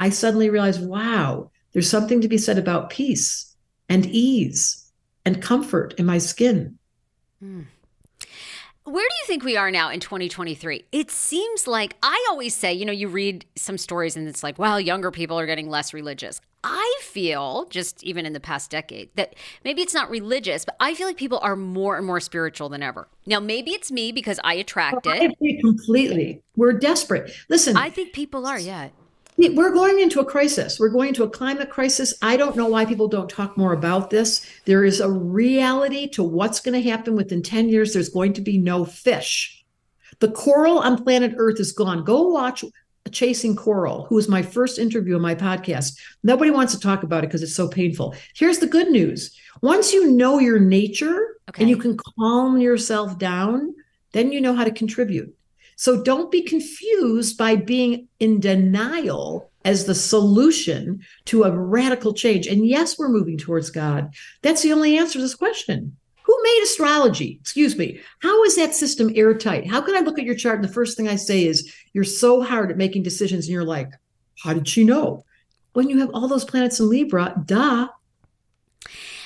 I 0.00 0.08
suddenly 0.08 0.48
realized 0.48 0.82
wow, 0.82 1.50
there's 1.72 1.90
something 1.90 2.22
to 2.22 2.28
be 2.28 2.38
said 2.38 2.56
about 2.56 2.88
peace 2.88 3.54
and 3.86 4.06
ease 4.06 4.90
and 5.26 5.42
comfort 5.42 5.92
in 5.98 6.06
my 6.06 6.16
skin. 6.16 6.78
Hmm. 7.38 7.64
Where 8.86 9.08
do 9.08 9.14
you 9.14 9.26
think 9.26 9.44
we 9.44 9.56
are 9.56 9.70
now 9.70 9.88
in 9.88 9.98
2023? 9.98 10.84
It 10.92 11.10
seems 11.10 11.66
like 11.66 11.96
I 12.02 12.26
always 12.28 12.54
say, 12.54 12.74
you 12.74 12.84
know, 12.84 12.92
you 12.92 13.08
read 13.08 13.46
some 13.56 13.78
stories 13.78 14.14
and 14.14 14.28
it's 14.28 14.42
like, 14.42 14.58
well, 14.58 14.78
younger 14.78 15.10
people 15.10 15.38
are 15.38 15.46
getting 15.46 15.70
less 15.70 15.94
religious. 15.94 16.38
I 16.62 16.98
feel, 17.00 17.64
just 17.70 18.04
even 18.04 18.26
in 18.26 18.34
the 18.34 18.40
past 18.40 18.70
decade, 18.70 19.08
that 19.16 19.36
maybe 19.64 19.80
it's 19.80 19.94
not 19.94 20.10
religious, 20.10 20.66
but 20.66 20.76
I 20.80 20.92
feel 20.92 21.06
like 21.06 21.16
people 21.16 21.38
are 21.38 21.56
more 21.56 21.96
and 21.96 22.06
more 22.06 22.20
spiritual 22.20 22.68
than 22.68 22.82
ever. 22.82 23.08
Now, 23.24 23.40
maybe 23.40 23.70
it's 23.70 23.90
me 23.90 24.12
because 24.12 24.38
I 24.44 24.52
attract 24.54 25.06
it. 25.06 25.32
I 25.42 25.60
completely. 25.62 26.42
We're 26.54 26.74
desperate. 26.74 27.32
Listen, 27.48 27.78
I 27.78 27.88
think 27.88 28.12
people 28.12 28.46
are, 28.46 28.58
yeah. 28.58 28.90
We're 29.36 29.72
going 29.72 29.98
into 29.98 30.20
a 30.20 30.24
crisis. 30.24 30.78
We're 30.78 30.90
going 30.90 31.12
to 31.14 31.24
a 31.24 31.30
climate 31.30 31.68
crisis. 31.68 32.14
I 32.22 32.36
don't 32.36 32.56
know 32.56 32.68
why 32.68 32.84
people 32.84 33.08
don't 33.08 33.28
talk 33.28 33.56
more 33.56 33.72
about 33.72 34.10
this. 34.10 34.46
There 34.64 34.84
is 34.84 35.00
a 35.00 35.10
reality 35.10 36.06
to 36.10 36.22
what's 36.22 36.60
going 36.60 36.80
to 36.80 36.88
happen 36.88 37.16
within 37.16 37.42
10 37.42 37.68
years. 37.68 37.92
There's 37.92 38.08
going 38.08 38.32
to 38.34 38.40
be 38.40 38.58
no 38.58 38.84
fish. 38.84 39.64
The 40.20 40.30
coral 40.30 40.78
on 40.78 41.02
planet 41.02 41.34
Earth 41.36 41.58
is 41.58 41.72
gone. 41.72 42.04
Go 42.04 42.28
watch 42.28 42.64
Chasing 43.10 43.56
Coral, 43.56 44.06
who 44.06 44.14
was 44.14 44.28
my 44.28 44.42
first 44.42 44.78
interview 44.78 45.16
on 45.16 45.22
my 45.22 45.34
podcast. 45.34 45.98
Nobody 46.22 46.50
wants 46.50 46.72
to 46.74 46.80
talk 46.80 47.02
about 47.02 47.24
it 47.24 47.28
because 47.28 47.42
it's 47.42 47.54
so 47.54 47.68
painful. 47.68 48.14
Here's 48.34 48.58
the 48.58 48.66
good 48.66 48.88
news 48.88 49.36
once 49.62 49.92
you 49.92 50.10
know 50.10 50.38
your 50.38 50.58
nature 50.58 51.38
okay. 51.48 51.62
and 51.62 51.70
you 51.70 51.76
can 51.76 51.96
calm 52.18 52.58
yourself 52.58 53.18
down, 53.18 53.74
then 54.12 54.32
you 54.32 54.40
know 54.40 54.54
how 54.54 54.64
to 54.64 54.70
contribute. 54.70 55.34
So 55.76 56.02
don't 56.02 56.30
be 56.30 56.42
confused 56.42 57.36
by 57.36 57.56
being 57.56 58.08
in 58.20 58.40
denial 58.40 59.50
as 59.64 59.86
the 59.86 59.94
solution 59.94 61.00
to 61.24 61.44
a 61.44 61.50
radical 61.50 62.12
change. 62.12 62.46
And 62.46 62.66
yes, 62.66 62.98
we're 62.98 63.08
moving 63.08 63.38
towards 63.38 63.70
God. 63.70 64.12
That's 64.42 64.62
the 64.62 64.72
only 64.72 64.98
answer 64.98 65.14
to 65.14 65.22
this 65.22 65.34
question. 65.34 65.96
Who 66.24 66.42
made 66.42 66.60
astrology? 66.62 67.38
Excuse 67.40 67.76
me. 67.76 68.00
How 68.20 68.44
is 68.44 68.56
that 68.56 68.74
system 68.74 69.10
airtight? 69.14 69.66
How 69.66 69.80
can 69.80 69.96
I 69.96 70.00
look 70.00 70.18
at 70.18 70.24
your 70.24 70.34
chart 70.34 70.56
and 70.56 70.64
the 70.64 70.72
first 70.72 70.96
thing 70.96 71.08
I 71.08 71.16
say 71.16 71.44
is, 71.44 71.74
you're 71.92 72.04
so 72.04 72.42
hard 72.42 72.70
at 72.70 72.76
making 72.76 73.02
decisions 73.02 73.46
and 73.46 73.52
you're 73.52 73.64
like, 73.64 73.90
how 74.42 74.54
did 74.54 74.68
she 74.68 74.84
know? 74.84 75.24
When 75.72 75.88
you 75.88 75.98
have 76.00 76.10
all 76.14 76.28
those 76.28 76.44
planets 76.44 76.80
in 76.80 76.88
Libra, 76.88 77.34
duh. 77.44 77.88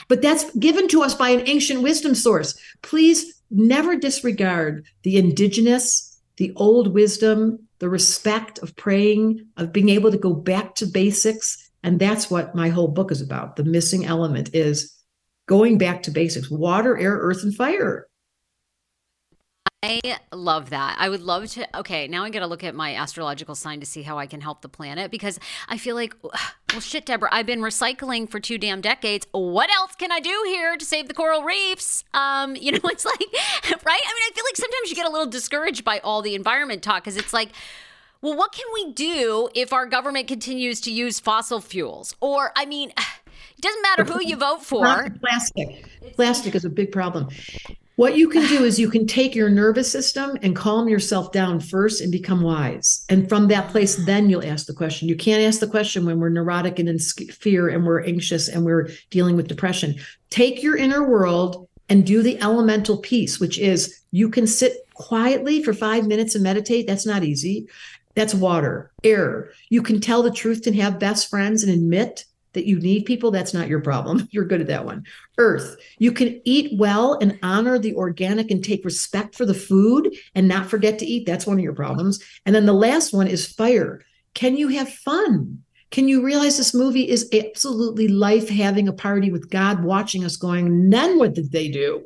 But 0.08 0.22
that's 0.22 0.50
given 0.56 0.88
to 0.88 1.02
us 1.02 1.14
by 1.14 1.28
an 1.30 1.46
ancient 1.46 1.82
wisdom 1.82 2.14
source. 2.14 2.58
Please 2.82 3.42
never 3.50 3.96
disregard 3.96 4.86
the 5.02 5.18
indigenous, 5.18 6.07
the 6.38 6.52
old 6.56 6.94
wisdom, 6.94 7.68
the 7.80 7.88
respect 7.88 8.58
of 8.60 8.74
praying, 8.76 9.46
of 9.56 9.72
being 9.72 9.90
able 9.90 10.10
to 10.10 10.18
go 10.18 10.32
back 10.32 10.74
to 10.76 10.86
basics. 10.86 11.70
And 11.82 12.00
that's 12.00 12.30
what 12.30 12.54
my 12.54 12.70
whole 12.70 12.88
book 12.88 13.12
is 13.12 13.20
about. 13.20 13.56
The 13.56 13.64
missing 13.64 14.06
element 14.06 14.50
is 14.54 14.96
going 15.46 15.78
back 15.78 16.04
to 16.04 16.10
basics 16.10 16.50
water, 16.50 16.96
air, 16.96 17.16
earth, 17.16 17.42
and 17.42 17.54
fire. 17.54 18.07
I 19.80 20.18
love 20.32 20.70
that. 20.70 20.96
I 20.98 21.08
would 21.08 21.22
love 21.22 21.46
to. 21.50 21.78
Okay, 21.78 22.08
now 22.08 22.24
I 22.24 22.30
got 22.30 22.40
to 22.40 22.48
look 22.48 22.64
at 22.64 22.74
my 22.74 22.96
astrological 22.96 23.54
sign 23.54 23.78
to 23.78 23.86
see 23.86 24.02
how 24.02 24.18
I 24.18 24.26
can 24.26 24.40
help 24.40 24.60
the 24.60 24.68
planet 24.68 25.12
because 25.12 25.38
I 25.68 25.78
feel 25.78 25.94
like, 25.94 26.16
well, 26.24 26.80
shit, 26.80 27.06
Debra, 27.06 27.28
I've 27.30 27.46
been 27.46 27.60
recycling 27.60 28.28
for 28.28 28.40
two 28.40 28.58
damn 28.58 28.80
decades. 28.80 29.28
What 29.30 29.70
else 29.70 29.94
can 29.94 30.10
I 30.10 30.18
do 30.18 30.44
here 30.46 30.76
to 30.76 30.84
save 30.84 31.06
the 31.06 31.14
coral 31.14 31.44
reefs? 31.44 32.02
Um, 32.12 32.56
you 32.56 32.72
know, 32.72 32.80
it's 32.84 33.04
like, 33.04 33.20
right? 33.20 33.28
I 33.70 33.70
mean, 33.72 33.84
I 33.86 34.30
feel 34.34 34.44
like 34.44 34.56
sometimes 34.56 34.90
you 34.90 34.96
get 34.96 35.06
a 35.06 35.10
little 35.10 35.28
discouraged 35.28 35.84
by 35.84 36.00
all 36.00 36.22
the 36.22 36.34
environment 36.34 36.82
talk 36.82 37.04
because 37.04 37.16
it's 37.16 37.32
like, 37.32 37.50
well, 38.20 38.36
what 38.36 38.50
can 38.50 38.66
we 38.74 38.92
do 38.94 39.48
if 39.54 39.72
our 39.72 39.86
government 39.86 40.26
continues 40.26 40.80
to 40.82 40.92
use 40.92 41.20
fossil 41.20 41.60
fuels? 41.60 42.16
Or, 42.20 42.50
I 42.56 42.66
mean, 42.66 42.90
it 42.96 43.60
doesn't 43.60 43.82
matter 43.82 44.02
who 44.02 44.20
you 44.26 44.34
vote 44.34 44.64
for. 44.64 45.08
Plastic. 45.20 45.86
Plastic 46.16 46.56
is 46.56 46.64
a 46.64 46.70
big 46.70 46.90
problem. 46.90 47.28
What 47.98 48.16
you 48.16 48.28
can 48.28 48.46
do 48.46 48.62
is 48.62 48.78
you 48.78 48.88
can 48.88 49.08
take 49.08 49.34
your 49.34 49.50
nervous 49.50 49.90
system 49.90 50.38
and 50.40 50.54
calm 50.54 50.88
yourself 50.88 51.32
down 51.32 51.58
first 51.58 52.00
and 52.00 52.12
become 52.12 52.42
wise. 52.42 53.04
And 53.08 53.28
from 53.28 53.48
that 53.48 53.70
place, 53.70 53.96
then 54.06 54.30
you'll 54.30 54.46
ask 54.46 54.66
the 54.66 54.72
question. 54.72 55.08
You 55.08 55.16
can't 55.16 55.42
ask 55.42 55.58
the 55.58 55.66
question 55.66 56.06
when 56.06 56.20
we're 56.20 56.28
neurotic 56.28 56.78
and 56.78 56.88
in 56.88 57.00
fear 57.00 57.68
and 57.68 57.84
we're 57.84 58.04
anxious 58.04 58.46
and 58.48 58.64
we're 58.64 58.90
dealing 59.10 59.34
with 59.34 59.48
depression. 59.48 59.96
Take 60.30 60.62
your 60.62 60.76
inner 60.76 61.10
world 61.10 61.66
and 61.88 62.06
do 62.06 62.22
the 62.22 62.40
elemental 62.40 62.98
piece, 62.98 63.40
which 63.40 63.58
is 63.58 64.00
you 64.12 64.30
can 64.30 64.46
sit 64.46 64.74
quietly 64.94 65.60
for 65.64 65.72
five 65.72 66.06
minutes 66.06 66.36
and 66.36 66.44
meditate. 66.44 66.86
That's 66.86 67.04
not 67.04 67.24
easy. 67.24 67.66
That's 68.14 68.32
water, 68.32 68.92
air. 69.02 69.50
You 69.70 69.82
can 69.82 70.00
tell 70.00 70.22
the 70.22 70.30
truth 70.30 70.68
and 70.68 70.76
have 70.76 71.00
best 71.00 71.28
friends 71.28 71.64
and 71.64 71.72
admit 71.72 72.26
that 72.52 72.66
you 72.66 72.80
need 72.80 73.04
people, 73.04 73.30
that's 73.30 73.54
not 73.54 73.68
your 73.68 73.80
problem. 73.80 74.28
You're 74.32 74.44
good 74.44 74.60
at 74.60 74.66
that 74.68 74.84
one. 74.84 75.04
Earth, 75.36 75.76
you 75.98 76.12
can 76.12 76.40
eat 76.44 76.78
well 76.78 77.14
and 77.20 77.38
honor 77.42 77.78
the 77.78 77.94
organic 77.94 78.50
and 78.50 78.62
take 78.62 78.84
respect 78.84 79.34
for 79.34 79.46
the 79.46 79.54
food 79.54 80.14
and 80.34 80.48
not 80.48 80.66
forget 80.66 80.98
to 80.98 81.06
eat. 81.06 81.26
That's 81.26 81.46
one 81.46 81.58
of 81.58 81.64
your 81.64 81.74
problems. 81.74 82.22
And 82.46 82.54
then 82.54 82.66
the 82.66 82.72
last 82.72 83.12
one 83.12 83.26
is 83.26 83.46
fire. 83.46 84.04
Can 84.34 84.56
you 84.56 84.68
have 84.68 84.88
fun? 84.88 85.62
Can 85.90 86.08
you 86.08 86.22
realize 86.22 86.56
this 86.56 86.74
movie 86.74 87.08
is 87.08 87.28
absolutely 87.32 88.08
life 88.08 88.48
having 88.48 88.88
a 88.88 88.92
party 88.92 89.30
with 89.30 89.50
God 89.50 89.82
watching 89.82 90.24
us 90.24 90.36
going, 90.36 90.90
then 90.90 91.18
what 91.18 91.34
did 91.34 91.50
they 91.50 91.68
do? 91.68 92.04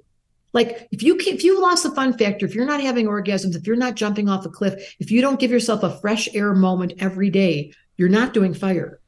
Like 0.53 0.89
if 0.93 1.03
you 1.03 1.17
if 1.19 1.43
you 1.43 1.61
lost 1.61 1.83
the 1.83 1.91
fun 1.91 2.17
factor, 2.17 2.47
if 2.47 2.55
you're 2.55 2.67
not 2.67 2.81
having 2.81 3.07
orgasms, 3.07 3.57
if 3.57 3.67
you're 3.67 3.77
not 3.77 3.97
jumping 3.97 4.29
off 4.29 4.47
a 4.47 4.51
cliff, 4.51 4.95
if 4.99 5.11
you 5.11 5.21
don't 5.21 5.41
give 5.41 5.51
yourself 5.51 5.83
a 5.83 5.99
fresh 6.01 6.29
air 6.35 6.55
moment 6.55 6.95
every 6.99 7.31
day, 7.31 7.73
you're 7.97 8.09
not 8.09 8.35
doing 8.35 8.55
fire. 8.55 9.01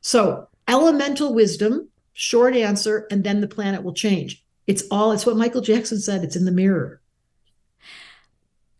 So 0.00 0.48
elemental 0.72 1.34
wisdom, 1.34 1.88
short 2.14 2.56
answer, 2.56 3.06
and 3.10 3.22
then 3.22 3.42
the 3.42 3.46
planet 3.46 3.82
will 3.82 3.92
change. 3.92 4.42
It's 4.66 4.84
all, 4.90 5.12
it's 5.12 5.26
what 5.26 5.36
Michael 5.36 5.60
Jackson 5.60 6.00
said, 6.00 6.24
it's 6.24 6.36
in 6.36 6.46
the 6.46 6.50
mirror. 6.50 7.00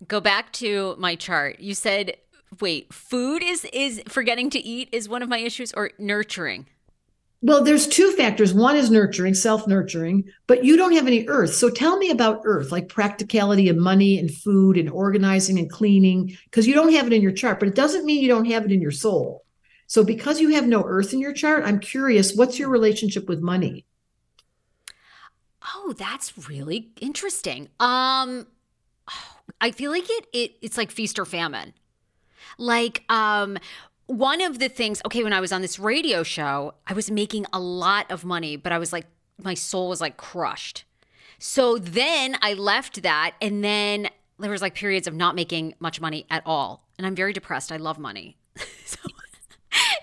Go 0.09 0.20
back 0.20 0.53
to 0.55 0.97
my 0.99 1.14
chart. 1.14 1.61
You 1.61 1.74
said, 1.74 2.16
wait, 2.61 2.93
food 2.93 3.43
is 3.43 3.66
is 3.72 4.03
forgetting 4.09 4.51
to 4.51 4.59
eat 4.59 4.88
is 4.90 5.09
one 5.09 5.22
of 5.22 5.28
my 5.28 5.38
issues 5.38 5.72
or 5.74 5.90
nurturing? 5.99 6.66
Well, 7.45 7.62
there's 7.62 7.88
two 7.88 8.12
factors. 8.12 8.55
One 8.55 8.76
is 8.76 8.90
nurturing, 8.90 9.34
self 9.34 9.66
nurturing, 9.66 10.24
but 10.47 10.64
you 10.64 10.76
don't 10.76 10.95
have 10.95 11.07
any 11.07 11.26
earth. 11.28 11.55
So 11.55 11.68
tell 11.68 11.99
me 11.99 12.11
about 12.11 12.43
earth, 12.45 12.72
like 12.72 12.88
practicality 12.88 13.68
and 13.68 13.80
money 13.80 14.18
and 14.18 14.32
food 14.32 14.76
and 14.78 14.88
organizing 14.88 15.59
and 15.59 15.70
cleaning, 15.70 16.36
because 16.45 16.66
you 16.66 16.74
don't 16.74 16.93
have 16.93 17.07
it 17.07 17.12
in 17.12 17.22
your 17.22 17.32
chart, 17.32 17.59
but 17.59 17.68
it 17.68 17.74
doesn't 17.74 18.07
mean 18.07 18.22
you 18.22 18.28
don't 18.28 18.51
have 18.51 18.64
it 18.64 18.72
in 18.72 18.80
your 18.80 18.93
soul. 18.93 19.41
So 19.93 20.03
because 20.03 20.40
you 20.40 20.55
have 20.55 20.66
no 20.66 20.84
earth 20.86 21.12
in 21.12 21.20
your 21.20 21.34
chart, 21.34 21.64
I'm 21.66 21.78
curious, 21.78 22.34
what's 22.34 22.59
your 22.59 22.70
relationship 22.70 23.28
with 23.28 23.43
money? 23.43 23.84
Oh, 25.74 25.93
that's 25.99 26.49
really 26.49 26.93
interesting. 26.99 27.68
Um 27.78 28.47
I 29.61 29.70
feel 29.70 29.90
like 29.90 30.09
it 30.09 30.28
it 30.32 30.53
it's 30.62 30.78
like 30.78 30.90
feast 30.90 31.18
or 31.18 31.26
famine. 31.26 31.74
Like 32.57 33.05
um 33.11 33.59
one 34.07 34.40
of 34.40 34.61
the 34.61 34.70
things, 34.70 35.03
okay, 35.05 35.22
when 35.24 35.34
I 35.34 35.40
was 35.40 35.53
on 35.53 35.61
this 35.61 35.78
radio 35.78 36.22
show, 36.22 36.72
I 36.86 36.95
was 36.95 37.11
making 37.11 37.45
a 37.53 37.61
lot 37.61 38.11
of 38.11 38.24
money, 38.24 38.57
but 38.57 38.72
I 38.72 38.78
was 38.78 38.95
like 38.95 39.05
my 39.43 39.53
soul 39.53 39.90
was 39.90 40.01
like 40.01 40.16
crushed. 40.16 40.86
So 41.38 41.76
then 41.76 42.38
I 42.40 42.55
left 42.55 43.03
that 43.03 43.34
and 43.43 43.62
then 43.62 44.09
there 44.38 44.51
was 44.51 44.62
like 44.62 44.74
periods 44.74 45.07
of 45.07 45.12
not 45.12 45.34
making 45.34 45.74
much 45.80 46.01
money 46.01 46.24
at 46.30 46.43
all. 46.47 46.88
And 46.97 47.07
I'm 47.07 47.14
very 47.14 47.34
depressed. 47.34 47.70
I 47.70 47.76
love 47.76 47.99
money. 47.99 48.38
so 48.86 48.99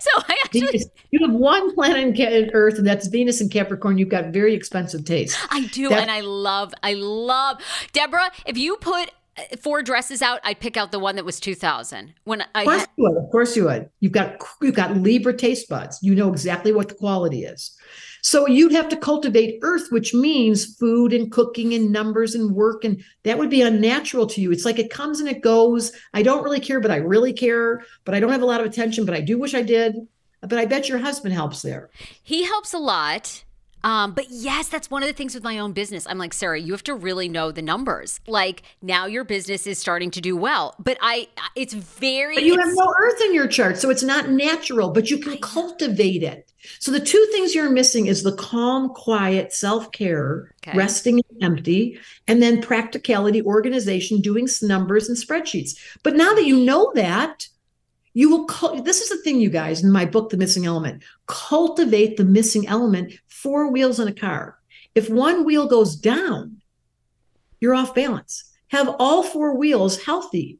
so 0.16 0.22
I 0.28 0.38
actually 0.44 0.60
Venus, 0.62 0.86
you 1.10 1.26
have 1.26 1.34
one 1.34 1.74
planet 1.74 2.18
in 2.18 2.50
Earth, 2.52 2.78
and 2.78 2.86
that's 2.86 3.06
Venus 3.08 3.40
and 3.40 3.50
Capricorn. 3.50 3.98
You've 3.98 4.08
got 4.08 4.26
very 4.26 4.54
expensive 4.54 5.04
taste. 5.04 5.38
I 5.50 5.66
do, 5.66 5.92
and 5.92 6.10
I 6.10 6.20
love, 6.20 6.72
I 6.82 6.94
love 6.94 7.58
Debra. 7.92 8.30
If 8.46 8.56
you 8.56 8.76
put 8.76 9.10
uh, 9.36 9.42
four 9.60 9.82
dresses 9.82 10.22
out, 10.22 10.40
I'd 10.42 10.60
pick 10.60 10.76
out 10.76 10.92
the 10.92 10.98
one 10.98 11.16
that 11.16 11.24
was 11.24 11.38
two 11.38 11.54
thousand. 11.54 12.14
When 12.24 12.42
I 12.54 12.62
of 12.62 12.66
course 12.66 12.80
had- 12.80 12.88
you 12.96 13.04
would, 13.04 13.16
of 13.24 13.30
course 13.30 13.56
you 13.56 13.64
would. 13.64 13.90
You've 14.00 14.12
got 14.12 14.42
you've 14.62 14.74
got 14.74 14.96
Libra 14.96 15.36
taste 15.36 15.68
buds. 15.68 15.98
You 16.02 16.14
know 16.14 16.30
exactly 16.30 16.72
what 16.72 16.88
the 16.88 16.94
quality 16.94 17.44
is. 17.44 17.76
So 18.22 18.46
you'd 18.46 18.72
have 18.72 18.88
to 18.90 18.96
cultivate 18.96 19.58
earth, 19.62 19.90
which 19.90 20.14
means 20.14 20.76
food 20.76 21.12
and 21.12 21.30
cooking 21.30 21.74
and 21.74 21.92
numbers 21.92 22.34
and 22.34 22.54
work. 22.54 22.84
And 22.84 23.02
that 23.24 23.38
would 23.38 23.50
be 23.50 23.62
unnatural 23.62 24.26
to 24.28 24.40
you. 24.40 24.52
It's 24.52 24.64
like 24.64 24.78
it 24.78 24.90
comes 24.90 25.20
and 25.20 25.28
it 25.28 25.42
goes. 25.42 25.92
I 26.12 26.22
don't 26.22 26.44
really 26.44 26.60
care, 26.60 26.80
but 26.80 26.90
I 26.90 26.96
really 26.96 27.32
care. 27.32 27.82
But 28.04 28.14
I 28.14 28.20
don't 28.20 28.32
have 28.32 28.42
a 28.42 28.46
lot 28.46 28.60
of 28.60 28.66
attention, 28.66 29.04
but 29.04 29.14
I 29.14 29.20
do 29.20 29.38
wish 29.38 29.54
I 29.54 29.62
did. 29.62 29.94
But 30.40 30.58
I 30.58 30.64
bet 30.64 30.88
your 30.88 30.98
husband 30.98 31.34
helps 31.34 31.62
there. 31.62 31.90
He 32.22 32.44
helps 32.44 32.72
a 32.72 32.78
lot. 32.78 33.44
Um, 33.84 34.12
but 34.12 34.26
yes, 34.30 34.68
that's 34.68 34.90
one 34.90 35.02
of 35.02 35.08
the 35.08 35.12
things 35.12 35.34
with 35.34 35.44
my 35.44 35.58
own 35.58 35.72
business. 35.72 36.06
I'm 36.06 36.18
like, 36.18 36.32
Sarah, 36.32 36.58
you 36.58 36.72
have 36.72 36.84
to 36.84 36.94
really 36.94 37.28
know 37.28 37.50
the 37.50 37.62
numbers. 37.62 38.20
Like 38.26 38.62
now 38.82 39.06
your 39.06 39.24
business 39.24 39.66
is 39.66 39.78
starting 39.78 40.10
to 40.12 40.20
do 40.20 40.36
well, 40.36 40.74
but 40.78 40.98
I, 41.00 41.28
it's 41.56 41.74
very. 41.74 42.34
But 42.34 42.44
you 42.44 42.58
have 42.58 42.72
no 42.72 42.94
earth 43.00 43.20
in 43.22 43.34
your 43.34 43.46
chart, 43.46 43.78
so 43.78 43.90
it's 43.90 44.02
not 44.02 44.30
natural. 44.30 44.90
But 44.90 45.10
you 45.10 45.18
can 45.18 45.38
cultivate 45.38 46.22
it. 46.22 46.50
So 46.78 46.90
the 46.90 47.00
two 47.00 47.26
things 47.32 47.54
you're 47.54 47.70
missing 47.70 48.06
is 48.06 48.22
the 48.22 48.36
calm, 48.36 48.90
quiet 48.90 49.52
self 49.52 49.90
care, 49.92 50.54
okay. 50.66 50.76
resting 50.76 51.20
empty, 51.40 51.98
and 52.28 52.42
then 52.42 52.60
practicality, 52.60 53.42
organization, 53.42 54.20
doing 54.20 54.46
numbers 54.62 55.08
and 55.08 55.16
spreadsheets. 55.16 55.78
But 56.02 56.16
now 56.16 56.34
that 56.34 56.44
you 56.44 56.58
know 56.58 56.92
that, 56.94 57.48
you 58.12 58.30
will, 58.30 58.82
this 58.82 59.00
is 59.00 59.08
the 59.08 59.18
thing, 59.18 59.40
you 59.40 59.50
guys, 59.50 59.82
in 59.84 59.92
my 59.92 60.04
book, 60.04 60.30
The 60.30 60.36
Missing 60.36 60.66
Element, 60.66 61.02
cultivate 61.26 62.16
the 62.16 62.24
missing 62.24 62.66
element, 62.66 63.12
four 63.28 63.70
wheels 63.70 64.00
in 64.00 64.08
a 64.08 64.12
car. 64.12 64.58
If 64.94 65.08
one 65.08 65.44
wheel 65.44 65.68
goes 65.68 65.94
down, 65.94 66.60
you're 67.60 67.74
off 67.74 67.94
balance. 67.94 68.44
Have 68.68 68.94
all 68.98 69.22
four 69.22 69.56
wheels 69.56 70.02
healthy, 70.02 70.58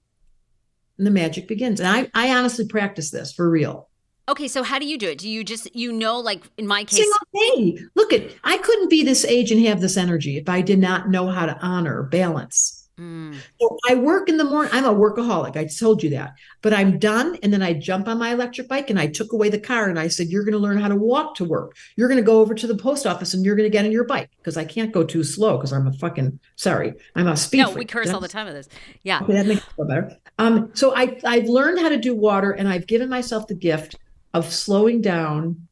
and 0.98 1.06
the 1.06 1.10
magic 1.10 1.48
begins. 1.48 1.80
And 1.80 1.88
I, 1.88 2.10
I 2.14 2.36
honestly 2.36 2.66
practice 2.66 3.10
this 3.10 3.32
for 3.32 3.48
real. 3.48 3.88
Okay, 4.28 4.46
so 4.46 4.62
how 4.62 4.78
do 4.78 4.86
you 4.86 4.96
do 4.96 5.08
it? 5.08 5.18
Do 5.18 5.28
you 5.28 5.42
just 5.42 5.74
you 5.74 5.92
know 5.92 6.20
like 6.20 6.44
in 6.56 6.66
my 6.66 6.84
case 6.84 7.00
Single 7.00 7.56
day. 7.56 7.84
Look 7.96 8.12
at 8.12 8.32
I 8.44 8.58
couldn't 8.58 8.90
be 8.90 9.02
this 9.02 9.24
age 9.24 9.50
and 9.50 9.64
have 9.66 9.80
this 9.80 9.96
energy 9.96 10.36
if 10.36 10.48
I 10.48 10.60
did 10.60 10.78
not 10.78 11.08
know 11.08 11.28
how 11.28 11.46
to 11.46 11.58
honor 11.60 12.04
balance. 12.04 12.79
Mm. 13.00 13.34
So 13.58 13.78
I 13.88 13.94
work 13.94 14.28
in 14.28 14.36
the 14.36 14.44
morning. 14.44 14.70
I'm 14.74 14.84
a 14.84 14.94
workaholic. 14.94 15.56
I 15.56 15.64
told 15.64 16.02
you 16.02 16.10
that. 16.10 16.34
But 16.60 16.74
I'm 16.74 16.98
done. 16.98 17.38
And 17.42 17.50
then 17.50 17.62
I 17.62 17.72
jump 17.72 18.08
on 18.08 18.18
my 18.18 18.32
electric 18.32 18.68
bike 18.68 18.90
and 18.90 19.00
I 19.00 19.06
took 19.06 19.32
away 19.32 19.48
the 19.48 19.58
car 19.58 19.88
and 19.88 19.98
I 19.98 20.08
said, 20.08 20.28
You're 20.28 20.44
going 20.44 20.52
to 20.52 20.58
learn 20.58 20.78
how 20.78 20.88
to 20.88 20.96
walk 20.96 21.34
to 21.36 21.44
work. 21.46 21.76
You're 21.96 22.08
going 22.08 22.20
to 22.20 22.26
go 22.26 22.40
over 22.40 22.54
to 22.54 22.66
the 22.66 22.76
post 22.76 23.06
office 23.06 23.32
and 23.32 23.42
you're 23.42 23.56
going 23.56 23.68
to 23.68 23.72
get 23.72 23.86
on 23.86 23.92
your 23.92 24.04
bike 24.04 24.28
because 24.36 24.58
I 24.58 24.66
can't 24.66 24.92
go 24.92 25.02
too 25.02 25.24
slow 25.24 25.56
because 25.56 25.72
I'm 25.72 25.86
a 25.86 25.92
fucking, 25.94 26.38
sorry, 26.56 26.92
I'm 27.16 27.26
a 27.26 27.36
speed. 27.36 27.58
No, 27.58 27.70
we 27.70 27.86
curse 27.86 28.10
all 28.10 28.20
the 28.20 28.28
time 28.28 28.46
with 28.46 28.54
this. 28.54 28.68
Yeah. 29.02 29.20
Okay, 29.22 29.32
that 29.32 29.46
makes 29.46 29.62
it 29.62 29.72
feel 29.76 29.86
better. 29.86 30.16
Um, 30.38 30.70
so 30.74 30.94
I, 30.94 31.18
I've 31.24 31.48
learned 31.48 31.78
how 31.78 31.88
to 31.88 31.98
do 31.98 32.14
water 32.14 32.52
and 32.52 32.68
I've 32.68 32.86
given 32.86 33.08
myself 33.08 33.46
the 33.46 33.54
gift 33.54 33.96
of 34.34 34.52
slowing 34.52 35.00
down 35.00 35.68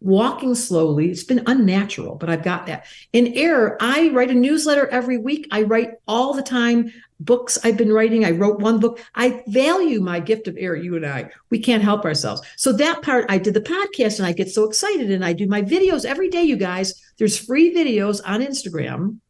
walking 0.00 0.54
slowly. 0.54 1.10
It's 1.10 1.24
been 1.24 1.42
unnatural, 1.46 2.16
but 2.16 2.28
I've 2.28 2.42
got 2.42 2.66
that. 2.66 2.86
In 3.12 3.28
air, 3.34 3.76
I 3.80 4.10
write 4.10 4.30
a 4.30 4.34
newsletter 4.34 4.86
every 4.88 5.18
week. 5.18 5.48
I 5.50 5.62
write 5.62 5.92
all 6.06 6.34
the 6.34 6.42
time. 6.42 6.92
Books 7.20 7.58
I've 7.64 7.76
been 7.76 7.92
writing. 7.92 8.24
I 8.24 8.32
wrote 8.32 8.60
one 8.60 8.80
book. 8.80 9.00
I 9.14 9.42
value 9.46 10.00
my 10.00 10.20
gift 10.20 10.46
of 10.46 10.56
air, 10.58 10.76
you 10.76 10.96
and 10.96 11.06
I. 11.06 11.30
We 11.50 11.58
can't 11.58 11.82
help 11.82 12.04
ourselves. 12.04 12.42
So 12.56 12.72
that 12.72 13.02
part, 13.02 13.24
I 13.28 13.38
did 13.38 13.54
the 13.54 13.60
podcast 13.60 14.18
and 14.18 14.26
I 14.26 14.32
get 14.32 14.50
so 14.50 14.64
excited 14.64 15.10
and 15.10 15.24
I 15.24 15.32
do 15.32 15.46
my 15.46 15.62
videos 15.62 16.04
every 16.04 16.28
day, 16.28 16.42
you 16.42 16.56
guys. 16.56 17.00
There's 17.18 17.38
free 17.38 17.74
videos 17.74 18.20
on 18.26 18.40
Instagram 18.40 19.20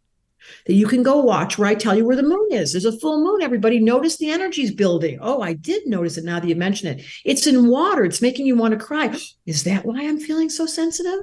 that 0.66 0.74
you 0.74 0.86
can 0.86 1.02
go 1.02 1.18
watch 1.18 1.58
where 1.58 1.68
I 1.68 1.74
tell 1.74 1.94
you 1.94 2.04
where 2.04 2.16
the 2.16 2.22
moon 2.22 2.48
is. 2.50 2.72
There's 2.72 2.84
a 2.84 2.98
full 2.98 3.22
moon, 3.22 3.42
everybody. 3.42 3.78
Notice 3.80 4.16
the 4.16 4.30
energy's 4.30 4.72
building. 4.72 5.18
Oh, 5.20 5.42
I 5.42 5.52
did 5.52 5.86
notice 5.86 6.16
it 6.16 6.24
now 6.24 6.40
that 6.40 6.48
you 6.48 6.56
mention 6.56 6.88
it. 6.88 7.04
It's 7.24 7.46
in 7.46 7.68
water, 7.68 8.04
it's 8.04 8.22
making 8.22 8.46
you 8.46 8.56
want 8.56 8.78
to 8.78 8.84
cry. 8.84 9.16
Is 9.46 9.64
that 9.64 9.84
why 9.84 10.02
I'm 10.02 10.18
feeling 10.18 10.50
so 10.50 10.66
sensitive? 10.66 11.20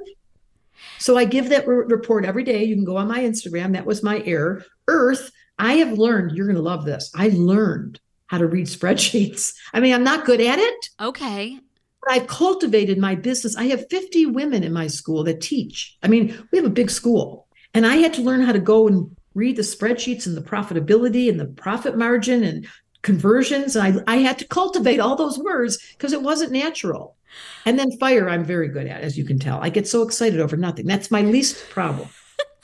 So 0.98 1.16
I 1.16 1.24
give 1.24 1.48
that 1.48 1.66
re- 1.66 1.84
report 1.88 2.24
every 2.24 2.44
day. 2.44 2.64
You 2.64 2.74
can 2.74 2.84
go 2.84 2.96
on 2.96 3.08
my 3.08 3.20
Instagram. 3.20 3.72
That 3.72 3.86
was 3.86 4.02
my 4.02 4.22
error. 4.24 4.64
Earth, 4.88 5.30
I 5.58 5.74
have 5.74 5.98
learned, 5.98 6.36
you're 6.36 6.46
going 6.46 6.56
to 6.56 6.62
love 6.62 6.84
this. 6.84 7.10
I 7.14 7.28
learned 7.28 8.00
how 8.26 8.38
to 8.38 8.46
read 8.46 8.66
spreadsheets. 8.68 9.54
I 9.72 9.80
mean, 9.80 9.94
I'm 9.94 10.04
not 10.04 10.24
good 10.24 10.40
at 10.40 10.58
it. 10.58 10.88
Okay. 11.00 11.58
But 12.02 12.12
I've 12.12 12.26
cultivated 12.26 12.98
my 12.98 13.14
business. 13.14 13.56
I 13.56 13.64
have 13.64 13.88
50 13.88 14.26
women 14.26 14.64
in 14.64 14.72
my 14.72 14.88
school 14.88 15.22
that 15.24 15.40
teach. 15.40 15.96
I 16.02 16.08
mean, 16.08 16.46
we 16.50 16.58
have 16.58 16.66
a 16.66 16.70
big 16.70 16.90
school. 16.90 17.41
And 17.74 17.86
I 17.86 17.96
had 17.96 18.14
to 18.14 18.22
learn 18.22 18.42
how 18.42 18.52
to 18.52 18.60
go 18.60 18.86
and 18.86 19.14
read 19.34 19.56
the 19.56 19.62
spreadsheets 19.62 20.26
and 20.26 20.36
the 20.36 20.42
profitability 20.42 21.28
and 21.28 21.40
the 21.40 21.46
profit 21.46 21.96
margin 21.96 22.44
and 22.44 22.66
conversions. 23.02 23.76
I, 23.76 23.94
I 24.06 24.16
had 24.16 24.38
to 24.38 24.46
cultivate 24.46 25.00
all 25.00 25.16
those 25.16 25.38
words 25.38 25.78
because 25.92 26.12
it 26.12 26.22
wasn't 26.22 26.52
natural. 26.52 27.16
And 27.64 27.78
then 27.78 27.90
fire, 27.98 28.28
I'm 28.28 28.44
very 28.44 28.68
good 28.68 28.86
at, 28.86 29.00
as 29.00 29.16
you 29.16 29.24
can 29.24 29.38
tell. 29.38 29.58
I 29.62 29.70
get 29.70 29.88
so 29.88 30.02
excited 30.02 30.40
over 30.40 30.56
nothing. 30.56 30.86
That's 30.86 31.10
my 31.10 31.22
least 31.22 31.68
problem. 31.70 32.08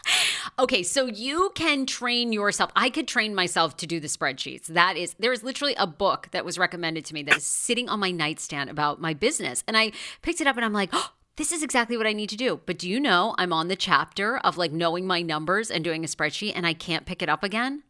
okay, 0.59 0.83
so 0.83 1.07
you 1.07 1.51
can 1.55 1.87
train 1.87 2.33
yourself. 2.33 2.71
I 2.77 2.91
could 2.91 3.09
train 3.09 3.35
myself 3.35 3.77
to 3.79 3.87
do 3.87 3.99
the 3.99 4.09
spreadsheets. 4.09 4.67
That 4.67 4.97
is, 4.97 5.15
there 5.19 5.33
is 5.33 5.43
literally 5.43 5.75
a 5.77 5.87
book 5.87 6.29
that 6.33 6.45
was 6.45 6.59
recommended 6.59 7.05
to 7.07 7.15
me 7.15 7.23
that 7.25 7.39
is 7.39 7.47
sitting 7.47 7.89
on 7.89 7.99
my 7.99 8.11
nightstand 8.11 8.69
about 8.69 9.01
my 9.01 9.15
business. 9.15 9.65
And 9.67 9.77
I 9.77 9.93
picked 10.21 10.41
it 10.41 10.47
up 10.47 10.57
and 10.57 10.65
I'm 10.65 10.75
like, 10.75 10.91
oh, 10.93 11.13
this 11.39 11.53
is 11.53 11.63
exactly 11.63 11.97
what 11.97 12.07
I 12.07 12.13
need 12.13 12.31
to 12.31 12.37
do. 12.37 12.61
But 12.67 12.79
do 12.79 12.91
you 12.91 12.99
know 12.99 13.35
I'm 13.39 13.53
on 13.53 13.69
the 13.69 13.77
chapter 13.77 14.39
of 14.39 14.59
like 14.59 14.73
knowing 14.73 15.07
my 15.07 15.23
numbers 15.23 15.71
and 15.71 15.85
doing 15.85 16.05
a 16.05 16.09
spreadsheet 16.09 16.53
and 16.55 16.67
I 16.67 16.75
can't 16.75 17.07
pick 17.07 17.23
it 17.23 17.29
up 17.29 17.45
again? 17.45 17.85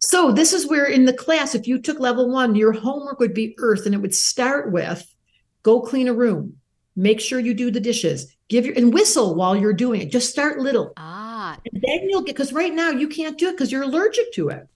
So 0.00 0.32
this 0.32 0.52
is 0.52 0.66
where 0.66 0.86
in 0.86 1.04
the 1.04 1.12
class, 1.12 1.54
if 1.54 1.68
you 1.68 1.80
took 1.80 2.00
level 2.00 2.28
one, 2.28 2.56
your 2.56 2.72
homework 2.72 3.20
would 3.20 3.34
be 3.34 3.54
earth 3.58 3.86
and 3.86 3.94
it 3.94 3.98
would 3.98 4.14
start 4.14 4.72
with 4.72 5.14
go 5.62 5.80
clean 5.80 6.08
a 6.08 6.12
room, 6.12 6.56
make 6.96 7.20
sure 7.20 7.38
you 7.38 7.54
do 7.54 7.70
the 7.70 7.80
dishes, 7.80 8.34
give 8.48 8.66
your 8.66 8.74
and 8.74 8.92
whistle 8.92 9.36
while 9.36 9.54
you're 9.54 9.72
doing 9.72 10.00
it. 10.00 10.10
Just 10.10 10.30
start 10.30 10.58
little. 10.58 10.92
Ah. 10.96 11.56
And 11.72 11.84
then 11.86 12.08
you'll 12.08 12.22
get 12.22 12.34
because 12.34 12.52
right 12.52 12.74
now 12.74 12.90
you 12.90 13.06
can't 13.06 13.38
do 13.38 13.48
it 13.48 13.52
because 13.52 13.70
you're 13.70 13.84
allergic 13.84 14.32
to 14.34 14.48
it. 14.48 14.66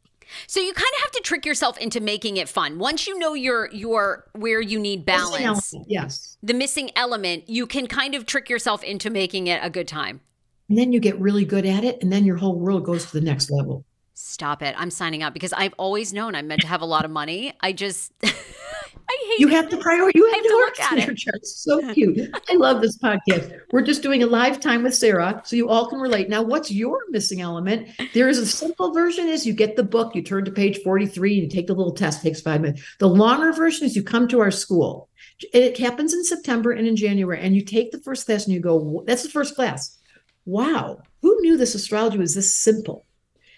So 0.46 0.60
you 0.60 0.72
kind 0.72 0.92
of 0.96 1.02
have 1.02 1.10
to 1.12 1.20
trick 1.22 1.46
yourself 1.46 1.78
into 1.78 2.00
making 2.00 2.36
it 2.36 2.48
fun. 2.48 2.78
Once 2.78 3.06
you 3.06 3.18
know 3.18 3.34
your 3.34 3.70
your 3.72 4.28
where 4.32 4.60
you 4.60 4.78
need 4.78 5.04
balance, 5.04 5.74
yes. 5.86 6.36
the 6.42 6.54
missing 6.54 6.90
element, 6.96 7.48
you 7.48 7.66
can 7.66 7.86
kind 7.86 8.14
of 8.14 8.26
trick 8.26 8.48
yourself 8.48 8.82
into 8.82 9.10
making 9.10 9.46
it 9.46 9.60
a 9.62 9.70
good 9.70 9.88
time. 9.88 10.20
And 10.68 10.78
then 10.78 10.92
you 10.92 11.00
get 11.00 11.18
really 11.20 11.44
good 11.44 11.66
at 11.66 11.84
it, 11.84 12.02
and 12.02 12.12
then 12.12 12.24
your 12.24 12.36
whole 12.36 12.58
world 12.58 12.84
goes 12.84 13.06
to 13.06 13.12
the 13.12 13.24
next 13.24 13.50
level. 13.50 13.84
Stop 14.14 14.62
it. 14.62 14.74
I'm 14.78 14.90
signing 14.90 15.24
up 15.24 15.34
because 15.34 15.52
I've 15.52 15.74
always 15.76 16.12
known 16.12 16.36
I'm 16.36 16.46
meant 16.46 16.60
to 16.60 16.68
have 16.68 16.82
a 16.82 16.86
lot 16.86 17.04
of 17.04 17.10
money. 17.10 17.52
I 17.60 17.72
just 17.72 18.12
I 18.22 19.26
hate 19.28 19.40
You 19.40 19.48
have 19.48 19.68
to 19.70 19.76
prioritize. 19.76 20.12
You 20.14 20.24
have, 20.26 20.34
have 20.36 20.44
to 20.44 20.48
look 20.50 20.78
work 20.78 20.92
at 20.92 21.16
charts. 21.16 21.56
So 21.56 21.92
cute. 21.92 22.30
I 22.48 22.54
love 22.54 22.80
this 22.80 22.96
podcast. 22.96 23.58
We're 23.72 23.82
just 23.82 24.02
doing 24.02 24.22
a 24.22 24.26
live 24.26 24.60
time 24.60 24.84
with 24.84 24.94
Sarah, 24.94 25.42
so 25.44 25.56
you 25.56 25.68
all 25.68 25.88
can 25.88 25.98
relate. 25.98 26.28
Now, 26.28 26.42
what's 26.42 26.70
your 26.70 26.98
missing 27.10 27.40
element? 27.40 27.88
There 28.14 28.28
is 28.28 28.38
a 28.38 28.46
simple 28.46 28.94
version: 28.94 29.26
is 29.26 29.46
you 29.46 29.52
get 29.52 29.74
the 29.74 29.82
book, 29.82 30.14
you 30.14 30.22
turn 30.22 30.44
to 30.44 30.52
page 30.52 30.78
forty-three, 30.82 31.34
and 31.34 31.42
you 31.42 31.48
take 31.48 31.66
the 31.66 31.74
little 31.74 31.92
test. 31.92 32.22
Takes 32.22 32.40
five 32.40 32.60
minutes. 32.60 32.82
The 33.00 33.08
longer 33.08 33.52
version 33.52 33.84
is 33.84 33.96
you 33.96 34.04
come 34.04 34.28
to 34.28 34.40
our 34.40 34.52
school. 34.52 35.08
It 35.52 35.76
happens 35.76 36.14
in 36.14 36.24
September 36.24 36.70
and 36.70 36.86
in 36.86 36.94
January, 36.94 37.40
and 37.40 37.56
you 37.56 37.64
take 37.64 37.90
the 37.90 38.00
first 38.00 38.26
class, 38.26 38.44
and 38.44 38.54
you 38.54 38.60
go, 38.60 39.02
"That's 39.06 39.24
the 39.24 39.28
first 39.28 39.56
class." 39.56 39.98
Wow, 40.46 41.00
who 41.20 41.36
knew 41.40 41.56
this 41.56 41.74
astrology 41.74 42.18
was 42.18 42.34
this 42.34 42.54
simple? 42.54 43.04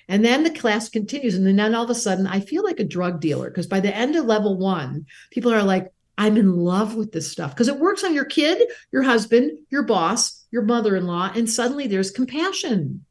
And 0.09 0.25
then 0.25 0.45
the 0.45 0.51
class 0.51 0.89
continues. 0.89 1.35
And 1.35 1.47
then 1.47 1.75
all 1.75 1.85
of 1.85 1.91
a 1.91 1.95
sudden, 1.95 2.27
I 2.27 2.41
feel 2.41 2.63
like 2.63 2.81
a 2.81 2.85
drug 2.85 3.21
dealer 3.21 3.51
because 3.51 3.67
by 3.67 3.81
the 3.81 3.95
end 3.95 4.17
of 4.17 4.25
level 4.25 4.57
one, 4.57 5.07
people 5.31 5.53
are 5.53 5.63
like, 5.63 5.93
I'm 6.19 6.37
in 6.37 6.57
love 6.57 6.95
with 6.95 7.13
this 7.13 7.31
stuff 7.31 7.55
because 7.55 7.69
it 7.69 7.79
works 7.79 8.03
on 8.03 8.15
your 8.15 8.25
kid, 8.25 8.69
your 8.91 9.03
husband, 9.03 9.53
your 9.71 9.83
boss, 9.83 10.45
your 10.51 10.63
mother 10.63 10.97
in 10.97 11.07
law. 11.07 11.31
And 11.35 11.51
suddenly 11.51 11.87
there's 11.87 12.11
compassion. 12.11 13.05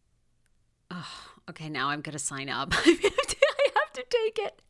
Oh, 0.89 1.08
okay, 1.50 1.70
now 1.70 1.89
I'm 1.89 2.02
going 2.02 2.14
to 2.14 2.20
sign 2.20 2.50
up. 2.50 2.74
I 2.74 2.78
have 2.78 3.02
to, 3.02 3.38
I 3.41 3.70
have 3.76 3.93
to 3.93 4.06
take 4.10 4.39
it. 4.39 4.62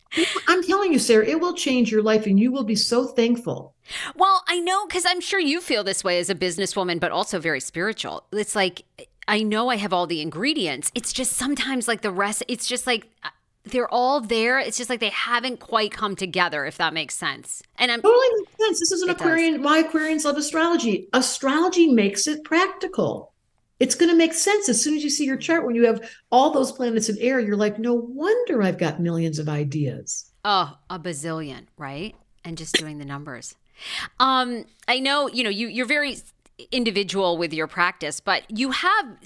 I'm 0.47 0.63
telling 0.63 0.93
you, 0.93 0.99
Sarah, 0.99 1.25
it 1.25 1.39
will 1.39 1.53
change 1.53 1.91
your 1.91 2.01
life 2.01 2.25
and 2.25 2.39
you 2.39 2.51
will 2.51 2.63
be 2.63 2.75
so 2.75 3.05
thankful. 3.05 3.73
Well, 4.15 4.43
I 4.47 4.59
know 4.59 4.85
because 4.85 5.05
I'm 5.05 5.21
sure 5.21 5.39
you 5.39 5.61
feel 5.61 5.83
this 5.83 6.03
way 6.03 6.19
as 6.19 6.29
a 6.29 6.35
businesswoman, 6.35 6.99
but 6.99 7.11
also 7.11 7.39
very 7.39 7.59
spiritual. 7.59 8.25
It's 8.31 8.55
like, 8.55 8.83
I 9.27 9.43
know 9.43 9.69
I 9.69 9.77
have 9.77 9.93
all 9.93 10.07
the 10.07 10.21
ingredients. 10.21 10.91
It's 10.95 11.11
just 11.11 11.33
sometimes 11.33 11.87
like 11.87 12.01
the 12.01 12.11
rest, 12.11 12.43
it's 12.47 12.67
just 12.67 12.85
like 12.85 13.09
uh, 13.23 13.29
they're 13.63 13.91
all 13.91 14.21
there. 14.21 14.59
It's 14.59 14.77
just 14.77 14.89
like 14.89 14.99
they 14.99 15.09
haven't 15.09 15.59
quite 15.59 15.91
come 15.91 16.15
together, 16.15 16.65
if 16.65 16.77
that 16.77 16.93
makes 16.93 17.15
sense. 17.15 17.63
And 17.77 17.91
I'm 17.91 18.01
Totally 18.01 18.27
makes 18.37 18.51
sense. 18.63 18.79
This 18.79 18.91
is 18.91 19.01
an 19.01 19.09
It 19.09 19.17
does. 19.17 19.21
Aquarian, 19.21 19.63
why 19.63 19.83
Aquarians 19.83 20.25
love 20.25 20.37
astrology. 20.37 21.07
Astrology 21.13 21.87
makes 21.87 22.27
it 22.27 22.43
practical. 22.43 23.33
It's 23.79 23.95
going 23.95 24.09
to 24.09 24.15
make 24.15 24.33
sense 24.33 24.69
as 24.69 24.81
soon 24.81 24.95
as 24.95 25.03
you 25.03 25.09
see 25.09 25.25
your 25.25 25.35
chart. 25.35 25.65
When 25.65 25.75
you 25.75 25.85
have 25.85 26.09
all 26.31 26.51
those 26.51 26.71
planets 26.71 27.09
in 27.09 27.17
air, 27.19 27.39
you're 27.39 27.57
like, 27.57 27.77
no 27.79 27.93
wonder 27.93 28.61
I've 28.61 28.77
got 28.77 29.01
millions 29.01 29.39
of 29.39 29.49
ideas. 29.49 30.31
Oh, 30.45 30.77
a 30.89 30.99
bazillion, 30.99 31.65
right? 31.77 32.15
And 32.45 32.57
just 32.57 32.75
doing 32.75 32.99
the 32.99 33.05
numbers. 33.05 33.55
Um, 34.19 34.65
I 34.87 34.99
know, 34.99 35.27
you 35.27 35.43
know, 35.43 35.49
you 35.49 35.67
you're 35.67 35.87
very 35.87 36.17
individual 36.71 37.37
with 37.37 37.53
your 37.53 37.67
practice, 37.67 38.19
but 38.19 38.43
you 38.49 38.71
have 38.71 39.17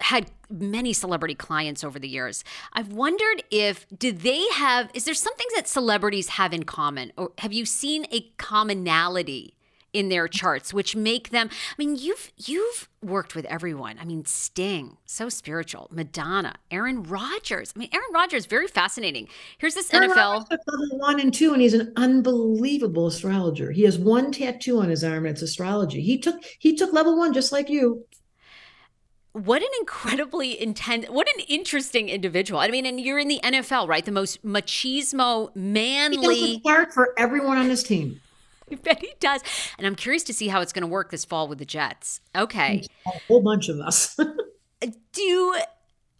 had 0.00 0.30
many 0.48 0.92
celebrity 0.92 1.34
clients 1.34 1.84
over 1.84 1.98
the 1.98 2.08
years. 2.08 2.44
I've 2.72 2.92
wondered 2.92 3.42
if 3.50 3.86
do 3.96 4.12
they 4.12 4.46
have 4.54 4.90
is 4.94 5.04
there 5.04 5.14
something 5.14 5.46
that 5.54 5.68
celebrities 5.68 6.30
have 6.30 6.52
in 6.52 6.64
common 6.64 7.12
or 7.16 7.32
have 7.38 7.52
you 7.52 7.64
seen 7.64 8.06
a 8.10 8.20
commonality 8.38 9.54
in 9.92 10.08
their 10.08 10.26
charts 10.28 10.72
which 10.72 10.96
make 10.96 11.30
them 11.30 11.48
I 11.52 11.74
mean 11.78 11.96
you've 11.96 12.32
you've 12.36 12.88
worked 13.02 13.34
with 13.34 13.44
everyone. 13.46 13.98
I 14.00 14.04
mean 14.04 14.24
Sting, 14.24 14.96
so 15.06 15.28
spiritual, 15.28 15.88
Madonna, 15.90 16.54
Aaron 16.70 17.02
Rodgers. 17.02 17.72
I 17.76 17.78
mean 17.78 17.88
Aaron 17.92 18.06
Rodgers 18.14 18.46
very 18.46 18.68
fascinating. 18.68 19.28
Here's 19.58 19.74
this 19.74 19.92
Aaron 19.92 20.10
NFL 20.10 20.46
level 20.50 20.98
one 20.98 21.20
and 21.20 21.32
two, 21.34 21.52
and 21.52 21.60
he's 21.62 21.74
an 21.74 21.92
unbelievable 21.96 23.06
astrologer. 23.08 23.70
He 23.72 23.82
has 23.82 23.98
one 23.98 24.32
tattoo 24.32 24.80
on 24.80 24.88
his 24.88 25.04
arm, 25.04 25.26
and 25.26 25.34
it's 25.34 25.42
astrology. 25.42 26.00
He 26.02 26.18
took 26.18 26.42
he 26.58 26.74
took 26.76 26.92
level 26.92 27.16
one 27.18 27.32
just 27.32 27.52
like 27.52 27.68
you. 27.68 28.04
what 29.32 29.62
an 29.62 29.68
incredibly 29.80 30.60
intense 30.60 31.06
what 31.08 31.26
an 31.36 31.44
interesting 31.48 32.08
individual 32.08 32.60
i 32.60 32.68
mean 32.68 32.84
and 32.84 33.00
you're 33.00 33.18
in 33.18 33.28
the 33.28 33.40
nfl 33.42 33.88
right 33.88 34.04
the 34.04 34.12
most 34.12 34.44
machismo 34.44 35.50
He 36.08 36.18
does 36.18 36.40
manly 36.40 36.60
chart 36.64 36.92
for 36.92 37.12
everyone 37.18 37.58
on 37.58 37.68
his 37.68 37.82
team. 37.82 38.20
i 38.76 38.76
bet 38.76 39.00
he 39.00 39.12
does 39.20 39.42
and 39.78 39.86
i'm 39.86 39.94
curious 39.94 40.22
to 40.24 40.32
see 40.34 40.48
how 40.48 40.60
it's 40.60 40.72
going 40.72 40.82
to 40.82 40.88
work 40.88 41.10
this 41.10 41.24
fall 41.24 41.48
with 41.48 41.58
the 41.58 41.64
jets 41.64 42.20
okay 42.36 42.84
A 43.06 43.10
whole 43.28 43.42
bunch 43.42 43.68
of 43.68 43.78
us. 43.80 44.16
Uh, 44.84 44.88
do 45.12 45.22
you 45.22 45.56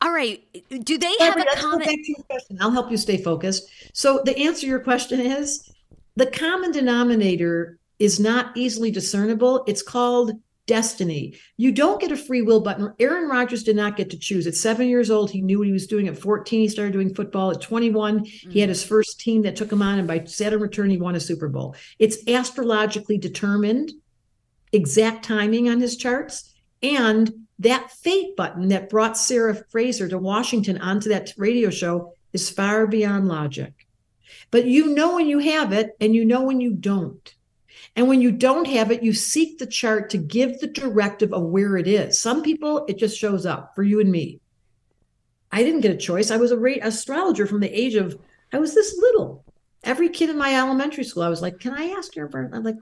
all 0.01 0.13
right 0.13 0.41
do 0.85 0.97
they 0.97 1.13
Yeah, 1.19 1.27
have 1.27 1.37
a 1.37 1.41
let's 1.41 1.55
go 1.57 1.61
common 1.63 1.79
back 1.81 1.97
to 1.97 2.09
your 2.17 2.23
question. 2.31 2.59
I'll 2.61 2.71
help 2.71 2.93
you 2.93 2.97
stay 2.97 3.17
focused. 3.17 3.69
So 3.93 4.23
the 4.25 4.39
answer 4.39 4.61
to 4.61 4.67
your 4.69 4.79
question 4.79 5.19
is 5.21 5.69
the 6.15 6.27
common 6.27 6.71
denominator 6.71 7.81
is 7.99 8.21
not 8.21 8.57
easily 8.57 8.93
discernible. 8.93 9.65
It's 9.67 9.83
called 9.83 10.31
destiny. 10.67 11.35
You 11.57 11.73
don't 11.73 12.01
get 12.01 12.13
a 12.13 12.17
free 12.17 12.43
will 12.43 12.61
button. 12.61 12.93
Aaron 12.99 13.29
Rodgers 13.29 13.65
did 13.65 13.77
not 13.77 13.97
get 13.97 14.11
to 14.11 14.19
choose. 14.19 14.47
At 14.47 14.55
seven 14.55 14.89
years 14.89 15.11
old, 15.11 15.31
he 15.31 15.41
knew 15.41 15.59
what 15.59 15.67
he 15.67 15.73
was 15.73 15.87
doing. 15.87 16.09
At 16.09 16.19
14, 16.19 16.61
he 16.61 16.69
started 16.69 16.93
doing 16.93 17.15
football. 17.15 17.51
At 17.51 17.61
21, 17.61 18.25
he 18.25 18.61
had 18.61 18.69
mm. 18.69 18.71
his 18.71 18.85
first 18.85 19.21
team 19.21 19.43
that 19.43 19.57
took 19.57 19.73
him 19.73 19.83
on, 19.83 19.99
and 19.99 20.09
by 20.09 20.25
Saturn 20.25 20.61
return, 20.61 20.91
he 20.91 20.99
won 20.99 21.15
a 21.15 21.21
Super 21.21 21.49
Bowl. 21.49 21.75
It's 21.99 22.19
astrologically 22.29 23.19
determined, 23.19 23.93
exact 24.73 25.25
timing 25.25 25.69
on 25.69 25.81
his 25.81 25.97
charts, 25.97 26.55
and 26.83 27.31
that 27.59 27.91
fate 27.91 28.37
button 28.37 28.69
that 28.69 28.89
brought 28.89 29.17
Sarah 29.17 29.55
Fraser 29.71 30.09
to 30.09 30.19
Washington 30.19 30.79
onto 30.79 31.09
that 31.11 31.33
radio 31.37 31.71
show 31.71 32.15
is 32.33 32.51
far 32.51 32.87
beyond 32.87 33.29
logic. 33.29 33.87
But 34.51 34.67
you 34.67 34.95
know 34.95 35.15
when 35.15 35.29
you 35.29 35.39
have 35.39 35.73
it, 35.73 35.91
and 36.01 36.15
you 36.15 36.25
know 36.25 36.43
when 36.43 36.61
you 36.61 36.73
don't. 36.73 37.35
And 37.95 38.09
when 38.09 38.23
you 38.23 38.33
don't 38.33 38.67
have 38.67 38.91
it, 38.91 39.03
you 39.03 39.13
seek 39.13 39.59
the 39.59 39.67
chart 39.67 40.11
to 40.11 40.19
give 40.19 40.59
the 40.59 40.67
directive 40.67 41.33
of 41.33 41.43
where 41.43 41.77
it 41.77 41.87
is. 41.87 42.21
Some 42.21 42.43
people, 42.43 42.87
it 42.89 42.97
just 42.97 43.19
shows 43.19 43.45
up 43.45 43.75
for 43.75 43.83
you 43.83 44.01
and 44.01 44.11
me. 44.11 44.41
I 45.51 45.63
didn't 45.63 45.83
get 45.83 45.91
a 45.91 45.99
choice. 45.99 46.31
I 46.31 46.39
was 46.39 46.51
a 46.51 46.59
ra- 46.59 46.73
astrologer 46.81 47.47
from 47.47 47.61
the 47.61 47.69
age 47.69 47.95
of, 47.95 48.19
I 48.53 48.59
was 48.59 48.75
this 48.75 48.97
little. 48.99 49.45
Every 49.85 50.09
kid 50.09 50.31
in 50.31 50.39
my 50.39 50.55
elementary 50.55 51.05
school, 51.05 51.23
I 51.23 51.29
was 51.29 51.43
like, 51.43 51.61
Can 51.61 51.75
I 51.75 51.91
ask 51.91 52.17
your 52.17 52.29
birth? 52.29 52.53
I'm 52.55 52.63
like, 52.63 52.79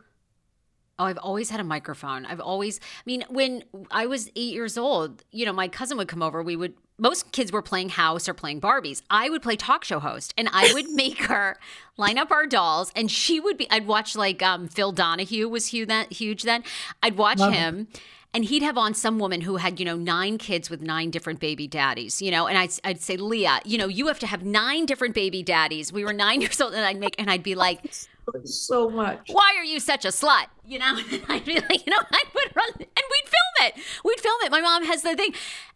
Oh, 0.98 1.04
I've 1.04 1.18
always 1.18 1.48
had 1.48 1.60
a 1.60 1.64
microphone. 1.64 2.26
I've 2.26 2.40
always, 2.40 2.78
I 2.78 3.02
mean, 3.06 3.24
when 3.30 3.64
I 3.90 4.04
was 4.04 4.28
eight 4.36 4.52
years 4.52 4.76
old, 4.76 5.24
you 5.32 5.46
know, 5.46 5.52
my 5.52 5.66
cousin 5.66 5.96
would 5.96 6.08
come 6.08 6.22
over. 6.22 6.42
We 6.42 6.56
would, 6.56 6.74
most 7.00 7.32
kids 7.32 7.50
were 7.50 7.62
playing 7.62 7.90
house 7.90 8.28
or 8.28 8.34
playing 8.34 8.60
Barbies. 8.60 9.02
I 9.10 9.30
would 9.30 9.42
play 9.42 9.56
talk 9.56 9.84
show 9.84 9.98
host 9.98 10.34
and 10.36 10.48
I 10.52 10.72
would 10.74 10.90
make 10.90 11.24
her 11.24 11.56
line 11.96 12.18
up 12.18 12.30
our 12.30 12.46
dolls 12.46 12.92
and 12.94 13.10
she 13.10 13.40
would 13.40 13.56
be, 13.56 13.68
I'd 13.70 13.86
watch 13.86 14.14
like 14.14 14.42
um, 14.42 14.68
Phil 14.68 14.92
Donahue 14.92 15.48
was 15.48 15.68
huge, 15.68 15.88
that, 15.88 16.12
huge 16.12 16.42
then. 16.42 16.62
I'd 17.02 17.16
watch 17.16 17.38
Love 17.38 17.54
him. 17.54 17.88
And 18.32 18.44
he'd 18.44 18.62
have 18.62 18.78
on 18.78 18.94
some 18.94 19.18
woman 19.18 19.40
who 19.40 19.56
had, 19.56 19.80
you 19.80 19.84
know, 19.84 19.96
nine 19.96 20.38
kids 20.38 20.70
with 20.70 20.80
nine 20.80 21.10
different 21.10 21.40
baby 21.40 21.66
daddies, 21.66 22.22
you 22.22 22.30
know, 22.30 22.46
and 22.46 22.56
I'd, 22.56 22.70
I'd 22.84 23.00
say, 23.00 23.16
Leah, 23.16 23.60
you 23.64 23.76
know, 23.76 23.88
you 23.88 24.06
have 24.06 24.20
to 24.20 24.26
have 24.28 24.44
nine 24.44 24.86
different 24.86 25.16
baby 25.16 25.42
daddies. 25.42 25.92
We 25.92 26.04
were 26.04 26.12
nine 26.12 26.40
years 26.42 26.60
old 26.60 26.72
and 26.74 26.84
I'd 26.84 27.00
make, 27.00 27.16
and 27.18 27.28
I'd 27.28 27.42
be 27.42 27.56
like, 27.56 27.92
so 28.44 28.88
much. 28.88 29.28
why 29.30 29.54
are 29.56 29.64
you 29.64 29.80
such 29.80 30.04
a 30.04 30.08
slut? 30.08 30.46
You 30.64 30.78
know, 30.78 30.98
I'd 31.28 31.44
be 31.44 31.54
like, 31.54 31.86
you 31.86 31.90
know, 31.90 32.02
I 32.12 32.24
would 32.34 32.56
run 32.56 32.70
and 32.78 32.86
we'd 32.86 33.28
film 33.28 33.68
it. 33.68 33.74
We'd 34.04 34.20
film 34.20 34.38
it. 34.42 34.50
My 34.50 34.60
mom 34.60 34.84
has 34.84 35.02
the 35.02 35.16
thing. 35.16 35.34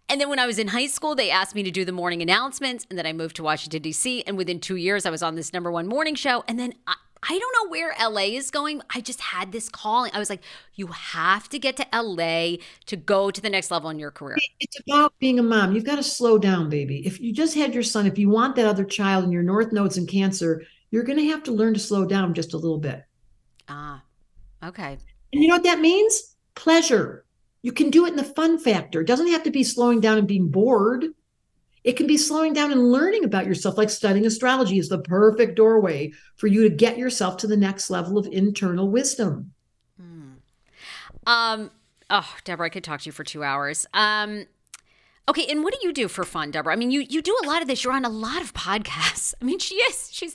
And 0.08 0.20
then 0.20 0.28
when 0.28 0.38
I 0.38 0.46
was 0.46 0.58
in 0.58 0.68
high 0.68 0.86
school, 0.86 1.14
they 1.14 1.30
asked 1.30 1.54
me 1.54 1.62
to 1.62 1.70
do 1.70 1.84
the 1.84 1.92
morning 1.92 2.20
announcements. 2.20 2.86
And 2.90 2.98
then 2.98 3.06
I 3.06 3.12
moved 3.12 3.36
to 3.36 3.42
Washington, 3.42 3.80
D.C. 3.80 4.22
And 4.26 4.36
within 4.36 4.60
two 4.60 4.76
years, 4.76 5.06
I 5.06 5.10
was 5.10 5.22
on 5.22 5.34
this 5.34 5.52
number 5.52 5.72
one 5.72 5.86
morning 5.86 6.14
show. 6.14 6.44
And 6.46 6.58
then 6.58 6.74
I, 6.86 6.94
I 7.26 7.38
don't 7.38 7.64
know 7.64 7.70
where 7.70 7.94
LA 7.98 8.36
is 8.36 8.50
going. 8.50 8.82
I 8.94 9.00
just 9.00 9.20
had 9.20 9.50
this 9.50 9.70
calling. 9.70 10.10
I 10.12 10.18
was 10.18 10.28
like, 10.28 10.42
you 10.74 10.88
have 10.88 11.48
to 11.50 11.58
get 11.58 11.76
to 11.78 11.86
LA 11.92 12.56
to 12.86 12.96
go 12.96 13.30
to 13.30 13.40
the 13.40 13.48
next 13.48 13.70
level 13.70 13.88
in 13.88 13.98
your 13.98 14.10
career. 14.10 14.36
It's 14.60 14.78
about 14.86 15.14
being 15.20 15.38
a 15.38 15.42
mom. 15.42 15.74
You've 15.74 15.84
got 15.84 15.96
to 15.96 16.02
slow 16.02 16.36
down, 16.36 16.68
baby. 16.68 17.04
If 17.06 17.20
you 17.20 17.32
just 17.32 17.54
had 17.54 17.72
your 17.72 17.82
son, 17.82 18.06
if 18.06 18.18
you 18.18 18.28
want 18.28 18.56
that 18.56 18.66
other 18.66 18.84
child 18.84 19.24
and 19.24 19.32
your 19.32 19.42
North 19.42 19.72
Node's 19.72 19.96
in 19.96 20.06
Cancer, 20.06 20.64
you're 20.94 21.02
going 21.02 21.18
to 21.18 21.26
have 21.26 21.42
to 21.42 21.50
learn 21.50 21.74
to 21.74 21.80
slow 21.80 22.06
down 22.06 22.34
just 22.34 22.54
a 22.54 22.56
little 22.56 22.78
bit. 22.78 23.02
Ah, 23.68 24.00
okay. 24.62 24.96
And 25.32 25.42
you 25.42 25.48
know 25.48 25.56
what 25.56 25.64
that 25.64 25.80
means? 25.80 26.36
Pleasure. 26.54 27.24
You 27.62 27.72
can 27.72 27.90
do 27.90 28.06
it 28.06 28.10
in 28.10 28.16
the 28.16 28.22
fun 28.22 28.60
factor. 28.60 29.00
It 29.00 29.08
doesn't 29.08 29.26
have 29.26 29.42
to 29.42 29.50
be 29.50 29.64
slowing 29.64 29.98
down 29.98 30.18
and 30.18 30.28
being 30.28 30.52
bored. 30.52 31.06
It 31.82 31.96
can 31.96 32.06
be 32.06 32.16
slowing 32.16 32.52
down 32.52 32.70
and 32.70 32.92
learning 32.92 33.24
about 33.24 33.44
yourself, 33.44 33.76
like 33.76 33.90
studying 33.90 34.24
astrology 34.24 34.78
is 34.78 34.88
the 34.88 35.00
perfect 35.00 35.56
doorway 35.56 36.12
for 36.36 36.46
you 36.46 36.62
to 36.62 36.72
get 36.72 36.96
yourself 36.96 37.38
to 37.38 37.48
the 37.48 37.56
next 37.56 37.90
level 37.90 38.16
of 38.16 38.28
internal 38.28 38.88
wisdom. 38.88 39.52
Um, 41.26 41.72
oh, 42.08 42.36
Debra, 42.44 42.66
I 42.66 42.68
could 42.68 42.84
talk 42.84 43.00
to 43.00 43.06
you 43.06 43.12
for 43.12 43.24
two 43.24 43.42
hours. 43.42 43.84
Um, 43.92 44.46
okay, 45.28 45.46
and 45.48 45.62
what 45.62 45.72
do 45.72 45.86
you 45.86 45.92
do 45.92 46.08
for 46.08 46.24
fun, 46.24 46.50
Debra? 46.50 46.72
I 46.72 46.76
mean, 46.76 46.90
you 46.90 47.00
you 47.00 47.22
do 47.22 47.36
a 47.42 47.46
lot 47.46 47.62
of 47.62 47.68
this. 47.68 47.84
You're 47.84 47.92
on 47.92 48.04
a 48.04 48.10
lot 48.10 48.42
of 48.42 48.54
podcasts. 48.54 49.34
I 49.40 49.44
mean, 49.44 49.58
she 49.58 49.76
is. 49.76 50.10
She's 50.12 50.34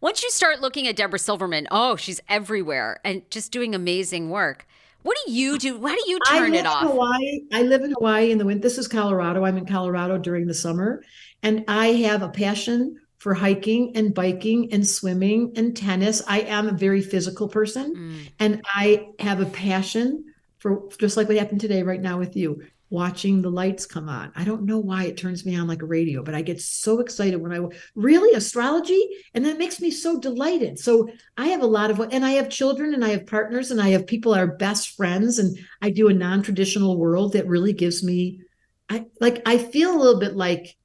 once 0.00 0.22
you 0.22 0.30
start 0.30 0.60
looking 0.60 0.86
at 0.86 0.96
Debra 0.96 1.18
Silverman, 1.18 1.68
oh, 1.70 1.96
she's 1.96 2.20
everywhere 2.28 3.00
and 3.04 3.28
just 3.30 3.52
doing 3.52 3.74
amazing 3.74 4.30
work. 4.30 4.66
What 5.02 5.16
do 5.24 5.32
you 5.32 5.58
do? 5.58 5.80
How 5.80 5.94
do 5.94 6.02
you 6.06 6.18
turn 6.28 6.54
it 6.54 6.66
off? 6.66 6.82
In 6.82 6.88
Hawaii. 6.88 7.40
I 7.52 7.62
live 7.62 7.82
in 7.82 7.92
Hawaii 7.92 8.30
in 8.30 8.38
the 8.38 8.44
winter. 8.44 8.62
This 8.62 8.76
is 8.76 8.86
Colorado. 8.86 9.44
I'm 9.44 9.56
in 9.56 9.64
Colorado 9.64 10.18
during 10.18 10.46
the 10.46 10.54
summer, 10.54 11.02
and 11.42 11.64
I 11.68 11.88
have 11.88 12.22
a 12.22 12.28
passion 12.28 13.00
for 13.20 13.34
hiking 13.34 13.92
and 13.96 14.14
biking 14.14 14.72
and 14.72 14.86
swimming 14.86 15.52
and 15.56 15.76
tennis. 15.76 16.22
I 16.26 16.40
am 16.40 16.68
a 16.68 16.72
very 16.72 17.02
physical 17.02 17.48
person 17.48 17.94
mm. 17.94 18.28
and 18.38 18.62
I 18.64 19.08
have 19.18 19.40
a 19.40 19.46
passion 19.46 20.24
for 20.58 20.88
just 20.98 21.18
like 21.18 21.28
what 21.28 21.36
happened 21.36 21.60
today 21.60 21.82
right 21.82 22.00
now 22.00 22.18
with 22.18 22.34
you 22.34 22.62
watching 22.90 23.40
the 23.40 23.50
lights 23.50 23.86
come 23.86 24.08
on. 24.08 24.32
I 24.34 24.42
don't 24.42 24.64
know 24.64 24.78
why 24.78 25.04
it 25.04 25.16
turns 25.16 25.46
me 25.46 25.56
on 25.56 25.68
like 25.68 25.80
a 25.80 25.86
radio, 25.86 26.24
but 26.24 26.34
I 26.34 26.42
get 26.42 26.60
so 26.60 26.98
excited 26.98 27.40
when 27.40 27.52
I 27.52 27.64
really 27.94 28.36
astrology 28.36 29.08
and 29.32 29.44
that 29.46 29.58
makes 29.58 29.80
me 29.80 29.92
so 29.92 30.18
delighted. 30.18 30.78
So 30.78 31.08
I 31.36 31.46
have 31.46 31.62
a 31.62 31.66
lot 31.66 31.92
of 31.92 32.00
and 32.00 32.26
I 32.26 32.32
have 32.32 32.50
children 32.50 32.92
and 32.92 33.04
I 33.04 33.10
have 33.10 33.26
partners 33.26 33.70
and 33.70 33.80
I 33.80 33.90
have 33.90 34.08
people 34.08 34.34
are 34.34 34.46
best 34.46 34.96
friends 34.96 35.38
and 35.38 35.56
I 35.80 35.90
do 35.90 36.08
a 36.08 36.14
non-traditional 36.14 36.98
world 36.98 37.32
that 37.34 37.46
really 37.46 37.72
gives 37.72 38.02
me 38.02 38.40
I 38.88 39.06
like 39.20 39.40
I 39.46 39.56
feel 39.56 39.94
a 39.94 40.00
little 40.00 40.20
bit 40.20 40.34
like 40.34 40.76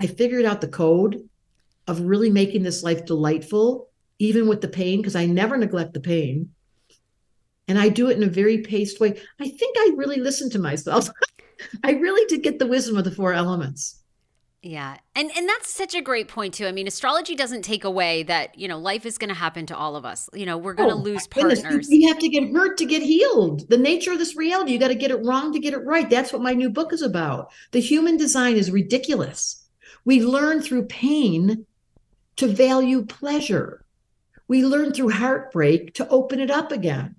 I 0.00 0.06
figured 0.06 0.46
out 0.46 0.62
the 0.62 0.68
code 0.68 1.28
of 1.86 2.00
really 2.00 2.30
making 2.30 2.62
this 2.62 2.82
life 2.82 3.04
delightful 3.04 3.90
even 4.18 4.48
with 4.48 4.62
the 4.62 4.68
pain 4.68 5.00
because 5.00 5.16
I 5.16 5.26
never 5.26 5.58
neglect 5.58 5.92
the 5.92 6.00
pain 6.00 6.50
and 7.68 7.78
I 7.78 7.88
do 7.88 8.08
it 8.08 8.16
in 8.16 8.22
a 8.22 8.28
very 8.28 8.58
paced 8.58 9.00
way. 9.00 9.20
I 9.40 9.48
think 9.48 9.76
I 9.78 9.92
really 9.96 10.20
listen 10.20 10.50
to 10.50 10.58
myself. 10.58 11.08
I 11.84 11.92
really 11.92 12.26
did 12.26 12.42
get 12.42 12.58
the 12.58 12.66
wisdom 12.66 12.96
of 12.96 13.04
the 13.04 13.10
four 13.10 13.32
elements. 13.32 14.02
Yeah. 14.62 14.96
And 15.14 15.30
and 15.36 15.48
that's 15.48 15.72
such 15.72 15.94
a 15.94 16.02
great 16.02 16.26
point 16.26 16.54
too. 16.54 16.66
I 16.66 16.72
mean, 16.72 16.88
astrology 16.88 17.36
doesn't 17.36 17.62
take 17.62 17.84
away 17.84 18.24
that, 18.24 18.58
you 18.58 18.66
know, 18.66 18.78
life 18.78 19.06
is 19.06 19.16
going 19.16 19.28
to 19.28 19.34
happen 19.34 19.64
to 19.66 19.76
all 19.76 19.94
of 19.94 20.04
us. 20.04 20.28
You 20.32 20.44
know, 20.44 20.58
we're 20.58 20.74
going 20.74 20.88
to 20.88 20.96
oh, 20.96 20.98
lose 20.98 21.26
partners. 21.26 21.88
You 21.88 22.08
have 22.08 22.18
to 22.18 22.28
get 22.28 22.52
hurt 22.52 22.76
to 22.78 22.84
get 22.84 23.02
healed. 23.02 23.68
The 23.68 23.76
nature 23.76 24.12
of 24.12 24.18
this 24.18 24.36
reality, 24.36 24.72
you 24.72 24.78
got 24.78 24.88
to 24.88 24.94
get 24.94 25.10
it 25.10 25.24
wrong 25.24 25.52
to 25.52 25.60
get 25.60 25.72
it 25.72 25.84
right. 25.84 26.08
That's 26.10 26.32
what 26.32 26.42
my 26.42 26.52
new 26.52 26.70
book 26.70 26.92
is 26.92 27.02
about. 27.02 27.52
The 27.70 27.80
human 27.80 28.16
design 28.16 28.56
is 28.56 28.70
ridiculous. 28.70 29.68
We 30.04 30.24
learn 30.24 30.62
through 30.62 30.86
pain 30.86 31.66
to 32.36 32.46
value 32.48 33.04
pleasure. 33.04 33.84
We 34.48 34.64
learn 34.64 34.92
through 34.92 35.10
heartbreak 35.10 35.94
to 35.94 36.08
open 36.08 36.40
it 36.40 36.50
up 36.50 36.72
again. 36.72 37.15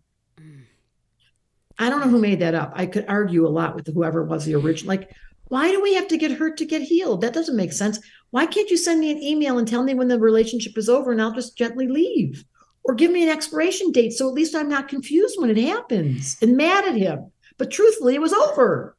I 1.80 1.90
don't 1.90 2.00
know 2.02 2.10
who 2.10 2.20
made 2.20 2.40
that 2.40 2.56
up. 2.56 2.72
I 2.76 2.86
could 2.86 3.06
argue 3.08 3.46
a 3.46 3.50
lot 3.50 3.76
with 3.76 3.88
whoever 3.94 4.24
was 4.24 4.46
the 4.46 4.56
original. 4.56 4.90
Like, 4.90 5.12
why 5.50 5.72
do 5.72 5.82
we 5.82 5.94
have 5.94 6.08
to 6.10 6.18
get 6.18 6.32
hurt 6.32 6.58
to 6.58 6.66
get 6.66 6.82
healed? 6.82 7.22
That 7.22 7.34
doesn't 7.34 7.56
make 7.56 7.72
sense. 7.72 8.00
Why 8.32 8.46
can't 8.46 8.70
you 8.70 8.78
send 8.78 9.00
me 9.00 9.12
an 9.12 9.22
email 9.22 9.58
and 9.58 9.68
tell 9.68 9.84
me 9.84 9.94
when 9.94 10.08
the 10.08 10.20
relationship 10.20 10.78
is 10.78 10.90
over 10.90 11.12
and 11.12 11.22
I'll 11.22 11.34
just 11.34 11.58
gently 11.58 11.88
leave? 11.88 12.44
Or 12.84 12.96
give 12.96 13.12
me 13.12 13.24
an 13.24 13.30
expiration 13.30 13.92
date 13.92 14.14
so 14.14 14.28
at 14.28 14.34
least 14.34 14.56
I'm 14.56 14.70
not 14.70 14.88
confused 14.88 15.36
when 15.40 15.50
it 15.50 15.58
happens 15.58 16.38
and 16.42 16.58
mad 16.58 16.86
at 16.86 16.96
him. 16.96 17.32
But 17.58 17.72
truthfully, 17.72 18.16
it 18.16 18.22
was 18.22 18.34
over. 18.34 18.96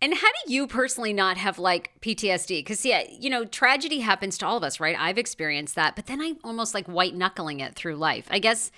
And 0.00 0.14
how 0.14 0.28
do 0.44 0.52
you 0.52 0.66
personally 0.66 1.12
not 1.12 1.36
have 1.36 1.58
like 1.58 1.92
PTSD? 2.00 2.58
Because, 2.58 2.84
yeah, 2.84 3.04
you 3.08 3.30
know, 3.30 3.44
tragedy 3.44 4.00
happens 4.00 4.36
to 4.38 4.46
all 4.46 4.56
of 4.56 4.64
us, 4.64 4.80
right? 4.80 4.96
I've 4.98 5.16
experienced 5.16 5.76
that, 5.76 5.94
but 5.94 6.06
then 6.06 6.20
I'm 6.20 6.38
almost 6.42 6.74
like 6.74 6.86
white 6.86 7.14
knuckling 7.14 7.60
it 7.60 7.76
through 7.76 7.96
life. 7.96 8.26
I 8.28 8.40
guess 8.40 8.72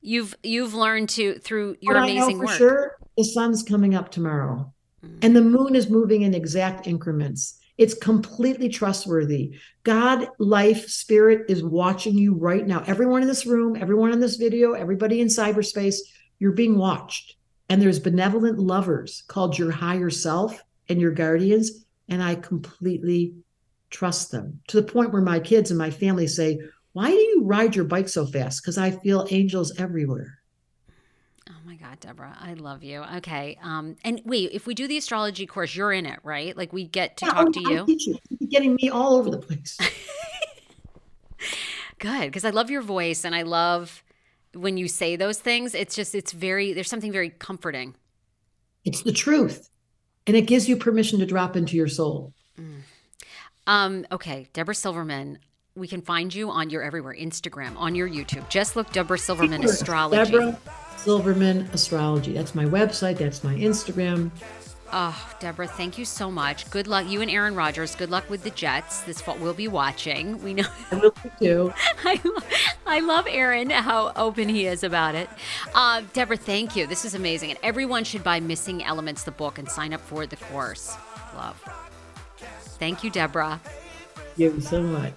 you've 0.00 0.34
you've 0.42 0.74
learned 0.74 1.08
to 1.10 1.38
through 1.38 1.76
your 1.80 1.94
but 1.94 2.04
amazing 2.04 2.22
I 2.22 2.26
know 2.26 2.38
for 2.38 2.44
work. 2.46 2.56
Sure, 2.56 2.96
the 3.16 3.24
sun's 3.24 3.62
coming 3.62 3.94
up 3.94 4.10
tomorrow, 4.10 4.72
mm. 5.04 5.18
and 5.22 5.34
the 5.34 5.42
moon 5.42 5.74
is 5.74 5.90
moving 5.90 6.22
in 6.22 6.34
exact 6.34 6.86
increments. 6.86 7.58
It's 7.78 7.94
completely 7.94 8.68
trustworthy. 8.68 9.56
God, 9.84 10.28
life, 10.40 10.88
spirit 10.88 11.48
is 11.48 11.62
watching 11.62 12.18
you 12.18 12.34
right 12.34 12.66
now. 12.66 12.82
Everyone 12.88 13.22
in 13.22 13.28
this 13.28 13.46
room, 13.46 13.76
everyone 13.76 14.12
in 14.12 14.18
this 14.18 14.34
video, 14.34 14.72
everybody 14.72 15.20
in 15.20 15.28
cyberspace, 15.28 15.98
you're 16.40 16.52
being 16.52 16.76
watched. 16.76 17.36
And 17.68 17.80
there's 17.80 18.00
benevolent 18.00 18.58
lovers 18.58 19.22
called 19.28 19.56
your 19.56 19.70
higher 19.70 20.10
self 20.10 20.60
and 20.88 21.00
your 21.00 21.12
guardians. 21.12 21.84
And 22.08 22.20
I 22.20 22.34
completely 22.34 23.34
trust 23.90 24.32
them 24.32 24.60
to 24.68 24.80
the 24.80 24.90
point 24.90 25.12
where 25.12 25.22
my 25.22 25.38
kids 25.38 25.70
and 25.70 25.78
my 25.78 25.90
family 25.90 26.26
say, 26.26 26.58
why 26.98 27.10
do 27.10 27.16
you 27.16 27.44
ride 27.44 27.76
your 27.76 27.84
bike 27.84 28.08
so 28.08 28.26
fast? 28.26 28.60
Because 28.60 28.76
I 28.76 28.90
feel 28.90 29.24
angels 29.30 29.72
everywhere. 29.78 30.40
Oh 31.48 31.54
my 31.64 31.76
God, 31.76 32.00
Debra, 32.00 32.36
I 32.40 32.54
love 32.54 32.82
you. 32.82 33.04
Okay. 33.18 33.56
Um, 33.62 33.94
and 34.02 34.20
wait, 34.24 34.50
if 34.52 34.66
we 34.66 34.74
do 34.74 34.88
the 34.88 34.96
astrology 34.96 35.46
course, 35.46 35.76
you're 35.76 35.92
in 35.92 36.06
it, 36.06 36.18
right? 36.24 36.56
Like 36.56 36.72
we 36.72 36.88
get 36.88 37.16
to 37.18 37.26
yeah, 37.26 37.30
talk 37.30 37.46
I'll, 37.46 37.52
to 37.52 37.60
you. 37.60 37.84
you. 37.86 38.18
You're 38.40 38.48
getting 38.48 38.74
me 38.74 38.88
all 38.88 39.14
over 39.14 39.30
the 39.30 39.38
place. 39.38 39.78
Good. 42.00 42.26
Because 42.26 42.44
I 42.44 42.50
love 42.50 42.68
your 42.68 42.82
voice 42.82 43.24
and 43.24 43.32
I 43.32 43.42
love 43.42 44.02
when 44.54 44.76
you 44.76 44.88
say 44.88 45.14
those 45.14 45.38
things. 45.38 45.76
It's 45.76 45.94
just, 45.94 46.16
it's 46.16 46.32
very, 46.32 46.72
there's 46.72 46.90
something 46.90 47.12
very 47.12 47.30
comforting. 47.30 47.94
It's 48.84 49.04
the 49.04 49.12
truth. 49.12 49.70
And 50.26 50.36
it 50.36 50.48
gives 50.48 50.68
you 50.68 50.76
permission 50.76 51.20
to 51.20 51.26
drop 51.26 51.54
into 51.54 51.76
your 51.76 51.86
soul. 51.86 52.34
Mm. 52.58 52.80
Um, 53.68 54.06
okay, 54.10 54.48
Debra 54.52 54.74
Silverman, 54.74 55.38
we 55.78 55.88
can 55.88 56.02
find 56.02 56.34
you 56.34 56.50
on 56.50 56.70
your 56.70 56.82
everywhere 56.82 57.14
Instagram, 57.14 57.76
on 57.76 57.94
your 57.94 58.08
YouTube. 58.08 58.48
Just 58.48 58.76
look 58.76 58.90
Debra 58.92 59.18
Silverman 59.18 59.64
Astrology. 59.64 60.32
Debra 60.32 60.58
Silverman 60.96 61.68
Astrology. 61.72 62.32
That's 62.32 62.54
my 62.54 62.64
website. 62.64 63.18
That's 63.18 63.44
my 63.44 63.54
Instagram. 63.54 64.30
Oh, 64.90 65.34
Debra, 65.38 65.66
thank 65.66 65.98
you 65.98 66.06
so 66.06 66.30
much. 66.30 66.70
Good 66.70 66.86
luck, 66.86 67.06
you 67.08 67.20
and 67.20 67.30
Aaron 67.30 67.54
Rodgers. 67.54 67.94
Good 67.94 68.10
luck 68.10 68.28
with 68.30 68.42
the 68.42 68.50
Jets. 68.50 69.02
This 69.02 69.20
fall, 69.20 69.36
we'll 69.36 69.52
be 69.52 69.68
watching. 69.68 70.42
We 70.42 70.54
know. 70.54 70.66
I 70.90 70.96
will 70.96 71.14
too. 71.38 71.72
I, 72.04 72.20
I 72.86 73.00
love 73.00 73.26
Aaron, 73.28 73.68
how 73.68 74.12
open 74.16 74.48
he 74.48 74.66
is 74.66 74.82
about 74.82 75.14
it. 75.14 75.28
Uh, 75.74 76.02
Debra, 76.14 76.38
thank 76.38 76.74
you. 76.74 76.86
This 76.86 77.04
is 77.04 77.14
amazing. 77.14 77.50
And 77.50 77.58
everyone 77.62 78.04
should 78.04 78.24
buy 78.24 78.40
Missing 78.40 78.82
Elements, 78.82 79.24
the 79.24 79.30
book, 79.30 79.58
and 79.58 79.68
sign 79.68 79.92
up 79.92 80.00
for 80.00 80.26
the 80.26 80.36
course. 80.36 80.96
Love. 81.36 81.62
Thank 82.78 83.04
you, 83.04 83.10
Debra. 83.10 83.60
Thank 84.14 84.54
you 84.54 84.60
so 84.60 84.82
much. 84.82 85.16